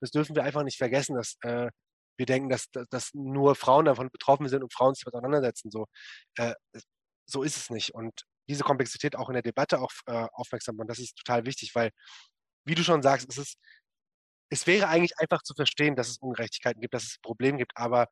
Das 0.00 0.10
dürfen 0.10 0.36
wir 0.36 0.44
einfach 0.44 0.62
nicht 0.62 0.78
vergessen, 0.78 1.16
dass 1.16 1.36
äh, 1.42 1.70
wir 2.16 2.26
denken, 2.26 2.48
dass, 2.48 2.70
dass, 2.72 2.86
dass, 2.88 3.10
nur 3.14 3.54
Frauen 3.54 3.86
davon 3.86 4.10
betroffen 4.10 4.48
sind 4.48 4.62
und 4.62 4.72
Frauen 4.72 4.94
sich 4.94 5.06
auseinandersetzen. 5.06 5.70
So, 5.70 5.86
äh, 6.36 6.54
so 7.26 7.42
ist 7.42 7.56
es 7.56 7.70
nicht. 7.70 7.94
Und 7.94 8.22
diese 8.48 8.62
Komplexität 8.62 9.16
auch 9.16 9.28
in 9.28 9.34
der 9.34 9.42
Debatte 9.42 9.80
auf, 9.80 10.00
äh, 10.06 10.26
aufmerksam 10.32 10.76
machen, 10.76 10.88
das 10.88 10.98
ist 10.98 11.16
total 11.16 11.46
wichtig, 11.46 11.74
weil, 11.74 11.90
wie 12.64 12.74
du 12.74 12.84
schon 12.84 13.02
sagst, 13.02 13.28
es 13.30 13.38
ist 13.38 13.56
es 14.50 14.66
wäre 14.66 14.88
eigentlich 14.88 15.18
einfach 15.18 15.42
zu 15.42 15.54
verstehen, 15.54 15.96
dass 15.96 16.08
es 16.08 16.18
Ungerechtigkeiten 16.18 16.80
gibt, 16.80 16.92
dass 16.92 17.04
es 17.04 17.18
Probleme 17.22 17.58
gibt, 17.58 17.72
aber 17.76 18.08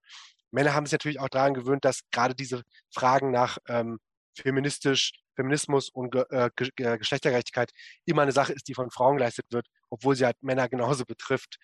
Männer 0.50 0.72
haben 0.72 0.86
sich 0.86 0.92
natürlich 0.92 1.20
auch 1.20 1.28
daran 1.28 1.52
gewöhnt, 1.52 1.84
dass 1.84 2.00
gerade 2.10 2.34
diese 2.34 2.62
Fragen 2.94 3.30
nach 3.30 3.58
ähm, 3.68 3.98
feministisch, 4.36 5.12
Feminismus 5.38 5.88
und 5.88 6.14
äh, 6.14 6.50
Geschlechtergerechtigkeit 6.56 7.70
immer 8.04 8.22
eine 8.22 8.32
Sache 8.32 8.52
ist, 8.52 8.68
die 8.68 8.74
von 8.74 8.90
Frauen 8.90 9.16
geleistet 9.16 9.46
wird, 9.50 9.66
obwohl 9.90 10.16
sie 10.16 10.24
halt 10.24 10.36
Männer 10.42 10.68
genauso 10.68 11.04
betrifft. 11.04 11.58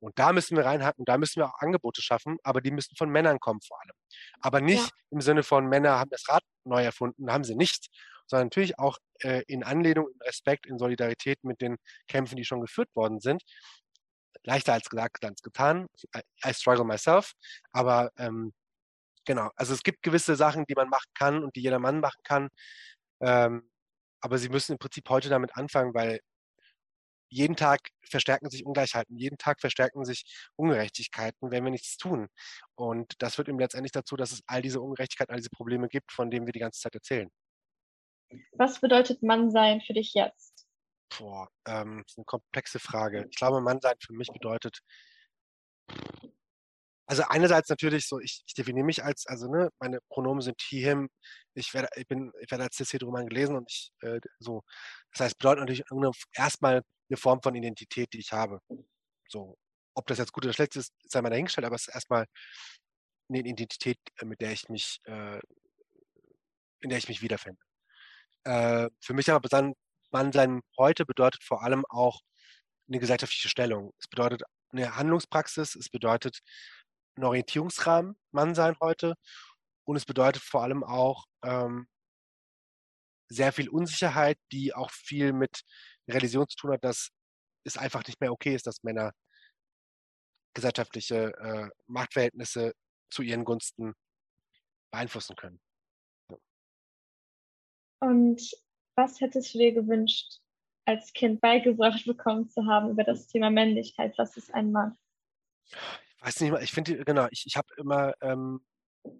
Und 0.00 0.18
da 0.18 0.32
müssen 0.32 0.56
wir 0.56 0.64
reinhaken, 0.64 1.04
da 1.04 1.18
müssen 1.18 1.40
wir 1.40 1.46
auch 1.46 1.58
Angebote 1.58 2.02
schaffen, 2.02 2.38
aber 2.42 2.60
die 2.60 2.70
müssen 2.70 2.96
von 2.96 3.10
Männern 3.10 3.38
kommen 3.38 3.60
vor 3.60 3.80
allem. 3.80 3.96
Aber 4.40 4.60
nicht 4.60 4.82
ja. 4.82 4.90
im 5.10 5.20
Sinne 5.20 5.42
von 5.42 5.66
Männer 5.66 5.98
haben 5.98 6.10
das 6.10 6.28
Rad 6.28 6.42
neu 6.64 6.82
erfunden, 6.82 7.30
haben 7.30 7.44
sie 7.44 7.54
nicht, 7.54 7.88
sondern 8.26 8.46
natürlich 8.46 8.78
auch 8.78 8.98
äh, 9.20 9.42
in 9.46 9.62
Anlehnung, 9.62 10.08
in 10.08 10.20
Respekt, 10.22 10.66
in 10.66 10.78
Solidarität 10.78 11.42
mit 11.42 11.60
den 11.60 11.76
Kämpfen, 12.08 12.36
die 12.36 12.44
schon 12.44 12.60
geführt 12.60 12.88
worden 12.94 13.20
sind 13.20 13.42
leichter 14.44 14.72
als 14.72 14.88
gesagt 14.88 15.24
als 15.24 15.42
getan. 15.42 15.86
I, 16.16 16.54
struggle 16.54 16.84
myself. 16.84 17.32
Aber 17.72 18.10
ähm, 18.18 18.52
genau, 19.24 19.50
also 19.56 19.74
es 19.74 19.82
gibt 19.82 20.02
gewisse 20.02 20.36
Sachen, 20.36 20.64
die 20.66 20.74
man 20.74 20.88
machen 20.88 21.10
kann 21.14 21.44
und 21.44 21.56
die 21.56 21.62
jeder 21.62 21.78
Mann 21.78 22.00
machen 22.00 22.20
kann. 22.24 22.48
Ähm, 23.20 23.70
aber 24.20 24.38
sie 24.38 24.48
müssen 24.48 24.72
im 24.72 24.78
Prinzip 24.78 25.08
heute 25.08 25.28
damit 25.28 25.56
anfangen, 25.56 25.94
weil 25.94 26.20
jeden 27.30 27.56
Tag 27.56 27.80
verstärken 28.02 28.50
sich 28.50 28.66
Ungleichheiten, 28.66 29.16
jeden 29.16 29.38
Tag 29.38 29.60
verstärken 29.60 30.04
sich 30.04 30.24
Ungerechtigkeiten, 30.56 31.50
wenn 31.50 31.64
wir 31.64 31.70
nichts 31.70 31.96
tun. 31.96 32.28
Und 32.74 33.14
das 33.20 33.36
führt 33.36 33.48
eben 33.48 33.58
letztendlich 33.58 33.92
dazu, 33.92 34.16
dass 34.16 34.32
es 34.32 34.42
all 34.46 34.62
diese 34.62 34.80
Ungerechtigkeiten, 34.80 35.32
all 35.32 35.38
diese 35.38 35.50
Probleme 35.50 35.88
gibt, 35.88 36.12
von 36.12 36.30
denen 36.30 36.46
wir 36.46 36.52
die 36.52 36.58
ganze 36.58 36.80
Zeit 36.80 36.94
erzählen. 36.94 37.30
Was 38.52 38.80
bedeutet 38.80 39.22
Mannsein 39.22 39.80
für 39.80 39.92
dich 39.92 40.12
jetzt? 40.14 40.66
Boah, 41.16 41.48
ähm, 41.66 42.02
das 42.04 42.12
ist 42.12 42.18
eine 42.18 42.24
komplexe 42.24 42.78
Frage. 42.78 43.26
Ich 43.30 43.36
glaube, 43.36 43.60
Mannsein 43.60 43.94
für 44.00 44.12
mich 44.12 44.28
bedeutet, 44.28 44.80
also 47.10 47.24
einerseits 47.28 47.68
natürlich 47.68 48.06
so, 48.06 48.20
ich, 48.20 48.44
ich 48.46 48.54
definiere 48.54 48.86
mich 48.86 49.02
als, 49.02 49.26
also 49.26 49.50
ne, 49.50 49.68
meine 49.80 49.98
Pronomen 50.10 50.42
sind 50.42 50.62
he, 50.62 50.80
him, 50.80 51.10
ich 51.54 51.74
werde, 51.74 51.88
ich 51.96 52.06
bin, 52.06 52.30
ich 52.40 52.48
werde 52.52 52.62
als 52.62 52.76
cis-heteroman 52.76 53.26
gelesen 53.26 53.56
und 53.56 53.68
ich, 53.68 53.90
äh, 54.02 54.20
so, 54.38 54.62
das 55.10 55.22
heißt, 55.22 55.38
bedeutet 55.38 55.58
natürlich 55.58 55.82
erstmal 56.32 56.82
eine 57.08 57.16
Form 57.16 57.42
von 57.42 57.56
Identität, 57.56 58.12
die 58.12 58.20
ich 58.20 58.30
habe. 58.30 58.60
So, 59.28 59.58
ob 59.94 60.06
das 60.06 60.18
jetzt 60.18 60.32
gut 60.32 60.44
oder 60.44 60.54
schlecht 60.54 60.76
ist, 60.76 60.92
sei 61.02 61.20
mal 61.20 61.30
dahingestellt, 61.30 61.66
aber 61.66 61.74
es 61.74 61.88
ist 61.88 61.94
erstmal 61.94 62.26
eine 63.28 63.40
Identität, 63.40 63.98
äh, 64.20 64.24
mit 64.24 64.40
der 64.40 64.52
ich 64.52 64.68
mich, 64.68 65.00
äh, 65.06 65.40
in 66.80 66.90
der 66.90 66.98
ich 66.98 67.08
mich 67.08 67.22
wiederfinde. 67.22 67.60
Äh, 68.44 68.88
für 69.00 69.14
mich 69.14 69.28
aber 69.28 69.48
dann 69.48 69.74
Mannsein 70.12 70.60
heute 70.78 71.04
bedeutet 71.04 71.42
vor 71.42 71.64
allem 71.64 71.84
auch 71.88 72.20
eine 72.88 73.00
gesellschaftliche 73.00 73.48
Stellung. 73.48 73.94
Es 73.98 74.06
bedeutet 74.06 74.42
eine 74.72 74.96
Handlungspraxis, 74.96 75.74
es 75.74 75.88
bedeutet 75.88 76.40
ein 77.20 77.24
Orientierungsrahmen, 77.24 78.16
Mannsein 78.32 78.76
heute. 78.80 79.14
Und 79.84 79.96
es 79.96 80.04
bedeutet 80.04 80.42
vor 80.42 80.62
allem 80.62 80.82
auch 80.82 81.26
ähm, 81.44 81.86
sehr 83.28 83.52
viel 83.52 83.68
Unsicherheit, 83.68 84.38
die 84.52 84.74
auch 84.74 84.90
viel 84.90 85.32
mit 85.32 85.62
Religion 86.08 86.48
zu 86.48 86.56
tun 86.56 86.72
hat, 86.72 86.84
dass 86.84 87.10
es 87.64 87.76
einfach 87.76 88.04
nicht 88.06 88.20
mehr 88.20 88.32
okay 88.32 88.54
ist, 88.54 88.66
dass 88.66 88.82
Männer 88.82 89.12
gesellschaftliche 90.54 91.32
äh, 91.38 91.68
Machtverhältnisse 91.86 92.72
zu 93.10 93.22
ihren 93.22 93.44
Gunsten 93.44 93.94
beeinflussen 94.90 95.36
können. 95.36 95.60
Und 98.00 98.50
was 98.96 99.20
hättest 99.20 99.54
du 99.54 99.58
dir 99.58 99.72
gewünscht, 99.72 100.40
als 100.86 101.12
Kind 101.12 101.40
beigebracht 101.40 102.04
bekommen 102.06 102.48
zu 102.48 102.66
haben 102.66 102.90
über 102.90 103.04
das 103.04 103.28
Thema 103.28 103.50
Männlichkeit? 103.50 104.16
Was 104.16 104.36
ist 104.36 104.52
ein 104.54 104.72
Mann? 104.72 104.98
Ich 106.20 106.26
weiß 106.26 106.40
nicht, 106.40 106.54
ich 106.62 106.72
finde, 106.72 107.04
genau, 107.04 107.28
ich, 107.30 107.44
ich 107.46 107.56
habe 107.56 107.68
immer, 107.78 108.14
ähm, 108.20 108.60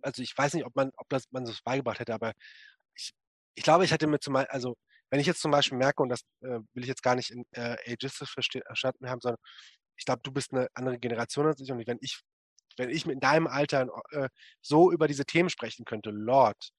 also 0.02 0.22
ich 0.22 0.36
weiß 0.36 0.54
nicht, 0.54 0.66
ob 0.66 0.76
man, 0.76 0.90
ob 0.96 1.08
das 1.08 1.24
man 1.30 1.44
das 1.44 1.62
beigebracht 1.62 2.00
hätte, 2.00 2.14
aber 2.14 2.32
ich, 2.94 3.12
ich 3.54 3.64
glaube, 3.64 3.84
ich 3.84 3.92
hätte 3.92 4.06
mir 4.06 4.20
zum 4.20 4.34
Beispiel, 4.34 4.52
also 4.52 4.76
wenn 5.10 5.20
ich 5.20 5.26
jetzt 5.26 5.40
zum 5.40 5.50
Beispiel 5.50 5.78
merke, 5.78 6.02
und 6.02 6.10
das 6.10 6.20
äh, 6.42 6.60
will 6.74 6.82
ich 6.82 6.88
jetzt 6.88 7.02
gar 7.02 7.16
nicht 7.16 7.30
in 7.30 7.44
äh, 7.52 7.76
ageistisch 7.90 8.32
verstanden 8.32 9.08
haben, 9.08 9.20
sondern 9.20 9.40
ich 9.96 10.04
glaube, 10.04 10.20
du 10.24 10.32
bist 10.32 10.52
eine 10.52 10.68
andere 10.74 10.98
Generation 10.98 11.46
als 11.46 11.60
ich 11.60 11.70
und 11.72 11.86
wenn 11.86 11.98
ich 12.00 12.20
wenn 12.76 12.90
ich 12.90 13.06
in 13.06 13.20
deinem 13.20 13.46
Alter 13.46 13.88
äh, 14.10 14.28
so 14.62 14.92
über 14.92 15.08
diese 15.08 15.24
Themen 15.24 15.50
sprechen 15.50 15.84
könnte, 15.84 16.10
Lord. 16.10 16.70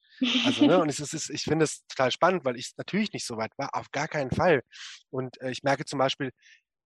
Also, 0.44 0.66
ne, 0.66 0.78
und 0.80 0.88
es 0.88 0.98
ist, 1.14 1.30
ich 1.30 1.42
finde 1.42 1.64
es 1.64 1.86
total 1.86 2.10
spannend, 2.10 2.44
weil 2.44 2.56
ich 2.56 2.72
natürlich 2.76 3.12
nicht 3.12 3.26
so 3.26 3.36
weit 3.36 3.52
war, 3.56 3.74
auf 3.74 3.90
gar 3.92 4.08
keinen 4.08 4.30
Fall. 4.30 4.62
Und 5.10 5.40
äh, 5.40 5.50
ich 5.50 5.62
merke 5.62 5.84
zum 5.84 5.98
Beispiel, 5.98 6.32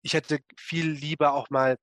ich 0.02 0.14
hätte 0.14 0.38
viel 0.58 0.90
lieber 0.90 1.34
auch 1.34 1.50
mal 1.50 1.76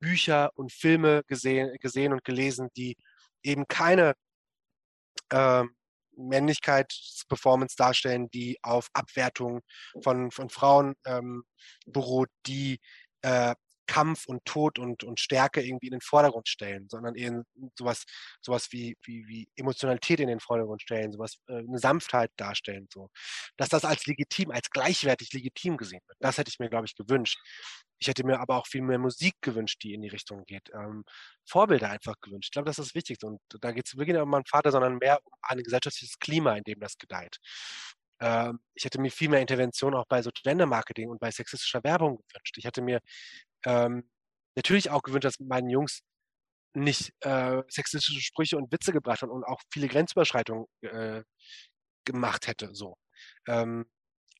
Bücher 0.00 0.50
und 0.54 0.72
Filme 0.72 1.22
gesehen, 1.26 1.76
gesehen 1.80 2.12
und 2.12 2.24
gelesen, 2.24 2.68
die 2.76 2.96
eben 3.42 3.66
keine 3.68 4.14
äh, 5.30 5.64
Männlichkeitsperformance 6.16 7.76
darstellen, 7.76 8.28
die 8.30 8.58
auf 8.62 8.88
Abwertung 8.92 9.62
von, 10.02 10.30
von 10.30 10.48
Frauen 10.50 10.94
ähm, 11.06 11.44
beruht, 11.86 12.30
die 12.46 12.80
äh, 13.22 13.54
Kampf 13.88 14.26
und 14.26 14.44
Tod 14.44 14.78
und, 14.78 15.02
und 15.02 15.18
Stärke 15.18 15.60
irgendwie 15.60 15.88
in 15.88 15.92
den 15.92 16.00
Vordergrund 16.00 16.48
stellen, 16.48 16.88
sondern 16.88 17.16
eher 17.16 17.42
sowas, 17.76 18.04
sowas 18.40 18.68
wie, 18.70 18.96
wie, 19.02 19.26
wie 19.26 19.48
Emotionalität 19.56 20.20
in 20.20 20.28
den 20.28 20.38
Vordergrund 20.40 20.82
stellen, 20.82 21.10
sowas, 21.10 21.38
äh, 21.48 21.58
eine 21.58 21.78
Sanftheit 21.78 22.30
darstellen, 22.36 22.86
so. 22.92 23.10
Dass 23.56 23.68
das 23.70 23.84
als 23.84 24.06
legitim, 24.06 24.52
als 24.52 24.70
gleichwertig 24.70 25.32
legitim 25.32 25.76
gesehen 25.76 26.02
wird. 26.06 26.18
Das 26.20 26.38
hätte 26.38 26.50
ich 26.50 26.60
mir, 26.60 26.68
glaube 26.68 26.86
ich, 26.86 26.94
gewünscht. 26.94 27.38
Ich 27.98 28.06
hätte 28.06 28.24
mir 28.24 28.38
aber 28.38 28.56
auch 28.56 28.66
viel 28.66 28.82
mehr 28.82 28.98
Musik 28.98 29.34
gewünscht, 29.40 29.82
die 29.82 29.94
in 29.94 30.02
die 30.02 30.08
Richtung 30.08 30.44
geht. 30.44 30.70
Ähm, 30.72 31.04
Vorbilder 31.44 31.90
einfach 31.90 32.14
gewünscht. 32.20 32.48
Ich 32.48 32.52
glaube, 32.52 32.66
das 32.66 32.78
ist 32.78 32.90
das 32.90 32.94
Wichtigste. 32.94 33.26
Und 33.26 33.40
da 33.60 33.72
geht 33.72 33.86
es 33.86 33.96
wirklich 33.96 34.14
nicht 34.14 34.22
um 34.22 34.30
meinen 34.30 34.44
Vater, 34.44 34.70
sondern 34.70 34.98
mehr 34.98 35.18
um 35.24 35.32
ein 35.42 35.58
gesellschaftliches 35.58 36.18
Klima, 36.20 36.54
in 36.56 36.62
dem 36.64 36.78
das 36.78 36.96
gedeiht. 36.98 37.38
Ähm, 38.20 38.60
ich 38.74 38.84
hätte 38.84 39.00
mir 39.00 39.10
viel 39.10 39.28
mehr 39.28 39.40
Intervention 39.40 39.94
auch 39.94 40.06
bei 40.06 40.22
so 40.22 40.30
Gender-Marketing 40.30 41.08
und 41.08 41.20
bei 41.20 41.30
sexistischer 41.30 41.82
Werbung 41.84 42.18
gewünscht. 42.28 42.56
Ich 42.58 42.64
hätte 42.64 42.82
mir 42.82 43.00
ähm, 43.64 44.08
natürlich 44.56 44.90
auch 44.90 45.02
gewünscht, 45.02 45.24
dass 45.24 45.40
meinen 45.40 45.70
Jungs 45.70 46.00
nicht 46.74 47.12
äh, 47.20 47.62
sexistische 47.68 48.20
Sprüche 48.20 48.56
und 48.56 48.72
Witze 48.72 48.92
gebracht 48.92 49.22
haben 49.22 49.30
und 49.30 49.44
auch 49.44 49.60
viele 49.72 49.88
Grenzüberschreitungen 49.88 50.66
äh, 50.82 51.22
gemacht 52.04 52.46
hätte. 52.46 52.74
So. 52.74 52.96
Ähm, 53.46 53.86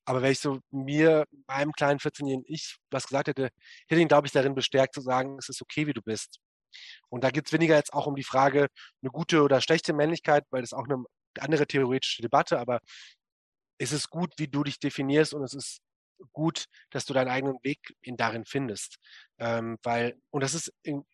aber 0.05 0.23
wenn 0.23 0.33
ich 0.33 0.41
so 0.41 0.61
mir, 0.71 1.25
meinem 1.47 1.73
kleinen 1.73 1.99
14-jährigen 1.99 2.45
Ich, 2.47 2.77
was 2.91 3.07
gesagt 3.07 3.29
hätte, 3.29 3.51
hätte 3.89 4.01
ihn, 4.01 4.09
glaube 4.09 4.27
ich, 4.27 4.33
darin 4.33 4.55
bestärkt 4.55 4.95
zu 4.95 5.03
sagen, 5.03 5.37
es 5.39 5.49
ist 5.49 5.61
okay, 5.61 5.87
wie 5.87 5.93
du 5.93 6.03
bist. 6.03 6.39
Und 7.11 7.25
da 7.25 7.31
geht 7.31 7.47
es 7.47 7.53
weniger 7.53 7.77
jetzt 7.77 7.93
auch 7.93 8.07
um 8.07 8.15
die 8.15 8.25
Frage, 8.25 8.69
eine 9.03 9.11
gute 9.11 9.43
oder 9.43 9.61
schlechte 9.61 9.93
Männlichkeit, 9.93 10.45
weil 10.51 10.63
das 10.63 10.73
auch 10.73 10.85
eine 10.85 11.05
andere 11.39 11.67
theoretische 11.67 12.23
Debatte, 12.23 12.59
aber 12.59 12.81
es 13.79 13.93
ist 13.93 14.11
gut, 14.11 14.33
wie 14.39 14.49
du 14.49 14.65
dich 14.65 14.79
definierst 14.81 15.35
und 15.35 15.43
es 15.45 15.55
ist 15.55 15.81
gut, 16.33 16.67
dass 16.91 17.05
du 17.05 17.15
deinen 17.15 17.29
eigenen 17.29 17.59
Weg 17.63 17.95
in 18.03 18.17
darin 18.17 18.45
findest. 18.45 18.97
Ähm, 19.39 19.79
weil, 19.83 20.17
und 20.31 20.43
das 20.43 20.55
ist, 20.55 20.73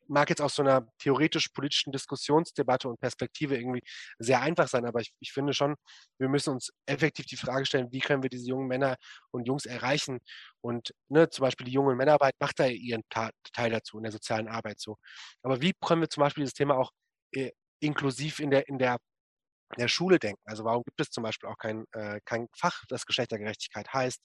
mag 0.09 0.31
jetzt 0.31 0.41
aus 0.41 0.55
so 0.55 0.63
einer 0.63 0.87
theoretisch-politischen 0.99 1.93
Diskussionsdebatte 1.93 2.89
und 2.89 3.01
Perspektive 3.01 3.57
irgendwie 3.57 3.83
sehr 4.19 4.41
einfach 4.41 4.69
sein, 4.69 4.87
aber 4.87 5.01
ich, 5.01 5.13
ich 5.21 5.33
finde 5.33 5.53
schon, 5.53 5.77
wir 6.19 6.29
müssen 6.29 6.51
uns 6.51 6.71
effektiv 6.87 7.27
die 7.27 7.37
Frage 7.37 7.67
stellen, 7.67 7.93
wie 7.93 8.01
können 8.01 8.23
wir 8.23 8.31
diese 8.31 8.49
jungen 8.49 8.67
Männer 8.67 8.97
und 9.31 9.47
Jungs 9.47 9.67
erreichen? 9.67 10.21
Und 10.61 10.95
ne, 11.09 11.29
zum 11.29 11.43
Beispiel 11.43 11.67
die 11.67 11.73
junge 11.73 11.95
Männerarbeit 11.95 12.35
macht 12.41 12.59
da 12.59 12.67
ihren 12.67 13.03
Ta 13.11 13.31
Teil 13.53 13.71
dazu 13.71 13.99
in 13.99 14.05
der 14.05 14.13
sozialen 14.13 14.49
Arbeit 14.49 14.81
so. 14.81 14.97
Aber 15.43 15.61
wie 15.61 15.75
können 15.81 16.01
wir 16.01 16.09
zum 16.09 16.23
Beispiel 16.23 16.45
dieses 16.45 16.55
Thema 16.55 16.77
auch 16.77 16.91
äh, 17.33 17.51
inklusiv 17.81 18.41
in 18.41 18.51
der, 18.51 18.69
in 18.69 18.79
der 18.79 18.99
der 19.81 19.89
Schule 19.89 20.18
denken. 20.18 20.41
Also 20.45 20.64
warum 20.64 20.83
gibt 20.85 21.01
es 21.01 21.11
zum 21.11 21.22
Beispiel 21.22 21.49
auch 21.49 21.59
kein, 21.59 21.85
äh, 21.93 22.20
kein 22.25 22.49
Fach, 22.57 22.85
das 22.89 23.07
Geschlechtergerechtigkeit 23.07 23.93
heißt? 23.93 24.20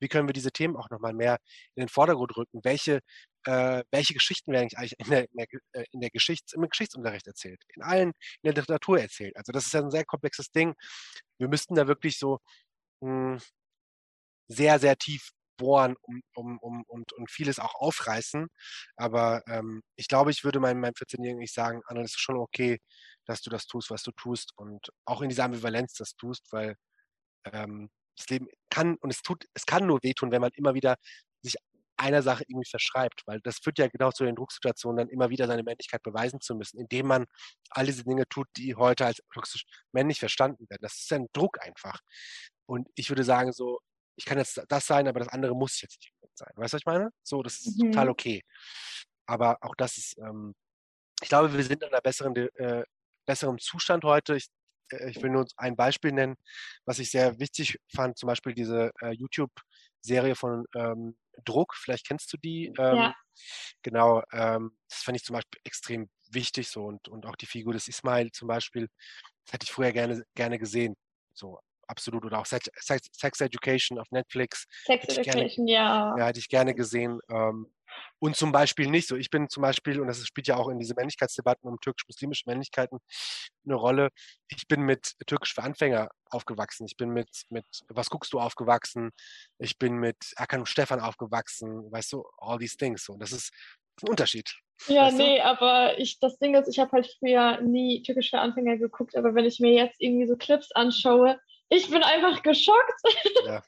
Wie 0.00 0.08
können 0.08 0.28
wir 0.28 0.32
diese 0.32 0.52
Themen 0.52 0.76
auch 0.76 0.90
nochmal 0.90 1.12
mehr 1.14 1.38
in 1.74 1.82
den 1.82 1.88
Vordergrund 1.88 2.36
rücken? 2.36 2.60
Welche, 2.62 3.00
äh, 3.46 3.82
welche 3.90 4.14
Geschichten 4.14 4.52
werden 4.52 4.68
eigentlich 4.76 4.98
in 4.98 5.10
der, 5.10 5.22
in 5.30 5.36
der, 5.36 5.46
äh, 5.72 5.84
in 5.92 6.00
der 6.00 6.10
Geschichts-, 6.10 6.52
im 6.54 6.68
Geschichtsunterricht 6.68 7.26
erzählt? 7.26 7.62
In 7.74 7.82
allen, 7.82 8.08
in 8.42 8.52
der 8.52 8.54
Literatur 8.54 9.00
erzählt. 9.00 9.36
Also 9.36 9.52
das 9.52 9.66
ist 9.66 9.74
ja 9.74 9.80
ein 9.80 9.90
sehr 9.90 10.04
komplexes 10.04 10.50
Ding. 10.50 10.74
Wir 11.38 11.48
müssten 11.48 11.74
da 11.74 11.86
wirklich 11.86 12.18
so 12.18 12.38
mh, 13.00 13.34
hm, 13.34 13.40
sehr, 14.48 14.78
sehr 14.78 14.96
tief 14.96 15.30
bohren 15.56 15.96
um, 16.02 16.20
um, 16.34 16.58
um, 16.58 16.84
und, 16.86 17.12
und 17.12 17.30
vieles 17.30 17.58
auch 17.58 17.74
aufreißen. 17.74 18.48
Aber 18.96 19.42
ähm, 19.48 19.82
ich 19.96 20.08
glaube, 20.08 20.30
ich 20.30 20.44
würde 20.44 20.60
meinem, 20.60 20.80
meinem 20.80 20.94
14-Jährigen 20.94 21.38
nicht 21.38 21.54
sagen, 21.54 21.82
Anna, 21.86 22.02
das 22.02 22.12
ist 22.12 22.20
schon 22.20 22.36
okay, 22.36 22.78
dass 23.26 23.42
du 23.42 23.50
das 23.50 23.66
tust, 23.66 23.90
was 23.90 24.02
du 24.02 24.12
tust 24.12 24.52
und 24.56 24.90
auch 25.04 25.22
in 25.22 25.28
dieser 25.28 25.44
Ambivalenz 25.44 25.94
das 25.94 26.14
tust, 26.16 26.46
weil 26.52 26.76
ähm, 27.44 27.90
das 28.16 28.28
Leben 28.28 28.48
kann 28.70 28.96
und 28.96 29.10
es 29.10 29.22
tut, 29.22 29.44
es 29.54 29.66
kann 29.66 29.86
nur 29.86 30.02
wehtun, 30.02 30.30
wenn 30.30 30.40
man 30.40 30.52
immer 30.54 30.74
wieder 30.74 30.96
sich 31.42 31.56
einer 31.96 32.22
Sache 32.22 32.44
irgendwie 32.48 32.68
verschreibt, 32.68 33.22
weil 33.26 33.40
das 33.40 33.58
führt 33.58 33.78
ja 33.78 33.88
genau 33.88 34.10
zu 34.10 34.24
den 34.24 34.34
Drucksituationen, 34.34 34.98
dann 34.98 35.08
immer 35.08 35.30
wieder 35.30 35.46
seine 35.46 35.62
Männlichkeit 35.62 36.02
beweisen 36.02 36.40
zu 36.40 36.54
müssen, 36.54 36.78
indem 36.78 37.06
man 37.06 37.26
all 37.70 37.86
diese 37.86 38.04
Dinge 38.04 38.26
tut, 38.28 38.48
die 38.56 38.74
heute 38.74 39.06
als 39.06 39.20
toxisch 39.32 39.64
männlich 39.92 40.18
verstanden 40.18 40.66
werden. 40.68 40.82
Das 40.82 40.94
ist 40.94 41.12
ein 41.12 41.28
Druck 41.32 41.64
einfach. 41.64 42.00
Und 42.66 42.88
ich 42.96 43.10
würde 43.10 43.24
sagen, 43.24 43.52
so, 43.52 43.80
ich 44.16 44.24
kann 44.24 44.38
jetzt 44.38 44.60
das 44.68 44.86
sein, 44.86 45.08
aber 45.08 45.20
das 45.20 45.28
andere 45.28 45.54
muss 45.54 45.80
jetzt 45.80 45.98
nicht 46.00 46.12
sein. 46.34 46.50
Weißt 46.56 46.72
du, 46.72 46.76
was 46.76 46.80
ich 46.80 46.86
meine? 46.86 47.10
So, 47.22 47.42
das 47.42 47.60
ist 47.60 47.78
mhm. 47.78 47.92
total 47.92 48.08
okay. 48.08 48.42
Aber 49.26 49.58
auch 49.60 49.74
das 49.76 49.96
ist, 49.96 50.18
ähm, 50.18 50.54
ich 51.22 51.28
glaube, 51.28 51.52
wir 51.52 51.64
sind 51.64 51.82
in 51.82 51.88
einer 51.88 52.00
besseren, 52.00 52.34
äh, 52.36 52.84
besseren 53.26 53.58
Zustand 53.58 54.04
heute. 54.04 54.36
Ich, 54.36 54.46
äh, 54.90 55.10
ich 55.10 55.22
will 55.22 55.30
nur 55.30 55.46
ein 55.56 55.76
Beispiel 55.76 56.12
nennen, 56.12 56.36
was 56.84 56.98
ich 56.98 57.10
sehr 57.10 57.38
wichtig 57.38 57.78
fand, 57.94 58.18
zum 58.18 58.28
Beispiel 58.28 58.54
diese 58.54 58.90
äh, 59.00 59.12
YouTube-Serie 59.12 60.34
von 60.34 60.64
ähm, 60.74 61.16
Druck, 61.44 61.74
vielleicht 61.74 62.06
kennst 62.06 62.32
du 62.32 62.36
die. 62.36 62.66
Ähm, 62.78 62.96
ja. 62.96 63.14
Genau, 63.82 64.22
ähm, 64.32 64.76
das 64.88 65.02
fand 65.02 65.16
ich 65.16 65.24
zum 65.24 65.34
Beispiel 65.34 65.60
extrem 65.64 66.08
wichtig 66.30 66.68
so 66.68 66.84
und, 66.84 67.08
und 67.08 67.26
auch 67.26 67.36
die 67.36 67.46
Figur 67.46 67.72
des 67.72 67.88
Ismail 67.88 68.30
zum 68.30 68.48
Beispiel, 68.48 68.88
das 69.44 69.54
hätte 69.54 69.64
ich 69.64 69.72
früher 69.72 69.92
gerne, 69.92 70.24
gerne 70.34 70.58
gesehen. 70.58 70.94
So, 71.34 71.58
absolut. 71.86 72.24
Oder 72.24 72.38
auch 72.40 72.46
Sex, 72.46 72.70
Sex 72.76 73.40
Education 73.40 73.98
auf 73.98 74.10
Netflix. 74.10 74.66
Sex 74.84 75.16
Education, 75.16 75.66
gerne, 75.66 75.72
ja. 75.72 76.18
Ja, 76.18 76.26
hätte 76.26 76.38
ich 76.38 76.48
gerne 76.48 76.74
gesehen. 76.74 77.18
Ähm, 77.28 77.72
und 78.18 78.36
zum 78.36 78.52
Beispiel 78.52 78.88
nicht 78.88 79.08
so. 79.08 79.16
Ich 79.16 79.30
bin 79.30 79.48
zum 79.48 79.62
Beispiel, 79.62 80.00
und 80.00 80.06
das 80.06 80.26
spielt 80.26 80.46
ja 80.46 80.56
auch 80.56 80.68
in 80.68 80.78
diese 80.78 80.94
Männlichkeitsdebatten 80.94 81.68
um 81.68 81.78
türkisch-muslimische 81.80 82.44
Männlichkeiten 82.46 82.98
eine 83.64 83.74
Rolle, 83.74 84.10
ich 84.48 84.66
bin 84.68 84.82
mit 84.82 85.14
Türkisch 85.26 85.54
für 85.54 85.62
Anfänger 85.62 86.08
aufgewachsen. 86.30 86.86
Ich 86.86 86.96
bin 86.96 87.10
mit, 87.10 87.28
mit 87.48 87.66
Was 87.88 88.10
guckst 88.10 88.32
du 88.32 88.40
aufgewachsen. 88.40 89.10
Ich 89.58 89.78
bin 89.78 89.94
mit 89.94 90.16
Erkan 90.36 90.60
und 90.60 90.66
Stefan 90.66 91.00
aufgewachsen. 91.00 91.90
Weißt 91.90 92.12
du, 92.12 92.24
all 92.38 92.58
these 92.58 92.76
things. 92.76 93.04
So. 93.04 93.16
das 93.16 93.32
ist 93.32 93.52
ein 94.02 94.08
Unterschied. 94.08 94.50
Ja, 94.88 95.06
weißt 95.06 95.16
nee, 95.16 95.36
du? 95.36 95.44
aber 95.44 95.98
ich, 95.98 96.18
das 96.18 96.38
Ding 96.38 96.54
ist, 96.54 96.68
ich 96.68 96.78
habe 96.78 96.92
halt 96.92 97.06
früher 97.18 97.60
nie 97.60 98.02
Türkisch 98.02 98.30
für 98.30 98.40
Anfänger 98.40 98.76
geguckt, 98.76 99.16
aber 99.16 99.34
wenn 99.34 99.44
ich 99.44 99.60
mir 99.60 99.72
jetzt 99.72 100.00
irgendwie 100.00 100.26
so 100.26 100.36
Clips 100.36 100.72
anschaue, 100.72 101.38
ich 101.68 101.88
bin 101.90 102.02
einfach 102.02 102.42
geschockt. 102.42 103.00
Ja. 103.46 103.62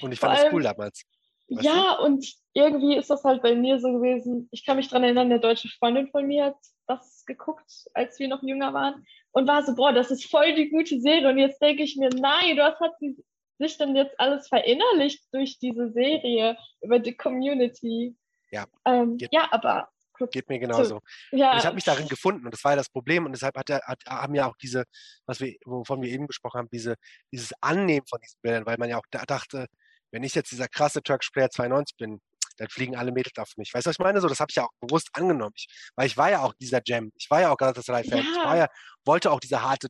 Und 0.00 0.12
ich 0.12 0.18
fand 0.18 0.38
es 0.38 0.52
cool 0.52 0.62
damals. 0.62 1.02
Ja, 1.48 1.96
du? 1.96 2.04
und 2.04 2.26
irgendwie 2.54 2.96
ist 2.96 3.10
das 3.10 3.22
halt 3.24 3.42
bei 3.42 3.54
mir 3.54 3.78
so 3.78 3.92
gewesen. 3.92 4.48
Ich 4.50 4.64
kann 4.64 4.76
mich 4.76 4.88
daran 4.88 5.04
erinnern, 5.04 5.26
eine 5.26 5.40
deutsche 5.40 5.68
Freundin 5.68 6.08
von 6.08 6.26
mir 6.26 6.46
hat 6.46 6.56
das 6.86 7.24
geguckt, 7.26 7.70
als 7.94 8.18
wir 8.18 8.28
noch 8.28 8.42
jünger 8.42 8.72
waren 8.74 9.06
und 9.32 9.46
war 9.46 9.64
so, 9.64 9.74
boah, 9.74 9.92
das 9.92 10.10
ist 10.10 10.30
voll 10.30 10.54
die 10.54 10.70
gute 10.70 11.00
Serie. 11.00 11.28
Und 11.28 11.38
jetzt 11.38 11.60
denke 11.60 11.82
ich 11.82 11.96
mir, 11.96 12.10
nein, 12.10 12.56
was 12.56 12.78
hat 12.80 12.98
sie 12.98 13.16
sich 13.58 13.78
denn 13.78 13.94
jetzt 13.96 14.18
alles 14.18 14.48
verinnerlicht 14.48 15.24
durch 15.32 15.58
diese 15.58 15.90
Serie 15.92 16.56
über 16.80 16.98
die 16.98 17.16
Community? 17.16 18.16
Ja. 18.50 18.66
Ähm, 18.84 19.18
ja, 19.30 19.48
aber 19.50 19.88
Geht 20.30 20.48
mir 20.48 20.58
genauso. 20.58 21.00
Ja. 21.30 21.58
ich 21.58 21.66
habe 21.66 21.74
mich 21.74 21.84
darin 21.84 22.08
gefunden 22.08 22.46
und 22.46 22.54
das 22.54 22.64
war 22.64 22.72
ja 22.72 22.76
das 22.76 22.88
Problem 22.88 23.26
und 23.26 23.32
deshalb 23.32 23.56
hat, 23.56 23.68
hat, 23.68 24.02
haben 24.06 24.34
ja 24.34 24.48
auch 24.48 24.56
diese, 24.56 24.84
was 25.26 25.40
wir, 25.40 25.54
wovon 25.64 26.00
wir 26.00 26.10
eben 26.10 26.26
gesprochen 26.26 26.58
haben, 26.58 26.68
diese, 26.72 26.94
dieses 27.30 27.52
Annehmen 27.60 28.06
von 28.06 28.18
diesen 28.22 28.40
Bildern, 28.40 28.64
weil 28.66 28.78
man 28.78 28.88
ja 28.88 28.98
auch 28.98 29.06
da 29.10 29.24
dachte, 29.26 29.66
wenn 30.12 30.22
ich 30.22 30.34
jetzt 30.34 30.50
dieser 30.50 30.68
krasse 30.68 31.02
Turkish 31.02 31.30
Player 31.30 31.50
92 31.50 31.96
bin, 31.96 32.20
dann 32.58 32.68
fliegen 32.68 32.96
alle 32.96 33.12
Mädels 33.12 33.36
auf 33.38 33.50
mich. 33.56 33.72
Weißt 33.72 33.86
du, 33.86 33.90
was 33.90 33.96
ich 33.96 34.04
meine? 34.04 34.20
So, 34.20 34.28
das 34.28 34.40
habe 34.40 34.50
ich 34.50 34.56
ja 34.56 34.64
auch 34.64 34.72
bewusst 34.80 35.10
angenommen. 35.12 35.52
Ich, 35.56 35.66
weil 35.94 36.06
ich 36.06 36.16
war 36.16 36.30
ja 36.30 36.42
auch 36.42 36.54
dieser 36.54 36.80
Jam. 36.84 37.12
Ich 37.16 37.30
war 37.30 37.40
ja 37.40 37.52
auch 37.52 37.56
Galatasaray-Fan. 37.56 38.18
Ja. 38.18 38.24
Ich 38.24 38.36
war 38.36 38.56
ja, 38.56 38.68
wollte 39.04 39.30
auch 39.30 39.40
dieser 39.40 39.62
harte 39.62 39.88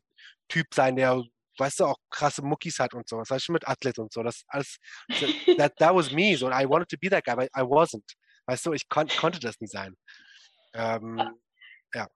Typ 0.49 0.67
sein, 0.75 0.97
der, 0.97 1.23
weißt 1.59 1.81
du, 1.81 1.87
auch 1.87 1.97
krasse 2.11 2.43
Muckis 2.43 2.79
hat 2.79 2.95
und 2.95 3.09
so. 3.09 3.19
Das 3.19 3.31
heißt 3.31 3.49
mit 3.51 3.67
Athlet 3.67 3.99
und 3.99 4.13
so. 4.13 4.23
Das 4.23 4.43
alles, 4.49 4.79
that, 5.57 5.77
that 5.77 5.95
was 5.95 6.11
me. 6.11 6.37
So, 6.37 6.49
I 6.49 6.69
wanted 6.69 6.89
to 6.89 6.97
be 6.99 7.09
that 7.09 7.25
guy, 7.25 7.35
but 7.37 7.49
I 7.57 7.63
wasn't. 7.63 8.05
Weißt 8.47 8.67
du, 8.67 8.73
ich 8.73 8.89
kon 8.89 9.09
konnte 9.09 9.41
das 9.41 9.61
nie 9.61 9.67
sein. 9.67 9.97
Ähm, 10.75 11.21
ja. 11.95 12.09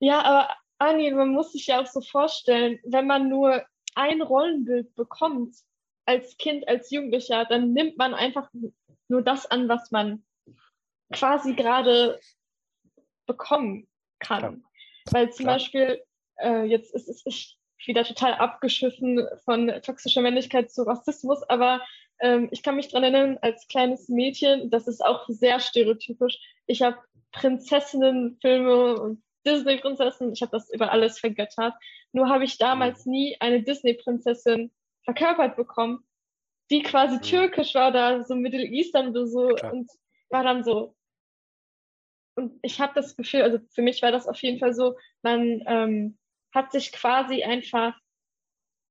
Ja, 0.00 0.22
aber 0.22 0.54
Anni, 0.78 1.10
man 1.10 1.28
muss 1.28 1.52
sich 1.52 1.66
ja 1.66 1.80
auch 1.80 1.86
so 1.86 2.00
vorstellen, 2.00 2.78
wenn 2.84 3.06
man 3.06 3.28
nur 3.28 3.64
ein 3.94 4.22
Rollenbild 4.22 4.94
bekommt 4.94 5.56
als 6.10 6.36
Kind, 6.38 6.66
als 6.66 6.90
Jugendlicher, 6.90 7.44
dann 7.44 7.72
nimmt 7.72 7.96
man 7.96 8.14
einfach 8.14 8.50
nur 9.06 9.22
das 9.22 9.46
an, 9.46 9.68
was 9.68 9.92
man 9.92 10.24
quasi 11.12 11.54
gerade 11.54 12.18
bekommen 13.26 13.86
kann. 14.18 14.40
Klar. 14.40 14.56
Weil 15.12 15.32
zum 15.32 15.44
Klar. 15.44 15.54
Beispiel, 15.54 16.02
äh, 16.38 16.64
jetzt 16.64 16.92
ist 16.94 17.08
es 17.26 17.56
wieder 17.86 18.02
total 18.02 18.34
abgeschiffen 18.34 19.24
von 19.44 19.68
toxischer 19.82 20.20
Männlichkeit 20.20 20.72
zu 20.72 20.82
Rassismus, 20.82 21.44
aber 21.48 21.80
ähm, 22.20 22.48
ich 22.50 22.64
kann 22.64 22.74
mich 22.74 22.88
dran 22.88 23.04
erinnern, 23.04 23.38
als 23.40 23.68
kleines 23.68 24.08
Mädchen, 24.08 24.68
das 24.68 24.88
ist 24.88 25.04
auch 25.04 25.28
sehr 25.28 25.60
stereotypisch. 25.60 26.38
Ich 26.66 26.82
habe 26.82 26.98
Prinzessinnenfilme 27.30 29.00
und 29.00 29.22
Disney-Prinzessinnen, 29.46 30.32
ich 30.32 30.42
habe 30.42 30.50
das 30.50 30.70
über 30.70 30.90
alles 30.90 31.20
vergöttert. 31.20 31.74
Nur 32.12 32.28
habe 32.28 32.42
ich 32.42 32.58
damals 32.58 33.06
mhm. 33.06 33.12
nie 33.12 33.36
eine 33.38 33.62
Disney-Prinzessin 33.62 34.72
verkörpert 35.14 35.56
bekommen, 35.56 36.04
die 36.70 36.82
quasi 36.82 37.16
mhm. 37.16 37.22
türkisch 37.22 37.74
war, 37.74 37.92
da 37.92 38.22
so 38.22 38.34
Middle 38.34 38.64
Eastern 38.64 39.12
so 39.26 39.48
Klar. 39.48 39.72
und 39.72 39.90
war 40.28 40.44
dann 40.44 40.62
so. 40.62 40.94
Und 42.36 42.58
ich 42.62 42.80
habe 42.80 42.92
das 42.94 43.16
Gefühl, 43.16 43.42
also 43.42 43.58
für 43.74 43.82
mich 43.82 44.02
war 44.02 44.12
das 44.12 44.28
auf 44.28 44.40
jeden 44.42 44.60
Fall 44.60 44.72
so, 44.72 44.96
man 45.22 45.62
ähm, 45.66 46.18
hat 46.54 46.70
sich 46.72 46.92
quasi 46.92 47.42
einfach 47.42 47.94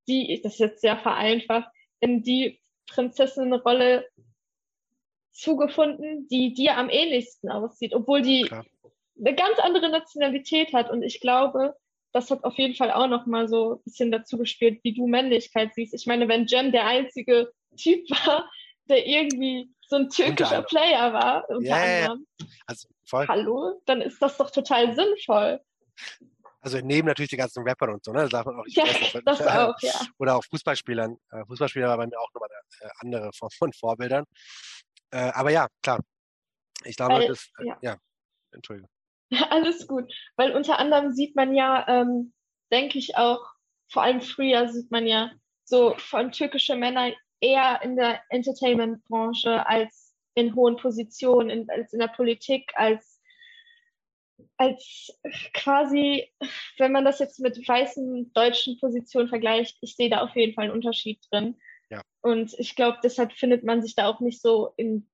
die, 0.07 0.41
das 0.43 0.53
ist 0.53 0.59
jetzt 0.59 0.81
sehr 0.81 0.97
vereinfacht, 0.97 1.69
in 2.01 2.21
die 2.21 2.59
Prinzessinnenrolle 2.87 4.07
zugefunden, 5.31 6.27
die 6.27 6.53
dir 6.53 6.75
am 6.77 6.89
ähnlichsten 6.89 7.49
aussieht, 7.49 7.93
obwohl 7.93 8.21
die 8.21 8.43
Klar. 8.43 8.65
eine 9.17 9.35
ganz 9.35 9.59
andere 9.59 9.89
Nationalität 9.89 10.73
hat. 10.73 10.89
Und 10.89 11.03
ich 11.03 11.21
glaube, 11.21 11.75
das 12.11 12.31
hat 12.31 12.43
auf 12.43 12.57
jeden 12.57 12.75
Fall 12.75 12.91
auch 12.91 13.07
noch 13.07 13.25
mal 13.25 13.47
so 13.47 13.75
ein 13.75 13.83
bisschen 13.83 14.11
dazu 14.11 14.37
gespielt, 14.37 14.79
wie 14.83 14.93
du 14.93 15.07
Männlichkeit 15.07 15.73
siehst. 15.75 15.93
Ich 15.93 16.07
meine, 16.07 16.27
wenn 16.27 16.47
Jem 16.47 16.71
der 16.71 16.85
einzige 16.85 17.51
Typ 17.77 18.09
war, 18.09 18.49
der 18.87 19.05
irgendwie 19.05 19.71
so 19.87 19.97
ein 19.97 20.09
türkischer 20.09 20.63
Player 20.63 21.13
war, 21.13 21.47
unter 21.49 21.69
yeah. 21.69 22.05
anderem, 22.05 22.25
also, 22.65 22.87
hallo, 23.13 23.81
dann 23.85 24.01
ist 24.01 24.21
das 24.21 24.37
doch 24.37 24.51
total 24.51 24.93
sinnvoll. 24.95 25.59
Also 26.61 26.79
neben 26.81 27.07
natürlich 27.07 27.29
den 27.29 27.39
ganzen 27.39 27.63
Rappern 27.63 27.91
und 27.93 28.03
so, 28.03 28.11
ne? 28.11 28.23
Das 28.23 28.31
darf 28.31 28.45
man 28.45 28.59
auch 28.59 28.65
nicht 28.65 28.77
ja, 28.77 28.85
vergessen. 28.85 29.21
Das 29.25 29.41
auch, 29.41 29.75
ja. 29.81 29.93
Oder 30.17 30.35
auch 30.35 30.43
Fußballspielern. 30.43 31.17
Äh, 31.31 31.45
Fußballspieler 31.45 31.87
war 31.87 31.97
bei 31.97 32.07
mir 32.07 32.19
auch 32.19 32.33
nochmal 32.33 32.49
eine 32.81 32.89
äh, 32.89 32.93
andere 32.99 33.31
Form 33.33 33.49
von 33.57 33.71
Vorbildern. 33.71 34.25
Äh, 35.11 35.31
aber 35.33 35.51
ja, 35.51 35.67
klar. 35.81 35.99
Ich 36.83 36.95
glaube, 36.95 37.15
Weil, 37.15 37.27
das, 37.27 37.49
ja. 37.63 37.77
ja, 37.81 37.97
Entschuldigung. 38.51 38.89
Alles 39.49 39.87
gut. 39.87 40.13
Weil 40.35 40.55
unter 40.55 40.79
anderem 40.79 41.11
sieht 41.11 41.35
man 41.35 41.53
ja, 41.53 41.87
ähm, 41.87 42.33
denke 42.71 42.97
ich 42.97 43.17
auch, 43.17 43.45
vor 43.87 44.03
allem 44.03 44.21
früher 44.21 44.69
sieht 44.69 44.91
man 44.91 45.07
ja 45.07 45.31
so 45.63 45.95
von 45.97 46.31
türkische 46.31 46.75
Männer 46.75 47.11
eher 47.41 47.81
in 47.83 47.95
der 47.95 48.21
Entertainment-Branche 48.29 49.65
als 49.67 50.15
in 50.35 50.55
hohen 50.55 50.77
Positionen, 50.77 51.49
in, 51.49 51.69
als 51.69 51.93
in 51.93 51.99
der 51.99 52.07
Politik, 52.07 52.71
als 52.75 53.19
als 54.57 55.17
quasi, 55.53 56.29
wenn 56.77 56.91
man 56.91 57.05
das 57.05 57.19
jetzt 57.19 57.39
mit 57.39 57.65
weißen 57.67 58.31
deutschen 58.33 58.79
Positionen 58.79 59.29
vergleicht, 59.29 59.77
ich 59.81 59.95
sehe 59.95 60.09
da 60.09 60.21
auf 60.21 60.35
jeden 60.35 60.53
Fall 60.53 60.65
einen 60.65 60.73
Unterschied 60.73 61.19
drin. 61.31 61.57
Ja. 61.89 62.01
Und 62.21 62.53
ich 62.59 62.75
glaube, 62.75 62.99
deshalb 63.03 63.33
findet 63.33 63.63
man 63.63 63.81
sich 63.81 63.95
da 63.95 64.07
auch 64.07 64.19
nicht 64.19 64.41
so 64.41 64.73
in 64.77 65.09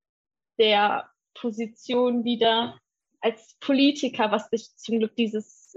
der 0.57 1.09
Position 1.35 2.23
wieder 2.23 2.79
als 3.25 3.57
Politiker, 3.59 4.29
was 4.31 4.49
sich 4.51 4.75
zum 4.75 4.99
Glück 4.99 5.15
dieses, 5.15 5.75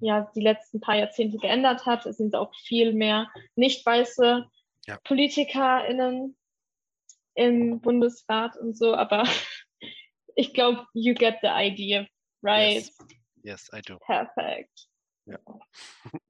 ja, 0.00 0.28
die 0.34 0.40
letzten 0.40 0.80
paar 0.80 0.96
Jahrzehnte 0.96 1.38
geändert 1.38 1.86
hat. 1.86 2.06
Es 2.06 2.16
sind 2.16 2.34
auch 2.34 2.52
viel 2.66 2.92
mehr 2.92 3.30
nicht 3.54 3.86
weiße 3.86 4.50
ja. 4.88 4.98
PolitikerInnen 5.04 6.36
im 7.34 7.80
Bundesrat 7.80 8.56
und 8.56 8.76
so, 8.76 8.96
aber 8.96 9.22
ich 10.34 10.52
glaube, 10.54 10.84
you 10.92 11.14
get 11.14 11.36
the 11.40 11.48
idea, 11.50 12.04
right? 12.42 12.82
Yes, 12.82 12.98
yes 13.44 13.70
I 13.72 13.80
do. 13.80 13.98
Perfekt. 13.98 14.88
Ja. 15.26 15.38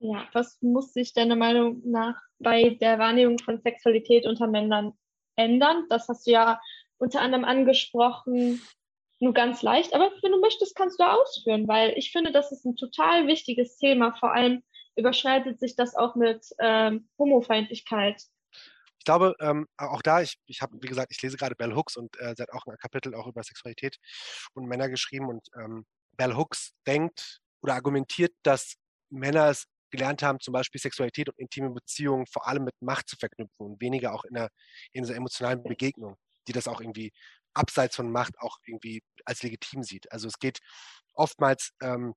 ja, 0.00 0.28
was 0.32 0.60
muss 0.62 0.92
sich 0.92 1.12
deiner 1.12 1.36
Meinung 1.36 1.80
nach 1.84 2.20
bei 2.40 2.70
der 2.70 2.98
Wahrnehmung 2.98 3.38
von 3.38 3.60
Sexualität 3.60 4.26
unter 4.26 4.48
Männern 4.48 4.94
ändern? 5.36 5.86
Das 5.90 6.08
hast 6.08 6.26
du 6.26 6.32
ja 6.32 6.60
unter 6.98 7.20
anderem 7.20 7.44
angesprochen, 7.44 8.60
nur 9.22 9.32
ganz 9.32 9.62
leicht, 9.62 9.94
aber 9.94 10.10
wenn 10.20 10.32
du 10.32 10.40
möchtest, 10.40 10.74
kannst 10.74 10.98
du 10.98 11.04
ausführen, 11.04 11.68
weil 11.68 11.94
ich 11.96 12.10
finde, 12.10 12.32
das 12.32 12.50
ist 12.50 12.64
ein 12.64 12.74
total 12.74 13.28
wichtiges 13.28 13.76
Thema. 13.76 14.12
Vor 14.18 14.34
allem 14.34 14.64
überschneidet 14.96 15.60
sich 15.60 15.76
das 15.76 15.94
auch 15.94 16.16
mit 16.16 16.44
ähm, 16.58 17.08
Homofeindlichkeit. 17.18 18.20
Ich 18.98 19.04
glaube, 19.04 19.36
ähm, 19.40 19.68
auch 19.76 20.02
da, 20.02 20.22
ich, 20.22 20.38
ich 20.46 20.60
habe, 20.60 20.76
wie 20.80 20.88
gesagt, 20.88 21.12
ich 21.12 21.22
lese 21.22 21.36
gerade 21.36 21.54
Bell 21.54 21.74
Hooks 21.74 21.96
und 21.96 22.16
äh, 22.20 22.34
sie 22.36 22.42
hat 22.42 22.52
auch 22.52 22.66
ein 22.66 22.76
Kapitel 22.78 23.14
auch 23.14 23.28
über 23.28 23.44
Sexualität 23.44 23.96
und 24.54 24.66
Männer 24.66 24.88
geschrieben 24.88 25.28
und 25.28 25.46
ähm, 25.56 25.84
Bell 26.16 26.36
Hooks 26.36 26.72
denkt 26.86 27.38
oder 27.62 27.74
argumentiert, 27.74 28.32
dass 28.42 28.74
Männer 29.08 29.50
es 29.50 29.66
gelernt 29.92 30.22
haben, 30.24 30.40
zum 30.40 30.52
Beispiel 30.52 30.80
Sexualität 30.80 31.28
und 31.28 31.38
intime 31.38 31.70
Beziehungen 31.70 32.26
vor 32.26 32.48
allem 32.48 32.64
mit 32.64 32.74
Macht 32.80 33.08
zu 33.08 33.16
verknüpfen 33.16 33.66
und 33.66 33.80
weniger 33.80 34.14
auch 34.14 34.24
in 34.24 34.36
einer, 34.36 34.48
in 34.92 35.04
einer 35.04 35.14
emotionalen 35.14 35.62
Begegnung, 35.62 36.16
die 36.48 36.52
das 36.52 36.66
auch 36.66 36.80
irgendwie 36.80 37.12
abseits 37.54 37.96
von 37.96 38.10
Macht 38.10 38.38
auch 38.38 38.58
irgendwie 38.66 39.02
als 39.24 39.42
legitim 39.42 39.82
sieht. 39.82 40.10
Also 40.12 40.28
es 40.28 40.38
geht 40.38 40.60
oftmals 41.14 41.72
ähm, 41.82 42.14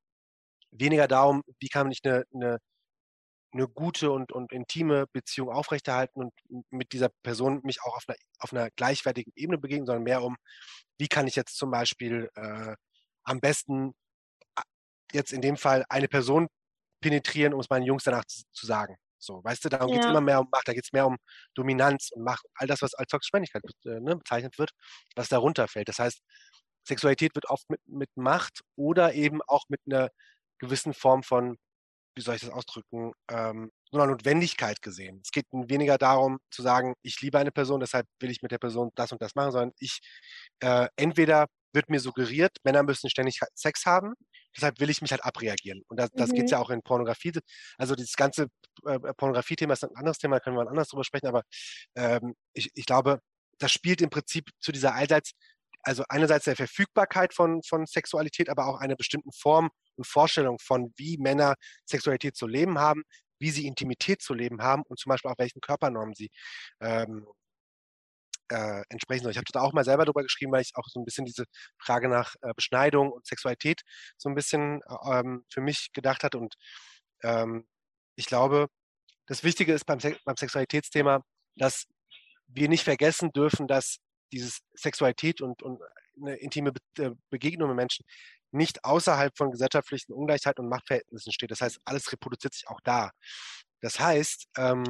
weniger 0.72 1.08
darum, 1.08 1.44
wie 1.60 1.70
kann 1.70 1.92
ich 1.92 2.02
eine, 2.04 2.26
eine, 2.34 2.60
eine 3.54 3.68
gute 3.68 4.12
und, 4.12 4.32
und 4.32 4.52
intime 4.52 5.08
Beziehung 5.14 5.50
aufrechterhalten 5.50 6.22
und 6.22 6.34
mit 6.72 6.94
dieser 6.94 7.10
Person 7.24 7.62
mich 7.64 7.82
auch 7.84 7.96
auf 7.96 8.04
einer, 8.08 8.18
auf 8.40 8.54
einer 8.54 8.70
gleichwertigen 8.72 9.34
Ebene 9.36 9.58
begegnen, 9.58 9.86
sondern 9.86 10.04
mehr 10.04 10.24
um, 10.24 10.38
wie 10.98 11.08
kann 11.08 11.28
ich 11.28 11.36
jetzt 11.36 11.58
zum 11.58 11.72
Beispiel 11.72 12.30
äh, 12.36 12.76
am 13.24 13.40
besten 13.40 13.94
jetzt 15.14 15.34
in 15.34 15.42
dem 15.42 15.58
Fall 15.58 15.86
eine 15.90 16.08
Person 16.08 16.48
penetrieren, 17.02 17.54
um 17.54 17.60
es 17.60 17.70
meinen 17.70 17.86
Jungs 17.86 18.04
danach 18.04 18.26
zu, 18.26 18.44
zu 18.52 18.66
sagen. 18.66 18.98
So, 19.26 19.44
weißt 19.44 19.66
du, 19.66 19.70
darum 19.70 19.90
ja. 19.90 19.96
geht 19.96 20.04
es 20.06 20.10
immer 20.10 20.22
mehr 20.22 20.40
um 20.40 20.48
Macht, 20.52 20.68
da 20.68 20.74
geht 20.74 20.86
es 20.86 20.94
mehr 20.94 21.08
um 21.08 21.18
Dominanz 21.56 22.10
und 22.12 22.24
Macht, 22.24 22.46
all 22.56 22.68
das, 22.68 22.82
was 22.82 22.94
als 22.94 23.08
toxische 23.10 23.32
Männlichkeit 23.34 23.64
äh, 23.86 24.00
ne, 24.00 24.16
bezeichnet 24.16 24.58
wird, 24.58 24.72
was 25.16 25.30
darunter 25.30 25.68
fällt. 25.68 25.90
Das 25.90 26.00
heißt, 26.00 26.22
Sexualität 26.88 27.36
wird 27.36 27.50
oft 27.50 27.70
mit, 27.70 27.82
mit 27.88 28.10
Macht 28.16 28.62
oder 28.76 29.14
eben 29.14 29.42
auch 29.48 29.64
mit 29.70 29.82
einer 29.86 30.10
gewissen 30.60 30.94
Form 30.94 31.24
von, 31.24 31.58
wie 32.16 32.22
soll 32.22 32.36
ich 32.36 32.42
das 32.42 32.52
ausdrücken, 32.52 33.12
ähm, 33.30 33.72
so 33.92 33.98
einer 33.98 34.12
Notwendigkeit 34.12 34.82
gesehen. 34.82 35.22
Es 35.24 35.32
geht 35.32 35.46
weniger 35.52 35.98
darum 35.98 36.40
zu 36.52 36.62
sagen, 36.62 36.94
ich 37.02 37.22
liebe 37.22 37.40
eine 37.40 37.52
Person, 37.52 37.80
deshalb 37.80 38.08
will 38.20 38.32
ich 38.32 38.42
mit 38.42 38.52
der 38.52 38.60
Person 38.60 38.92
das 38.96 39.12
und 39.12 39.22
das 39.22 39.36
machen, 39.36 39.52
sondern 39.52 39.72
ich 39.80 40.00
äh, 40.60 40.88
entweder 40.96 41.48
wird 41.74 41.90
mir 41.90 42.00
suggeriert, 42.00 42.58
Männer 42.64 42.84
müssen 42.84 43.10
ständig 43.10 43.40
Sex 43.54 43.86
haben 43.86 44.14
deshalb 44.56 44.80
will 44.80 44.90
ich 44.90 45.02
mich 45.02 45.12
halt 45.12 45.24
abreagieren. 45.24 45.84
Und 45.88 46.00
das, 46.00 46.10
das 46.14 46.30
mhm. 46.32 46.36
geht 46.36 46.52
ja 46.52 46.60
auch 46.60 46.70
in 46.70 46.82
Pornografie. 46.82 47.34
Also 47.78 47.96
dieses 47.96 48.16
ganze 48.16 48.48
äh, 48.86 49.00
Pornografie-Thema 49.00 49.74
ist 49.74 49.84
ein 49.84 49.96
anderes 49.96 50.18
Thema, 50.18 50.38
da 50.38 50.40
können 50.42 50.58
wir 50.58 50.68
anders 50.68 50.90
drüber 50.90 51.04
sprechen, 51.04 51.28
aber 51.28 51.44
ähm, 51.96 52.36
ich, 52.54 52.70
ich 52.74 52.86
glaube, 52.86 53.20
das 53.60 53.72
spielt 53.72 54.02
im 54.02 54.10
Prinzip 54.10 54.50
zu 54.60 54.72
dieser 54.72 54.94
allseits, 54.96 55.32
also 55.84 56.04
einerseits 56.10 56.46
der 56.46 56.56
Verfügbarkeit 56.56 57.34
von, 57.34 57.62
von 57.64 57.86
Sexualität, 57.86 58.50
aber 58.50 58.68
auch 58.68 58.80
einer 58.80 58.96
bestimmten 58.96 59.32
Form 59.32 59.70
und 59.96 60.08
Vorstellung 60.08 60.58
von, 60.60 60.94
wie 60.98 61.18
Männer 61.18 61.56
Sexualität 61.86 62.36
zu 62.36 62.48
leben 62.48 62.80
haben, 62.80 63.04
wie 63.40 63.52
sie 63.52 63.68
Intimität 63.68 64.22
zu 64.22 64.34
leben 64.34 64.62
haben 64.62 64.84
und 64.88 65.00
zum 65.00 65.10
Beispiel 65.10 65.32
auch 65.32 65.38
welchen 65.38 65.62
Körpernormen 65.62 66.16
sie 66.16 66.30
ähm, 66.82 67.26
äh, 68.50 68.84
entsprechen. 68.90 69.30
Ich 69.30 69.38
habe 69.38 69.46
da 69.52 69.62
auch 69.62 69.74
mal 69.74 69.84
selber 69.84 70.06
drüber 70.06 70.24
geschrieben, 70.24 70.52
weil 70.52 70.62
ich 70.62 70.72
auch 70.76 70.88
so 70.88 71.00
ein 71.00 71.06
bisschen 71.06 71.26
diese 71.26 71.46
Frage 71.80 72.10
nach 72.10 72.36
äh, 72.42 72.54
Beschneidung 72.56 73.12
und 73.12 73.26
Sexualität 73.26 73.82
so 74.18 74.30
ein 74.30 74.36
bisschen 74.36 74.82
ähm, 75.10 75.46
für 75.52 75.62
mich 75.62 75.90
gedacht 75.94 76.24
hat. 76.24 76.36
Und 76.36 76.56
ähm, 77.24 77.68
ich 78.16 78.28
glaube, 78.28 78.68
das 79.28 79.44
Wichtige 79.44 79.74
ist 79.74 79.86
beim, 79.86 80.00
Se 80.00 80.18
beim 80.26 80.38
Sexualitätsthema, 80.38 81.22
dass 81.56 81.86
wir 82.48 82.70
nicht 82.70 82.84
vergessen 82.84 83.32
dürfen, 83.32 83.68
dass 83.68 83.98
dieses 84.32 84.60
Sexualität 84.74 85.42
und, 85.42 85.64
und 85.64 85.82
eine 86.22 86.36
intime 86.36 86.72
Be 86.72 87.04
äh, 87.04 87.12
Begegnung 87.30 87.70
mit 87.70 87.78
Menschen 87.78 88.06
nicht 88.52 88.84
außerhalb 88.86 89.36
von 89.38 89.52
gesellschaftlichen 89.52 90.14
Ungleichheit 90.14 90.60
und 90.60 90.70
Machtverhältnissen 90.70 91.32
steht. 91.34 91.52
Das 91.52 91.62
heißt, 91.62 91.80
alles 91.86 92.12
reproduziert 92.12 92.54
sich 92.54 92.68
auch 92.68 92.80
da. 92.84 93.12
Das 93.82 94.00
heißt, 94.00 94.48
ähm, 94.58 94.84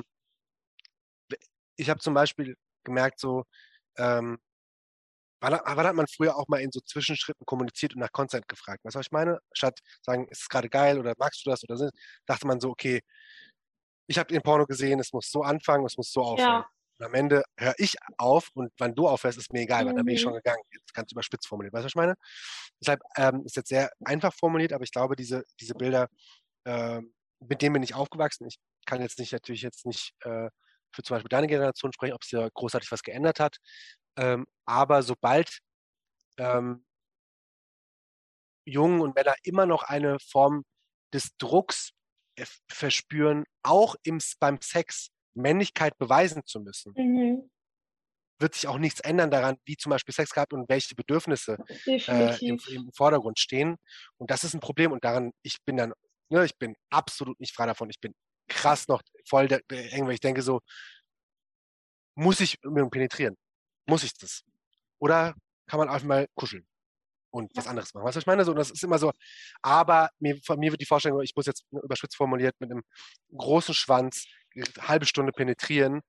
ich 1.77 1.89
habe 1.89 1.99
zum 1.99 2.13
Beispiel 2.13 2.55
gemerkt, 2.85 3.19
so, 3.19 3.43
ähm, 3.97 4.37
wann, 5.41 5.59
wann, 5.63 5.87
hat 5.87 5.95
man 5.95 6.07
früher 6.07 6.35
auch 6.35 6.47
mal 6.47 6.61
in 6.61 6.71
so 6.71 6.79
Zwischenschritten 6.81 7.45
kommuniziert 7.45 7.93
und 7.95 8.01
nach 8.01 8.11
Consent 8.11 8.47
gefragt? 8.47 8.83
Weißt 8.83 8.95
du, 8.95 8.99
was 8.99 9.07
ich 9.07 9.11
meine? 9.11 9.39
Statt 9.53 9.79
sagen, 10.03 10.27
ist 10.29 10.43
es 10.43 10.49
gerade 10.49 10.69
geil 10.69 10.99
oder 10.99 11.13
magst 11.17 11.45
du 11.45 11.49
das 11.49 11.63
oder 11.63 11.77
so, 11.77 11.89
dachte 12.25 12.47
man 12.47 12.59
so, 12.59 12.69
okay, 12.69 13.01
ich 14.07 14.19
habe 14.19 14.31
den 14.31 14.41
Porno 14.41 14.65
gesehen, 14.65 14.99
es 14.99 15.13
muss 15.13 15.29
so 15.29 15.41
anfangen, 15.41 15.85
es 15.85 15.97
muss 15.97 16.11
so 16.11 16.21
aufhören. 16.21 16.61
Ja. 16.61 16.69
Und 16.97 17.05
am 17.05 17.13
Ende 17.13 17.43
höre 17.57 17.73
ich 17.77 17.95
auf 18.17 18.49
und 18.53 18.71
wann 18.77 18.95
du 18.95 19.07
aufhörst, 19.07 19.37
ist 19.37 19.51
mir 19.51 19.61
egal, 19.61 19.83
mhm. 19.83 19.87
weil 19.89 19.95
dann 19.95 20.05
bin 20.05 20.15
ich 20.15 20.21
schon 20.21 20.33
mhm. 20.33 20.37
gegangen. 20.37 20.61
Jetzt 20.71 20.93
ganz 20.93 21.11
überspitzt 21.11 21.47
formuliert. 21.47 21.73
Weißt 21.73 21.81
du, 21.81 21.85
was 21.85 21.91
ich 21.91 21.95
meine? 21.95 22.15
Deshalb 22.79 23.01
ähm, 23.17 23.43
ist 23.45 23.55
jetzt 23.55 23.69
sehr 23.69 23.91
einfach 24.05 24.33
formuliert, 24.33 24.73
aber 24.73 24.83
ich 24.83 24.91
glaube, 24.91 25.15
diese, 25.15 25.43
diese 25.59 25.75
Bilder, 25.75 26.07
äh, 26.65 27.01
mit 27.39 27.61
denen 27.61 27.73
bin 27.73 27.83
ich 27.83 27.95
aufgewachsen. 27.95 28.47
Ich 28.47 28.57
kann 28.85 29.01
jetzt 29.01 29.19
nicht 29.19 29.33
natürlich 29.33 29.61
jetzt 29.61 29.85
nicht 29.85 30.13
äh, 30.21 30.49
für 30.95 31.03
zum 31.03 31.15
Beispiel 31.15 31.29
deine 31.29 31.47
Generation 31.47 31.91
sprechen, 31.93 32.13
ob 32.13 32.23
sich 32.23 32.31
da 32.31 32.49
großartig 32.53 32.91
was 32.91 33.03
geändert 33.03 33.39
hat. 33.39 33.57
Ähm, 34.17 34.45
aber 34.65 35.03
sobald 35.03 35.59
ähm, 36.37 36.85
Jungen 38.65 39.01
und 39.01 39.15
Männer 39.15 39.35
immer 39.43 39.65
noch 39.65 39.83
eine 39.83 40.17
Form 40.19 40.63
des 41.13 41.35
Drucks 41.37 41.91
verspüren, 42.69 43.45
auch 43.63 43.95
im, 44.03 44.19
beim 44.39 44.59
Sex 44.61 45.09
Männlichkeit 45.35 45.97
beweisen 45.97 46.43
zu 46.45 46.59
müssen, 46.59 46.93
mhm. 46.95 47.49
wird 48.39 48.55
sich 48.55 48.67
auch 48.67 48.77
nichts 48.77 48.99
ändern 49.01 49.31
daran, 49.31 49.57
wie 49.65 49.77
zum 49.77 49.91
Beispiel 49.91 50.13
Sex 50.13 50.31
gehabt 50.31 50.53
und 50.53 50.67
welche 50.67 50.95
Bedürfnisse 50.95 51.57
äh, 51.85 52.45
im, 52.45 52.59
im, 52.69 52.91
Vordergrund 52.93 53.39
stehen. 53.39 53.77
Und 54.17 54.31
das 54.31 54.43
ist 54.43 54.53
ein 54.53 54.59
Problem. 54.59 54.91
Und 54.91 55.03
daran, 55.03 55.31
ich 55.43 55.57
bin 55.65 55.77
dann, 55.77 55.93
ne, 56.29 56.45
ich 56.45 56.57
bin 56.57 56.75
absolut 56.89 57.39
nicht 57.39 57.53
frei 57.53 57.65
davon. 57.65 57.89
Ich 57.89 57.99
bin 57.99 58.13
krass 58.47 58.87
noch 58.87 59.01
voll 59.27 59.47
der, 59.47 59.61
der 59.69 59.93
eng, 59.93 60.05
weil 60.05 60.13
ich 60.13 60.19
denke 60.19 60.41
so, 60.41 60.61
muss 62.15 62.39
ich 62.39 62.59
penetrieren? 62.61 63.37
Muss 63.85 64.03
ich 64.03 64.13
das? 64.17 64.43
Oder 64.99 65.35
kann 65.67 65.79
man 65.79 65.89
einfach 65.89 66.07
mal 66.07 66.27
kuscheln 66.35 66.65
und 67.31 67.51
was 67.55 67.67
anderes 67.67 67.93
machen? 67.93 68.05
Weißt 68.05 68.15
du, 68.15 68.17
was 68.17 68.23
ich 68.23 68.27
meine? 68.27 68.45
So, 68.45 68.53
das 68.53 68.71
ist 68.71 68.83
immer 68.83 68.97
so, 68.97 69.11
aber 69.61 70.09
mir, 70.19 70.39
mir 70.57 70.71
wird 70.71 70.81
die 70.81 70.85
Vorstellung, 70.85 71.21
ich 71.21 71.35
muss 71.35 71.45
jetzt 71.45 71.65
überspitzt 71.71 72.15
formuliert 72.15 72.55
mit 72.59 72.71
einem 72.71 72.83
großen 73.35 73.73
Schwanz 73.73 74.25
eine 74.55 74.87
halbe 74.87 75.05
Stunde 75.05 75.33
penetrieren 75.33 76.01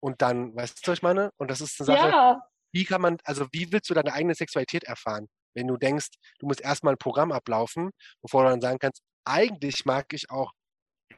und 0.00 0.22
dann, 0.22 0.54
weißt 0.54 0.86
du, 0.86 0.90
was 0.90 0.98
ich 0.98 1.02
meine? 1.02 1.30
Und 1.36 1.50
das 1.50 1.60
ist 1.60 1.80
eine 1.80 1.86
Sache, 1.86 2.08
ja. 2.08 2.40
wie 2.72 2.84
kann 2.84 3.00
man, 3.00 3.18
also 3.24 3.46
wie 3.52 3.72
willst 3.72 3.90
du 3.90 3.94
deine 3.94 4.12
eigene 4.12 4.34
Sexualität 4.34 4.84
erfahren? 4.84 5.28
Wenn 5.54 5.66
du 5.66 5.76
denkst, 5.76 6.08
du 6.38 6.46
musst 6.46 6.60
erstmal 6.60 6.94
ein 6.94 6.98
Programm 6.98 7.32
ablaufen, 7.32 7.90
bevor 8.22 8.44
du 8.44 8.50
dann 8.50 8.60
sagen 8.60 8.78
kannst, 8.78 9.02
eigentlich 9.24 9.84
mag 9.84 10.12
ich 10.12 10.30
auch 10.30 10.52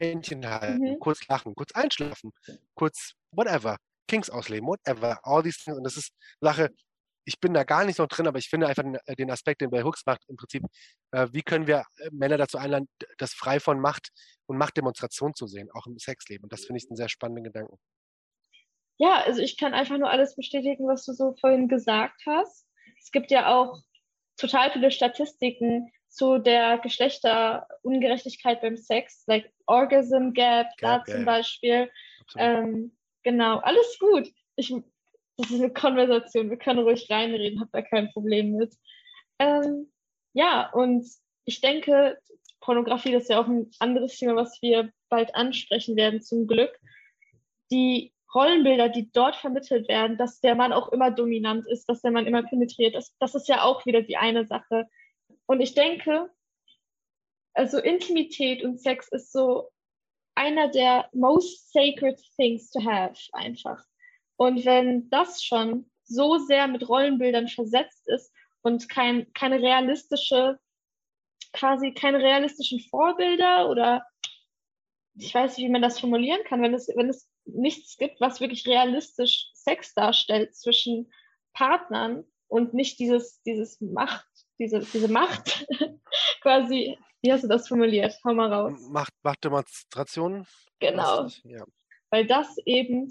Händchen 0.02 0.48
halten, 0.48 0.78
mhm. 0.78 0.98
kurz 0.98 1.26
lachen, 1.28 1.54
kurz 1.54 1.72
einschlafen, 1.72 2.32
kurz 2.74 3.12
whatever, 3.30 3.76
Kings 4.08 4.30
ausleben, 4.30 4.68
whatever, 4.68 5.18
all 5.22 5.42
these 5.42 5.58
things. 5.62 5.76
Und 5.76 5.84
das 5.84 5.96
ist 5.96 6.12
Sache, 6.40 6.70
ich 7.24 7.38
bin 7.40 7.54
da 7.54 7.64
gar 7.64 7.84
nicht 7.84 7.96
so 7.96 8.06
drin, 8.06 8.26
aber 8.26 8.38
ich 8.38 8.48
finde 8.48 8.66
einfach 8.66 8.84
den, 9.16 9.30
Aspekt, 9.30 9.60
den 9.60 9.70
Bell 9.70 9.84
Hooks 9.84 10.04
macht, 10.06 10.22
im 10.28 10.36
Prinzip, 10.36 10.64
äh, 11.12 11.28
wie 11.32 11.42
können 11.42 11.66
wir 11.66 11.84
äh, 11.98 12.10
Männer 12.10 12.36
dazu 12.36 12.58
einladen, 12.58 12.88
das 13.18 13.32
frei 13.32 13.60
von 13.60 13.80
Macht 13.80 14.08
und 14.46 14.58
Machtdemonstration 14.58 15.34
zu 15.34 15.46
sehen, 15.46 15.68
auch 15.72 15.86
im 15.86 15.98
Sexleben. 15.98 16.44
Und 16.44 16.52
das 16.52 16.64
finde 16.64 16.78
ich 16.78 16.90
einen 16.90 16.96
sehr 16.96 17.08
spannenden 17.08 17.44
Gedanken. 17.44 17.78
Ja, 18.98 19.22
also 19.22 19.40
ich 19.40 19.56
kann 19.56 19.74
einfach 19.74 19.98
nur 19.98 20.10
alles 20.10 20.36
bestätigen, 20.36 20.86
was 20.88 21.04
du 21.04 21.12
so 21.12 21.34
vorhin 21.40 21.68
gesagt 21.68 22.22
hast. 22.26 22.66
Es 23.00 23.10
gibt 23.10 23.30
ja 23.30 23.54
auch 23.54 23.80
total 24.36 24.70
viele 24.72 24.90
Statistiken, 24.90 25.92
zu 26.12 26.38
der 26.38 26.78
Geschlechterungerechtigkeit 26.78 28.60
beim 28.60 28.76
Sex, 28.76 29.24
like 29.26 29.50
Orgasm 29.72 30.32
Gap, 30.32 30.68
Gap 30.76 31.04
da 31.06 31.12
zum 31.12 31.24
Beispiel. 31.24 31.90
Ähm, 32.36 32.92
genau, 33.22 33.58
alles 33.58 33.98
gut. 33.98 34.28
Ich, 34.56 34.74
das 35.36 35.50
ist 35.50 35.60
eine 35.60 35.72
Konversation, 35.72 36.50
wir 36.50 36.58
können 36.58 36.80
ruhig 36.80 37.08
reinreden, 37.10 37.60
hab 37.60 37.72
da 37.72 37.82
kein 37.82 38.10
Problem 38.12 38.56
mit. 38.56 38.74
Ähm, 39.38 39.90
ja, 40.34 40.70
und 40.70 41.06
ich 41.44 41.60
denke, 41.60 42.18
Pornografie, 42.60 43.12
das 43.12 43.24
ist 43.24 43.30
ja 43.30 43.40
auch 43.40 43.48
ein 43.48 43.70
anderes 43.78 44.16
Thema, 44.18 44.36
was 44.36 44.60
wir 44.62 44.92
bald 45.08 45.34
ansprechen 45.34 45.96
werden, 45.96 46.22
zum 46.22 46.46
Glück. 46.46 46.78
Die 47.70 48.12
Rollenbilder, 48.34 48.88
die 48.88 49.10
dort 49.12 49.36
vermittelt 49.36 49.88
werden, 49.88 50.16
dass 50.16 50.40
der 50.40 50.54
Mann 50.54 50.72
auch 50.72 50.90
immer 50.92 51.10
dominant 51.10 51.66
ist, 51.66 51.88
dass 51.88 52.02
der 52.02 52.12
Mann 52.12 52.26
immer 52.26 52.42
penetriert 52.42 52.94
ist, 52.94 53.14
das 53.18 53.34
ist 53.34 53.48
ja 53.48 53.62
auch 53.62 53.84
wieder 53.84 54.02
die 54.02 54.16
eine 54.16 54.46
Sache. 54.46 54.86
Und 55.46 55.60
ich 55.60 55.74
denke, 55.74 56.30
also 57.54 57.78
Intimität 57.78 58.62
und 58.64 58.80
Sex 58.80 59.08
ist 59.08 59.32
so 59.32 59.70
einer 60.34 60.68
der 60.70 61.08
most 61.12 61.72
sacred 61.72 62.20
things 62.36 62.70
to 62.70 62.82
have 62.84 63.16
einfach. 63.32 63.84
Und 64.36 64.64
wenn 64.64 65.08
das 65.10 65.42
schon 65.42 65.90
so 66.04 66.38
sehr 66.38 66.66
mit 66.66 66.88
Rollenbildern 66.88 67.48
versetzt 67.48 68.08
ist 68.08 68.32
und 68.62 68.88
kein, 68.88 69.32
keine 69.34 69.60
realistische, 69.60 70.58
quasi 71.52 71.92
keine 71.92 72.18
realistischen 72.18 72.80
Vorbilder 72.80 73.68
oder 73.68 74.06
ich 75.14 75.34
weiß 75.34 75.56
nicht, 75.56 75.66
wie 75.66 75.72
man 75.72 75.82
das 75.82 76.00
formulieren 76.00 76.42
kann, 76.44 76.62
wenn 76.62 76.72
es, 76.72 76.88
wenn 76.88 77.10
es 77.10 77.28
nichts 77.44 77.98
gibt, 77.98 78.20
was 78.20 78.40
wirklich 78.40 78.66
realistisch 78.66 79.50
Sex 79.52 79.94
darstellt 79.94 80.54
zwischen 80.56 81.12
Partnern 81.52 82.24
und 82.48 82.72
nicht 82.72 82.98
dieses, 82.98 83.42
dieses 83.42 83.80
Macht, 83.80 84.26
diese, 84.58 84.80
diese 84.80 85.08
Macht 85.08 85.66
quasi, 86.40 86.96
wie 87.22 87.32
hast 87.32 87.44
du 87.44 87.48
das 87.48 87.68
formuliert? 87.68 88.18
Hau 88.24 88.34
mal 88.34 88.52
raus. 88.52 88.80
Macht, 88.90 89.14
Machtdemonstrationen? 89.22 90.46
Genau. 90.80 91.28
Ja. 91.44 91.64
Weil 92.10 92.26
das 92.26 92.58
eben 92.66 93.10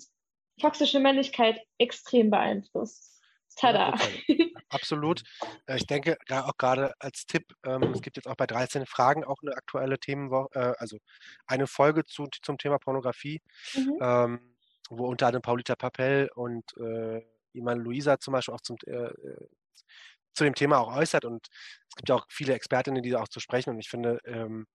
toxische 0.59 0.99
Männlichkeit 0.99 1.61
extrem 1.77 2.29
beeinflusst. 2.29 3.11
Tada. 3.55 3.95
Absolut. 4.69 5.23
Äh, 5.65 5.77
ich 5.77 5.85
denke 5.85 6.17
auch 6.29 6.57
gerade 6.57 6.93
als 6.99 7.25
Tipp, 7.25 7.53
ähm, 7.65 7.83
es 7.93 8.01
gibt 8.01 8.17
jetzt 8.17 8.27
auch 8.27 8.35
bei 8.35 8.47
13 8.47 8.85
Fragen 8.85 9.23
auch 9.23 9.37
eine 9.41 9.55
aktuelle 9.55 9.99
Themenwoche, 9.99 10.49
äh, 10.53 10.73
also 10.77 10.97
eine 11.45 11.67
Folge 11.67 12.05
zu, 12.05 12.27
zum 12.41 12.57
Thema 12.57 12.79
Pornografie, 12.79 13.41
mhm. 13.73 13.97
ähm, 14.01 14.55
wo 14.89 15.07
unter 15.07 15.27
anderem 15.27 15.41
Paulita 15.41 15.75
Papel 15.75 16.29
und 16.35 16.63
äh, 16.77 17.21
Iman 17.53 17.79
Luisa 17.79 18.19
zum 18.19 18.33
Beispiel 18.33 18.53
auch 18.53 18.61
zum, 18.61 18.77
zu 20.33 20.43
dem 20.43 20.55
Thema 20.55 20.79
auch 20.79 20.95
äußert. 20.95 21.25
Und 21.25 21.47
es 21.89 21.95
gibt 21.95 22.09
ja 22.09 22.15
auch 22.15 22.25
viele 22.29 22.53
Expertinnen, 22.53 23.03
die 23.03 23.09
da 23.09 23.21
auch 23.21 23.27
zu 23.27 23.39
sprechen. 23.39 23.71
Und 23.71 23.79
ich 23.79 23.89
finde, 23.89 24.19
ähm, 24.25 24.65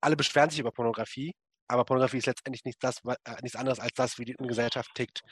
alle 0.00 0.16
beschweren 0.16 0.50
sich 0.50 0.58
über 0.58 0.72
Pornografie, 0.72 1.32
aber 1.68 1.84
Pornografie 1.84 2.18
ist 2.18 2.26
letztendlich 2.26 2.64
nichts, 2.64 2.80
das, 2.80 2.98
äh, 3.24 3.36
nichts 3.42 3.56
anderes 3.56 3.80
als 3.80 3.92
das, 3.94 4.18
wie 4.18 4.24
die 4.24 4.34
Gesellschaft 4.34 4.90
tickt. 4.94 5.22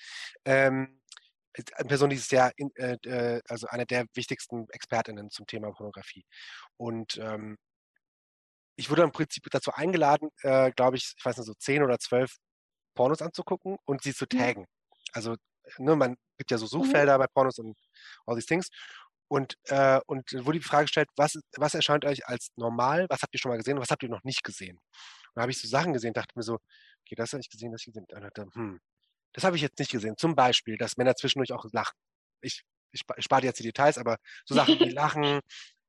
Ähm, 0.44 1.00
eine 1.74 1.88
Person, 1.88 2.10
die 2.10 2.16
ist 2.16 2.28
sehr, 2.28 2.52
äh, 2.56 2.96
äh, 3.04 3.40
also 3.48 3.66
eine 3.68 3.86
der 3.86 4.06
wichtigsten 4.14 4.68
Expertinnen 4.70 5.30
zum 5.30 5.46
Thema 5.46 5.72
Pornografie. 5.72 6.24
Und 6.76 7.18
ähm, 7.18 7.56
ich 8.80 8.88
wurde 8.88 9.02
im 9.02 9.12
Prinzip 9.12 9.44
dazu 9.50 9.72
eingeladen, 9.72 10.30
äh, 10.42 10.72
glaube 10.72 10.96
ich, 10.96 11.12
ich 11.16 11.24
weiß 11.24 11.36
nicht, 11.36 11.46
so 11.46 11.52
zehn 11.54 11.82
oder 11.82 11.98
zwölf 11.98 12.36
Pornos 12.94 13.20
anzugucken 13.20 13.76
und 13.84 14.02
sie 14.02 14.14
zu 14.14 14.24
mhm. 14.24 14.38
taggen. 14.38 14.66
Also 15.12 15.36
ne, 15.76 15.96
man 15.96 16.16
gibt 16.38 16.50
ja 16.50 16.56
so 16.56 16.64
mhm. 16.64 16.84
Suchfelder 16.84 17.18
bei 17.18 17.26
Pornos 17.26 17.58
und 17.58 17.78
all 18.26 18.36
these 18.36 18.46
things. 18.46 18.70
Und, 19.28 19.54
äh, 19.64 20.00
und 20.06 20.32
wurde 20.32 20.58
die 20.58 20.64
Frage 20.64 20.84
gestellt, 20.84 21.08
was, 21.16 21.38
was 21.56 21.74
erscheint 21.74 22.06
euch 22.06 22.26
als 22.26 22.48
normal, 22.56 23.06
was 23.10 23.22
habt 23.22 23.34
ihr 23.34 23.38
schon 23.38 23.50
mal 23.50 23.58
gesehen 23.58 23.76
und 23.76 23.82
was 23.82 23.90
habt 23.90 24.02
ihr 24.02 24.08
noch 24.08 24.24
nicht 24.24 24.42
gesehen? 24.42 24.76
Und 24.76 25.36
da 25.36 25.42
habe 25.42 25.52
ich 25.52 25.60
so 25.60 25.68
Sachen 25.68 25.92
gesehen, 25.92 26.14
dachte 26.14 26.32
mir 26.34 26.42
so, 26.42 26.54
okay, 26.54 27.14
das 27.16 27.32
habe 27.32 27.42
ich 27.42 27.50
gesehen, 27.50 27.70
das 27.70 27.82
ich 27.82 27.92
gesehen. 27.92 28.06
Und 28.10 28.22
dachte, 28.22 28.48
hm, 28.54 28.80
das 29.34 29.44
habe 29.44 29.56
ich 29.56 29.62
jetzt 29.62 29.78
nicht 29.78 29.92
gesehen. 29.92 30.16
Zum 30.16 30.34
Beispiel, 30.34 30.78
dass 30.78 30.96
Männer 30.96 31.14
zwischendurch 31.14 31.52
auch 31.52 31.66
lachen. 31.70 31.96
Ich, 32.40 32.62
ich, 32.92 33.02
ich 33.16 33.24
spare 33.24 33.44
jetzt 33.44 33.58
die 33.60 33.64
Details, 33.64 33.98
aber 33.98 34.16
so 34.46 34.54
Sachen 34.54 34.80
wie 34.80 34.88
Lachen, 34.90 35.40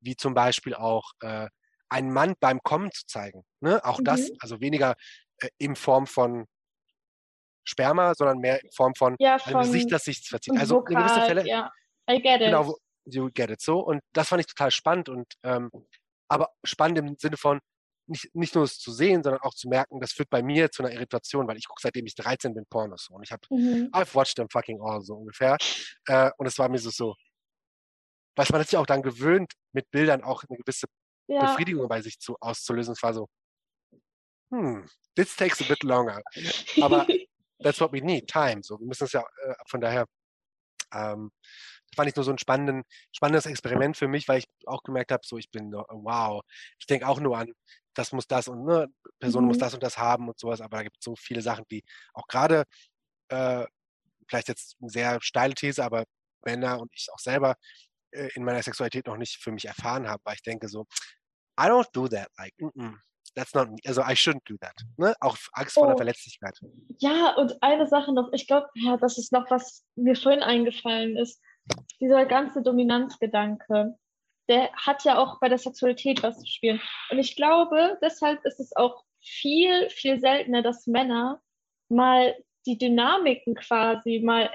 wie 0.02 0.16
zum 0.18 0.34
Beispiel 0.34 0.76
auch 0.76 1.14
äh, 1.22 1.48
einen 1.92 2.12
Mann 2.12 2.36
beim 2.40 2.62
Kommen 2.64 2.92
zu 2.92 3.06
zeigen. 3.06 3.44
Ne? 3.60 3.84
Auch 3.84 4.00
mhm. 4.00 4.06
das, 4.06 4.32
also 4.40 4.62
weniger 4.62 4.96
äh, 5.38 5.50
in 5.58 5.76
Form 5.76 6.08
von 6.08 6.46
Sperma, 7.64 8.14
sondern 8.16 8.40
mehr 8.40 8.64
in 8.64 8.72
Form 8.72 8.96
von, 8.96 9.16
ja, 9.20 9.36
einem 9.36 9.62
Gesicht, 9.62 9.92
das 9.92 10.06
sich 10.06 10.28
verzieht. 10.28 10.58
Also 10.58 10.78
Vokal, 10.78 10.94
in 10.94 11.00
gewisse 11.00 11.22
Fälle. 11.26 11.48
Ja. 11.48 11.72
I 12.10 12.22
get 12.22 12.42
it. 12.42 12.48
Genau, 12.48 12.76
you 13.06 13.30
get 13.34 13.52
it 13.52 13.62
so. 13.62 13.80
Und 13.80 14.02
das 14.14 14.30
fand 14.30 14.40
ich 14.40 14.48
total 14.48 14.72
spannend 14.72 15.10
und 15.10 15.28
ähm, 15.44 15.70
aber 16.28 16.50
spannend 16.64 16.98
im 16.98 17.16
Sinne 17.20 17.38
von 17.38 17.60
nicht, 18.08 18.34
nicht 18.34 18.56
nur 18.56 18.64
es 18.64 18.80
zu 18.80 18.92
sehen, 18.92 19.22
sondern 19.22 19.42
auch 19.42 19.54
zu 19.54 19.68
merken, 19.68 20.00
das 20.00 20.14
führt 20.14 20.30
bei 20.30 20.42
mir 20.42 20.72
zu 20.72 20.84
einer 20.84 20.94
Irritation, 20.94 21.48
weil 21.48 21.58
ich 21.58 21.68
gucke 21.68 21.82
seitdem 21.82 22.06
ich 22.06 22.16
13 22.16 22.54
bin 22.54 22.66
Pornos 22.66 23.10
und 23.10 23.24
ich 23.24 23.32
habe 23.32 23.42
mhm. 23.50 23.90
I've 23.94 24.16
watched 24.16 24.36
them 24.36 24.50
fucking 24.50 24.82
all 24.82 25.02
so 25.02 25.16
ungefähr 25.16 25.58
äh, 26.08 26.32
und 26.38 26.48
es 26.48 26.58
war 26.58 26.68
mir 26.70 26.80
so 26.80 26.90
so, 26.90 27.16
was 28.36 28.50
man 28.50 28.64
sich 28.64 28.78
auch 28.78 28.86
dann 28.86 29.02
gewöhnt, 29.02 29.54
mit 29.74 29.92
Bildern 29.92 30.24
auch 30.24 30.44
eine 30.48 30.58
gewisse 30.58 30.88
ja. 31.32 31.42
Befriedigung 31.42 31.88
bei 31.88 32.02
sich 32.02 32.20
zu, 32.20 32.36
auszulösen. 32.40 32.94
Es 32.94 33.04
war 33.04 33.14
so, 33.14 33.28
hm, 34.52 34.86
this 35.16 35.36
takes 35.36 35.62
a 35.62 35.66
bit 35.66 35.84
longer, 35.84 36.22
aber 36.82 37.08
that's 37.64 37.80
what 37.80 37.92
we 37.94 38.02
need, 38.02 38.28
time. 38.28 38.62
So, 38.64 38.80
wir 38.80 38.88
müssen 38.88 39.06
es 39.06 39.14
ja 39.14 39.22
äh, 39.22 39.54
von 39.68 39.82
daher 39.82 40.06
ähm, 40.94 41.32
fand 41.96 42.10
ich 42.10 42.16
nur 42.16 42.26
so 42.26 42.32
ein 42.32 42.38
spannenden, 42.38 42.84
spannendes 43.12 43.46
Experiment 43.46 43.98
für 43.98 44.08
mich, 44.08 44.28
weil 44.28 44.40
ich 44.40 44.48
auch 44.66 44.84
gemerkt 44.84 45.12
habe, 45.12 45.22
so 45.26 45.38
ich 45.38 45.50
bin, 45.52 45.72
wow, 45.74 46.42
ich 46.80 46.86
denke 46.86 47.08
auch 47.08 47.20
nur 47.20 47.38
an, 47.38 47.54
das 47.94 48.12
muss 48.12 48.28
das 48.28 48.48
und 48.48 48.64
ne, 48.64 48.88
Person 49.20 49.44
mhm. 49.44 49.50
muss 49.50 49.58
das 49.58 49.74
und 49.74 49.84
das 49.84 49.98
haben 49.98 50.28
und 50.28 50.40
sowas, 50.40 50.62
aber 50.62 50.78
da 50.78 50.84
gibt 50.84 50.98
es 51.00 51.04
so 51.04 51.16
viele 51.16 51.42
Sachen, 51.42 51.66
die 51.70 51.84
auch 52.14 52.28
gerade, 52.28 52.64
äh, 53.30 53.66
vielleicht 54.28 54.48
jetzt 54.48 54.78
eine 54.80 54.90
sehr 54.90 55.22
steile 55.22 55.54
These, 55.54 55.84
aber 55.84 56.06
Männer 56.46 56.80
und 56.80 56.92
ich 56.96 57.08
auch 57.14 57.20
selber 57.20 57.56
äh, 58.12 58.30
in 58.36 58.44
meiner 58.44 58.64
Sexualität 58.64 59.08
noch 59.08 59.18
nicht 59.18 59.38
für 59.42 59.52
mich 59.52 59.66
erfahren 59.66 60.08
habe, 60.08 60.22
weil 60.24 60.36
ich 60.36 60.42
denke 60.42 60.70
so, 60.70 60.86
I 61.62 61.68
don't 61.68 61.88
do 61.94 62.08
that, 62.08 62.30
like, 62.38 62.54
mm 62.60 62.72
-mm, 62.76 62.96
that's 63.36 63.54
not. 63.54 63.68
Also 63.86 64.02
I 64.02 64.16
shouldn't 64.16 64.46
do 64.46 64.58
that. 64.62 64.76
Ne? 64.98 65.14
Auch 65.20 65.38
Angst 65.54 65.78
oh. 65.78 65.82
vor 65.82 65.88
der 65.88 65.96
oh. 65.96 65.98
Verletzlichkeit. 65.98 66.60
Ja, 67.00 67.36
und 67.36 67.62
eine 67.62 67.88
Sache 67.88 68.12
noch, 68.14 68.34
ich 68.34 68.48
glaube, 68.48 68.68
ja, 68.76 68.98
das 68.98 69.18
ist 69.18 69.32
noch, 69.32 69.50
was 69.50 69.84
mir 69.96 70.16
vorhin 70.16 70.44
eingefallen 70.44 71.18
ist 71.18 71.42
dieser 72.00 72.26
ganze 72.26 72.62
Dominanzgedanke, 72.62 73.96
der 74.50 74.72
hat 74.74 75.04
ja 75.04 75.18
auch 75.18 75.40
bei 75.40 75.50
der 75.50 75.58
Sexualität 75.58 76.24
was 76.24 76.40
zu 76.40 76.48
spielen. 76.48 76.82
Und 77.10 77.20
ich 77.20 77.36
glaube, 77.36 77.98
deshalb 78.02 78.44
ist 78.46 78.60
es 78.60 78.76
auch 78.76 79.04
viel, 79.22 79.90
viel 79.90 80.20
seltener, 80.20 80.62
dass 80.62 80.88
Männer 80.88 81.42
mal 81.90 82.36
die 82.66 82.78
Dynamiken 82.78 83.56
quasi 83.56 84.22
mal 84.24 84.52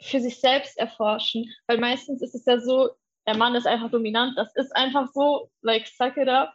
für 0.00 0.20
sich 0.20 0.40
selbst 0.40 0.78
erforschen. 0.78 1.52
Weil 1.66 1.78
meistens 1.78 2.22
ist 2.22 2.34
es 2.34 2.44
ja 2.46 2.58
so, 2.58 2.90
der 3.28 3.36
Mann 3.36 3.54
ist 3.54 3.66
einfach 3.66 3.90
dominant, 3.90 4.36
das 4.36 4.54
ist 4.56 4.74
einfach 4.74 5.08
so, 5.12 5.50
like, 5.62 5.86
suck 5.86 6.16
it 6.16 6.28
up. 6.28 6.52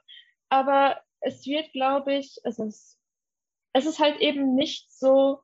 Aber 0.50 1.00
es 1.22 1.46
wird, 1.46 1.72
glaube 1.72 2.16
ich, 2.16 2.38
es 2.44 2.60
ist, 2.60 3.00
es 3.72 3.86
ist 3.86 4.00
halt 4.00 4.20
eben 4.20 4.56
nicht 4.56 4.92
so 4.92 5.42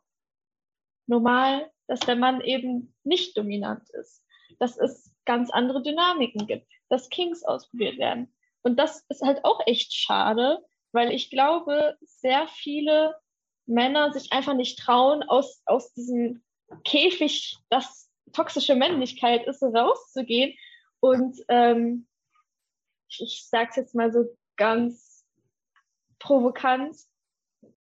normal, 1.08 1.72
dass 1.88 2.02
der 2.02 2.18
Mann 2.18 2.42
eben 2.42 2.94
nicht 3.04 3.38
dominant 3.38 3.90
ist 3.92 4.24
dass 4.60 4.78
es 4.78 5.16
ganz 5.26 5.50
andere 5.52 5.82
Dynamiken 5.82 6.48
gibt, 6.48 6.68
dass 6.90 7.10
Kings 7.10 7.44
ausprobiert 7.44 7.98
werden. 7.98 8.34
Und 8.62 8.78
das 8.78 9.06
ist 9.10 9.22
halt 9.22 9.44
auch 9.46 9.62
echt 9.66 9.94
schade, 9.94 10.60
weil 10.92 11.12
ich 11.12 11.30
glaube, 11.30 11.98
sehr 12.02 12.48
viele 12.48 13.16
Männer 13.66 14.12
sich 14.12 14.32
einfach 14.32 14.54
nicht 14.54 14.80
trauen, 14.80 15.24
aus, 15.24 15.62
aus 15.66 15.94
diesem 15.94 16.44
Käfig, 16.84 17.58
das 17.70 18.10
toxische 18.34 18.76
Männlichkeit 18.76 19.46
ist, 19.48 19.64
rauszugehen. 19.64 20.56
Und 21.00 21.38
ähm, 21.47 22.08
ich, 23.10 23.22
ich 23.22 23.47
sage 23.47 23.70
es 23.72 23.76
jetzt 23.76 23.95
mal 23.95 24.12
so 24.12 24.26
ganz 24.58 25.26
provokant. 26.20 26.95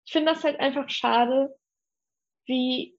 Ich 0.04 0.12
finde 0.12 0.32
das 0.32 0.44
halt 0.44 0.58
einfach 0.60 0.88
schade, 0.88 1.54
wie 2.46 2.96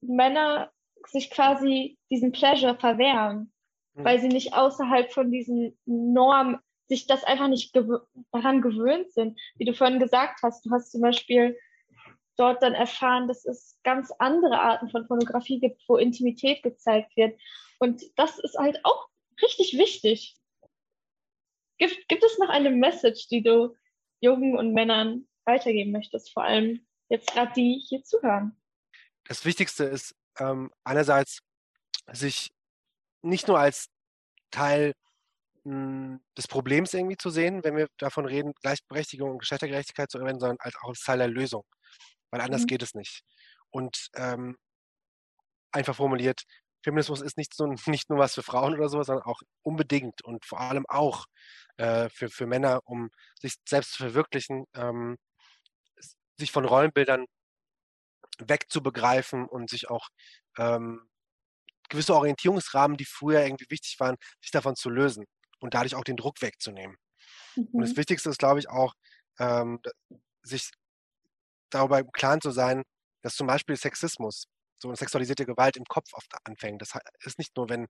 Männer 0.00 0.72
sich 1.06 1.30
quasi 1.30 1.98
diesen 2.10 2.32
Pleasure 2.32 2.76
verwehren, 2.76 3.52
mhm. 3.94 4.04
weil 4.04 4.20
sie 4.20 4.28
nicht 4.28 4.54
außerhalb 4.54 5.12
von 5.12 5.30
diesen 5.30 5.78
Normen 5.84 6.58
sich 6.88 7.06
das 7.06 7.22
einfach 7.24 7.48
nicht 7.48 7.72
gewö 7.72 8.00
daran 8.32 8.62
gewöhnt 8.62 9.12
sind. 9.12 9.38
Wie 9.56 9.64
du 9.64 9.74
vorhin 9.74 10.00
gesagt 10.00 10.40
hast, 10.42 10.66
du 10.66 10.70
hast 10.72 10.90
zum 10.90 11.00
Beispiel 11.00 11.56
dort 12.36 12.62
dann 12.62 12.74
erfahren, 12.74 13.28
dass 13.28 13.44
es 13.44 13.78
ganz 13.84 14.10
andere 14.18 14.58
Arten 14.60 14.88
von 14.88 15.06
Pornografie 15.06 15.60
gibt, 15.60 15.82
wo 15.86 15.96
Intimität 15.96 16.62
gezeigt 16.62 17.16
wird. 17.16 17.38
Und 17.78 18.02
das 18.16 18.38
ist 18.38 18.58
halt 18.58 18.80
auch 18.84 19.09
richtig 19.42 19.78
wichtig. 19.78 20.36
Gibt, 21.78 22.08
gibt 22.08 22.24
es 22.24 22.38
noch 22.38 22.48
eine 22.48 22.70
Message, 22.70 23.28
die 23.28 23.42
du 23.42 23.74
Jungen 24.20 24.56
und 24.56 24.74
Männern 24.74 25.26
weitergeben 25.46 25.92
möchtest, 25.92 26.32
vor 26.32 26.44
allem 26.44 26.86
jetzt 27.08 27.32
gerade 27.32 27.52
die 27.54 27.82
hier 27.88 28.02
zuhören? 28.04 28.56
Das 29.24 29.44
Wichtigste 29.44 29.84
ist 29.84 30.14
ähm, 30.38 30.70
einerseits, 30.84 31.40
sich 32.12 32.50
nicht 33.22 33.48
nur 33.48 33.58
als 33.58 33.88
Teil 34.50 34.94
mh, 35.64 35.72
hm, 35.72 36.20
des 36.36 36.48
Problems 36.48 36.94
irgendwie 36.94 37.16
zu 37.16 37.30
sehen, 37.30 37.62
wenn 37.64 37.76
wir 37.76 37.88
davon 37.98 38.26
reden, 38.26 38.52
Gleichberechtigung 38.60 39.30
und 39.30 39.38
Geschlechtergerechtigkeit 39.38 40.10
zu 40.10 40.18
erwähnen, 40.18 40.40
sondern 40.40 40.58
als 40.60 40.74
auch 40.82 40.88
als 40.88 41.00
Teil 41.00 41.18
der 41.18 41.28
Lösung. 41.28 41.64
Weil 42.30 42.40
anders 42.40 42.62
mhm. 42.62 42.66
geht 42.66 42.82
es 42.82 42.94
nicht. 42.94 43.22
Und 43.70 44.08
ähm, 44.14 44.56
einfach 45.72 45.94
formuliert, 45.94 46.42
Feminismus 46.82 47.20
ist 47.20 47.36
nicht, 47.36 47.54
so, 47.54 47.66
nicht 47.86 48.10
nur 48.10 48.18
was 48.18 48.34
für 48.34 48.42
Frauen 48.42 48.74
oder 48.74 48.88
sowas, 48.88 49.06
sondern 49.06 49.24
auch 49.24 49.40
unbedingt 49.62 50.22
und 50.24 50.44
vor 50.44 50.60
allem 50.60 50.86
auch 50.88 51.26
äh, 51.76 52.08
für, 52.10 52.28
für 52.28 52.46
Männer, 52.46 52.80
um 52.84 53.10
sich 53.40 53.54
selbst 53.68 53.92
zu 53.92 54.02
verwirklichen, 54.02 54.64
ähm, 54.74 55.16
sich 56.38 56.52
von 56.52 56.64
Rollenbildern 56.64 57.26
wegzubegreifen 58.38 59.46
und 59.46 59.68
sich 59.68 59.90
auch 59.90 60.08
ähm, 60.58 61.06
gewisse 61.88 62.14
Orientierungsrahmen, 62.14 62.96
die 62.96 63.04
früher 63.04 63.42
irgendwie 63.44 63.66
wichtig 63.68 63.96
waren, 63.98 64.16
sich 64.40 64.50
davon 64.50 64.76
zu 64.76 64.88
lösen 64.88 65.26
und 65.58 65.74
dadurch 65.74 65.94
auch 65.94 66.04
den 66.04 66.16
Druck 66.16 66.40
wegzunehmen. 66.40 66.96
Mhm. 67.56 67.68
Und 67.72 67.82
das 67.82 67.92
mhm. 67.92 67.96
Wichtigste 67.98 68.30
ist, 68.30 68.38
glaube 68.38 68.60
ich, 68.60 68.68
auch, 68.68 68.94
ähm, 69.38 69.80
sich 70.42 70.70
darüber 71.70 71.98
im 71.98 72.10
Klaren 72.12 72.40
zu 72.40 72.50
sein, 72.50 72.82
dass 73.22 73.34
zum 73.34 73.46
Beispiel 73.46 73.76
Sexismus 73.76 74.46
so 74.80 74.94
sexualisierte 74.94 75.46
Gewalt 75.46 75.76
im 75.76 75.84
Kopf 75.84 76.12
oft 76.14 76.32
anfängt. 76.44 76.82
Das 76.82 76.92
ist 77.24 77.38
nicht 77.38 77.56
nur, 77.56 77.68
wenn 77.68 77.86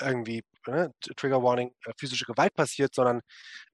irgendwie 0.00 0.42
ne, 0.66 0.90
Trigger 1.16 1.42
Warning 1.42 1.70
äh, 1.84 1.92
physische 1.98 2.24
Gewalt 2.24 2.54
passiert, 2.54 2.94
sondern 2.94 3.20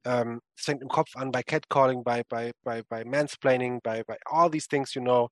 ähm, 0.05 0.41
es 0.57 0.65
fängt 0.65 0.83
im 0.83 0.89
Kopf 0.89 1.15
an 1.17 1.31
bei 1.33 1.43
Catcalling, 1.43 2.03
bei, 2.05 2.23
bei, 2.29 2.53
bei, 2.65 2.83
bei 2.89 3.05
Mansplaining, 3.05 3.81
bei, 3.83 4.03
bei 4.05 4.19
all 4.27 4.51
these 4.51 4.69
things, 4.69 4.95
you 4.95 5.03
know. 5.03 5.29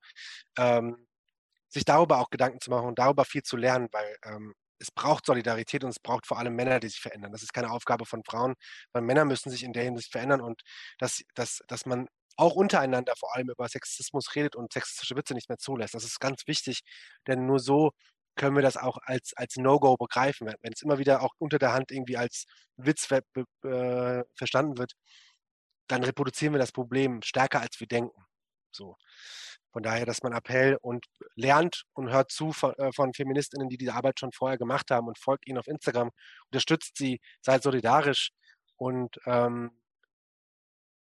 Ähm, 0.58 1.06
sich 1.68 1.84
darüber 1.84 2.18
auch 2.20 2.30
Gedanken 2.30 2.60
zu 2.60 2.70
machen 2.70 2.86
und 2.86 2.98
darüber 2.98 3.24
viel 3.24 3.42
zu 3.42 3.56
lernen, 3.56 3.88
weil 3.92 4.16
ähm, 4.24 4.54
es 4.78 4.90
braucht 4.90 5.26
Solidarität 5.26 5.84
und 5.84 5.90
es 5.90 6.00
braucht 6.00 6.26
vor 6.26 6.38
allem 6.38 6.54
Männer, 6.54 6.80
die 6.80 6.88
sich 6.88 7.00
verändern. 7.00 7.32
Das 7.32 7.42
ist 7.42 7.52
keine 7.52 7.70
Aufgabe 7.70 8.06
von 8.06 8.22
Frauen, 8.24 8.54
weil 8.92 9.02
Männer 9.02 9.24
müssen 9.24 9.50
sich 9.50 9.62
in 9.62 9.72
der 9.72 9.84
Hinsicht 9.84 10.12
verändern 10.12 10.40
und 10.40 10.62
dass, 10.98 11.22
dass, 11.34 11.60
dass 11.68 11.86
man 11.86 12.08
auch 12.36 12.54
untereinander 12.54 13.14
vor 13.18 13.34
allem 13.34 13.50
über 13.50 13.68
Sexismus 13.68 14.34
redet 14.34 14.56
und 14.56 14.72
sexistische 14.72 15.16
Witze 15.16 15.34
nicht 15.34 15.48
mehr 15.48 15.58
zulässt. 15.58 15.94
Das 15.94 16.04
ist 16.04 16.20
ganz 16.20 16.46
wichtig, 16.46 16.80
denn 17.26 17.46
nur 17.46 17.60
so 17.60 17.92
können 18.36 18.54
wir 18.54 18.62
das 18.62 18.76
auch 18.76 18.98
als, 19.02 19.32
als 19.36 19.56
No-Go 19.56 19.96
begreifen. 19.96 20.52
Wenn 20.60 20.72
es 20.72 20.82
immer 20.82 20.98
wieder 20.98 21.22
auch 21.22 21.32
unter 21.38 21.58
der 21.58 21.72
Hand 21.72 21.90
irgendwie 21.90 22.16
als 22.16 22.44
Witz 22.76 23.06
ver 23.06 23.22
äh, 23.64 24.24
verstanden 24.36 24.78
wird, 24.78 24.92
dann 25.88 26.04
reproduzieren 26.04 26.54
wir 26.54 26.58
das 26.58 26.72
Problem 26.72 27.22
stärker, 27.22 27.60
als 27.60 27.80
wir 27.80 27.86
denken. 27.86 28.24
So. 28.72 28.96
Von 29.72 29.82
daher, 29.82 30.06
dass 30.06 30.22
man 30.22 30.32
Appell 30.32 30.78
und 30.80 31.06
lernt 31.34 31.84
und 31.94 32.10
hört 32.10 32.30
zu 32.30 32.52
von, 32.52 32.74
äh, 32.74 32.92
von, 32.92 33.12
Feministinnen, 33.14 33.68
die 33.68 33.76
diese 33.76 33.94
Arbeit 33.94 34.20
schon 34.20 34.32
vorher 34.32 34.58
gemacht 34.58 34.90
haben 34.90 35.06
und 35.08 35.18
folgt 35.18 35.46
ihnen 35.46 35.58
auf 35.58 35.66
Instagram, 35.66 36.10
unterstützt 36.46 36.96
sie, 36.96 37.20
seid 37.42 37.62
solidarisch 37.62 38.30
und 38.76 39.18
ähm, 39.26 39.70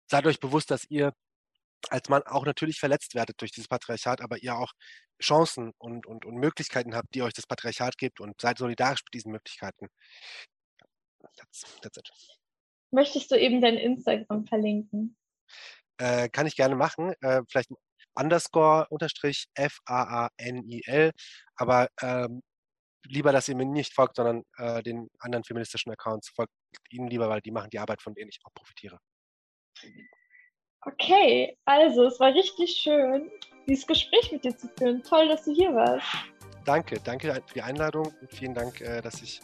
seid 0.06 0.26
euch 0.26 0.40
bewusst, 0.40 0.70
dass 0.70 0.84
ihr 0.88 1.12
als 1.90 2.08
Mann 2.08 2.22
auch 2.24 2.44
natürlich 2.46 2.78
verletzt 2.78 3.14
werdet 3.14 3.40
durch 3.40 3.52
dieses 3.52 3.68
Patriarchat, 3.68 4.20
aber 4.20 4.38
ihr 4.38 4.56
auch 4.56 4.72
Chancen 5.22 5.72
und, 5.78 6.06
und, 6.06 6.24
und 6.24 6.36
Möglichkeiten 6.36 6.94
habt, 6.94 7.14
die 7.14 7.22
euch 7.22 7.32
das 7.32 7.46
Patriarchat 7.46 7.96
gibt 7.98 8.20
und 8.20 8.40
seid 8.40 8.58
solidarisch 8.58 9.02
mit 9.04 9.14
diesen 9.14 9.32
Möglichkeiten. 9.32 9.88
That's, 11.36 11.64
that's 11.82 11.98
it. 11.98 12.08
Möchtest 12.90 13.30
du 13.30 13.38
eben 13.38 13.60
dein 13.60 13.76
Instagram 13.76 14.46
verlinken? 14.46 15.16
Äh, 15.98 16.28
kann 16.28 16.46
ich 16.46 16.56
gerne 16.56 16.76
machen. 16.76 17.14
Äh, 17.20 17.42
vielleicht 17.48 17.70
underscore 18.14 18.86
unterstrich 18.90 19.46
F-A-A-N-I-L. 19.54 21.12
Aber 21.56 21.88
ähm, 22.00 22.42
lieber, 23.04 23.32
dass 23.32 23.48
ihr 23.48 23.56
mir 23.56 23.66
nicht 23.66 23.94
folgt, 23.94 24.16
sondern 24.16 24.42
äh, 24.58 24.82
den 24.82 25.08
anderen 25.18 25.44
feministischen 25.44 25.92
Accounts 25.92 26.30
folgt 26.34 26.52
ihnen 26.90 27.08
lieber, 27.08 27.28
weil 27.28 27.40
die 27.40 27.50
machen 27.50 27.70
die 27.70 27.78
Arbeit, 27.78 28.02
von 28.02 28.14
denen 28.14 28.28
ich 28.28 28.38
auch 28.44 28.54
profitiere. 28.54 28.98
Okay, 30.82 31.56
also 31.64 32.04
es 32.04 32.20
war 32.20 32.32
richtig 32.32 32.70
schön, 32.70 33.30
dieses 33.66 33.86
Gespräch 33.86 34.30
mit 34.30 34.44
dir 34.44 34.56
zu 34.56 34.68
führen. 34.78 35.02
Toll, 35.02 35.28
dass 35.28 35.44
du 35.44 35.52
hier 35.52 35.74
warst. 35.74 36.06
Danke, 36.64 36.98
danke 37.04 37.32
für 37.46 37.54
die 37.54 37.62
Einladung 37.62 38.12
und 38.20 38.32
vielen 38.32 38.52
Dank, 38.52 38.80
äh, 38.80 39.00
dass 39.00 39.22
ich 39.22 39.40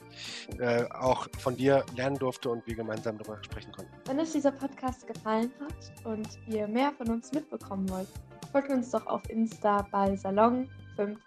äh, 0.58 0.84
auch 0.90 1.28
von 1.38 1.56
dir 1.56 1.84
lernen 1.96 2.16
durfte 2.16 2.50
und 2.50 2.66
wir 2.66 2.74
gemeinsam 2.74 3.16
darüber 3.16 3.42
sprechen 3.44 3.70
konnten. 3.70 3.92
Wenn 4.06 4.18
euch 4.18 4.32
dieser 4.32 4.50
Podcast 4.50 5.06
gefallen 5.06 5.52
hat 5.60 6.04
und 6.04 6.28
ihr 6.48 6.66
mehr 6.66 6.92
von 6.92 7.08
uns 7.10 7.32
mitbekommen 7.32 7.88
wollt, 7.90 8.08
folgt 8.50 8.70
uns 8.70 8.90
doch 8.90 9.06
auf 9.06 9.22
Insta 9.30 9.86
bei 9.92 10.16
Salon 10.16 10.68
5 10.96 11.18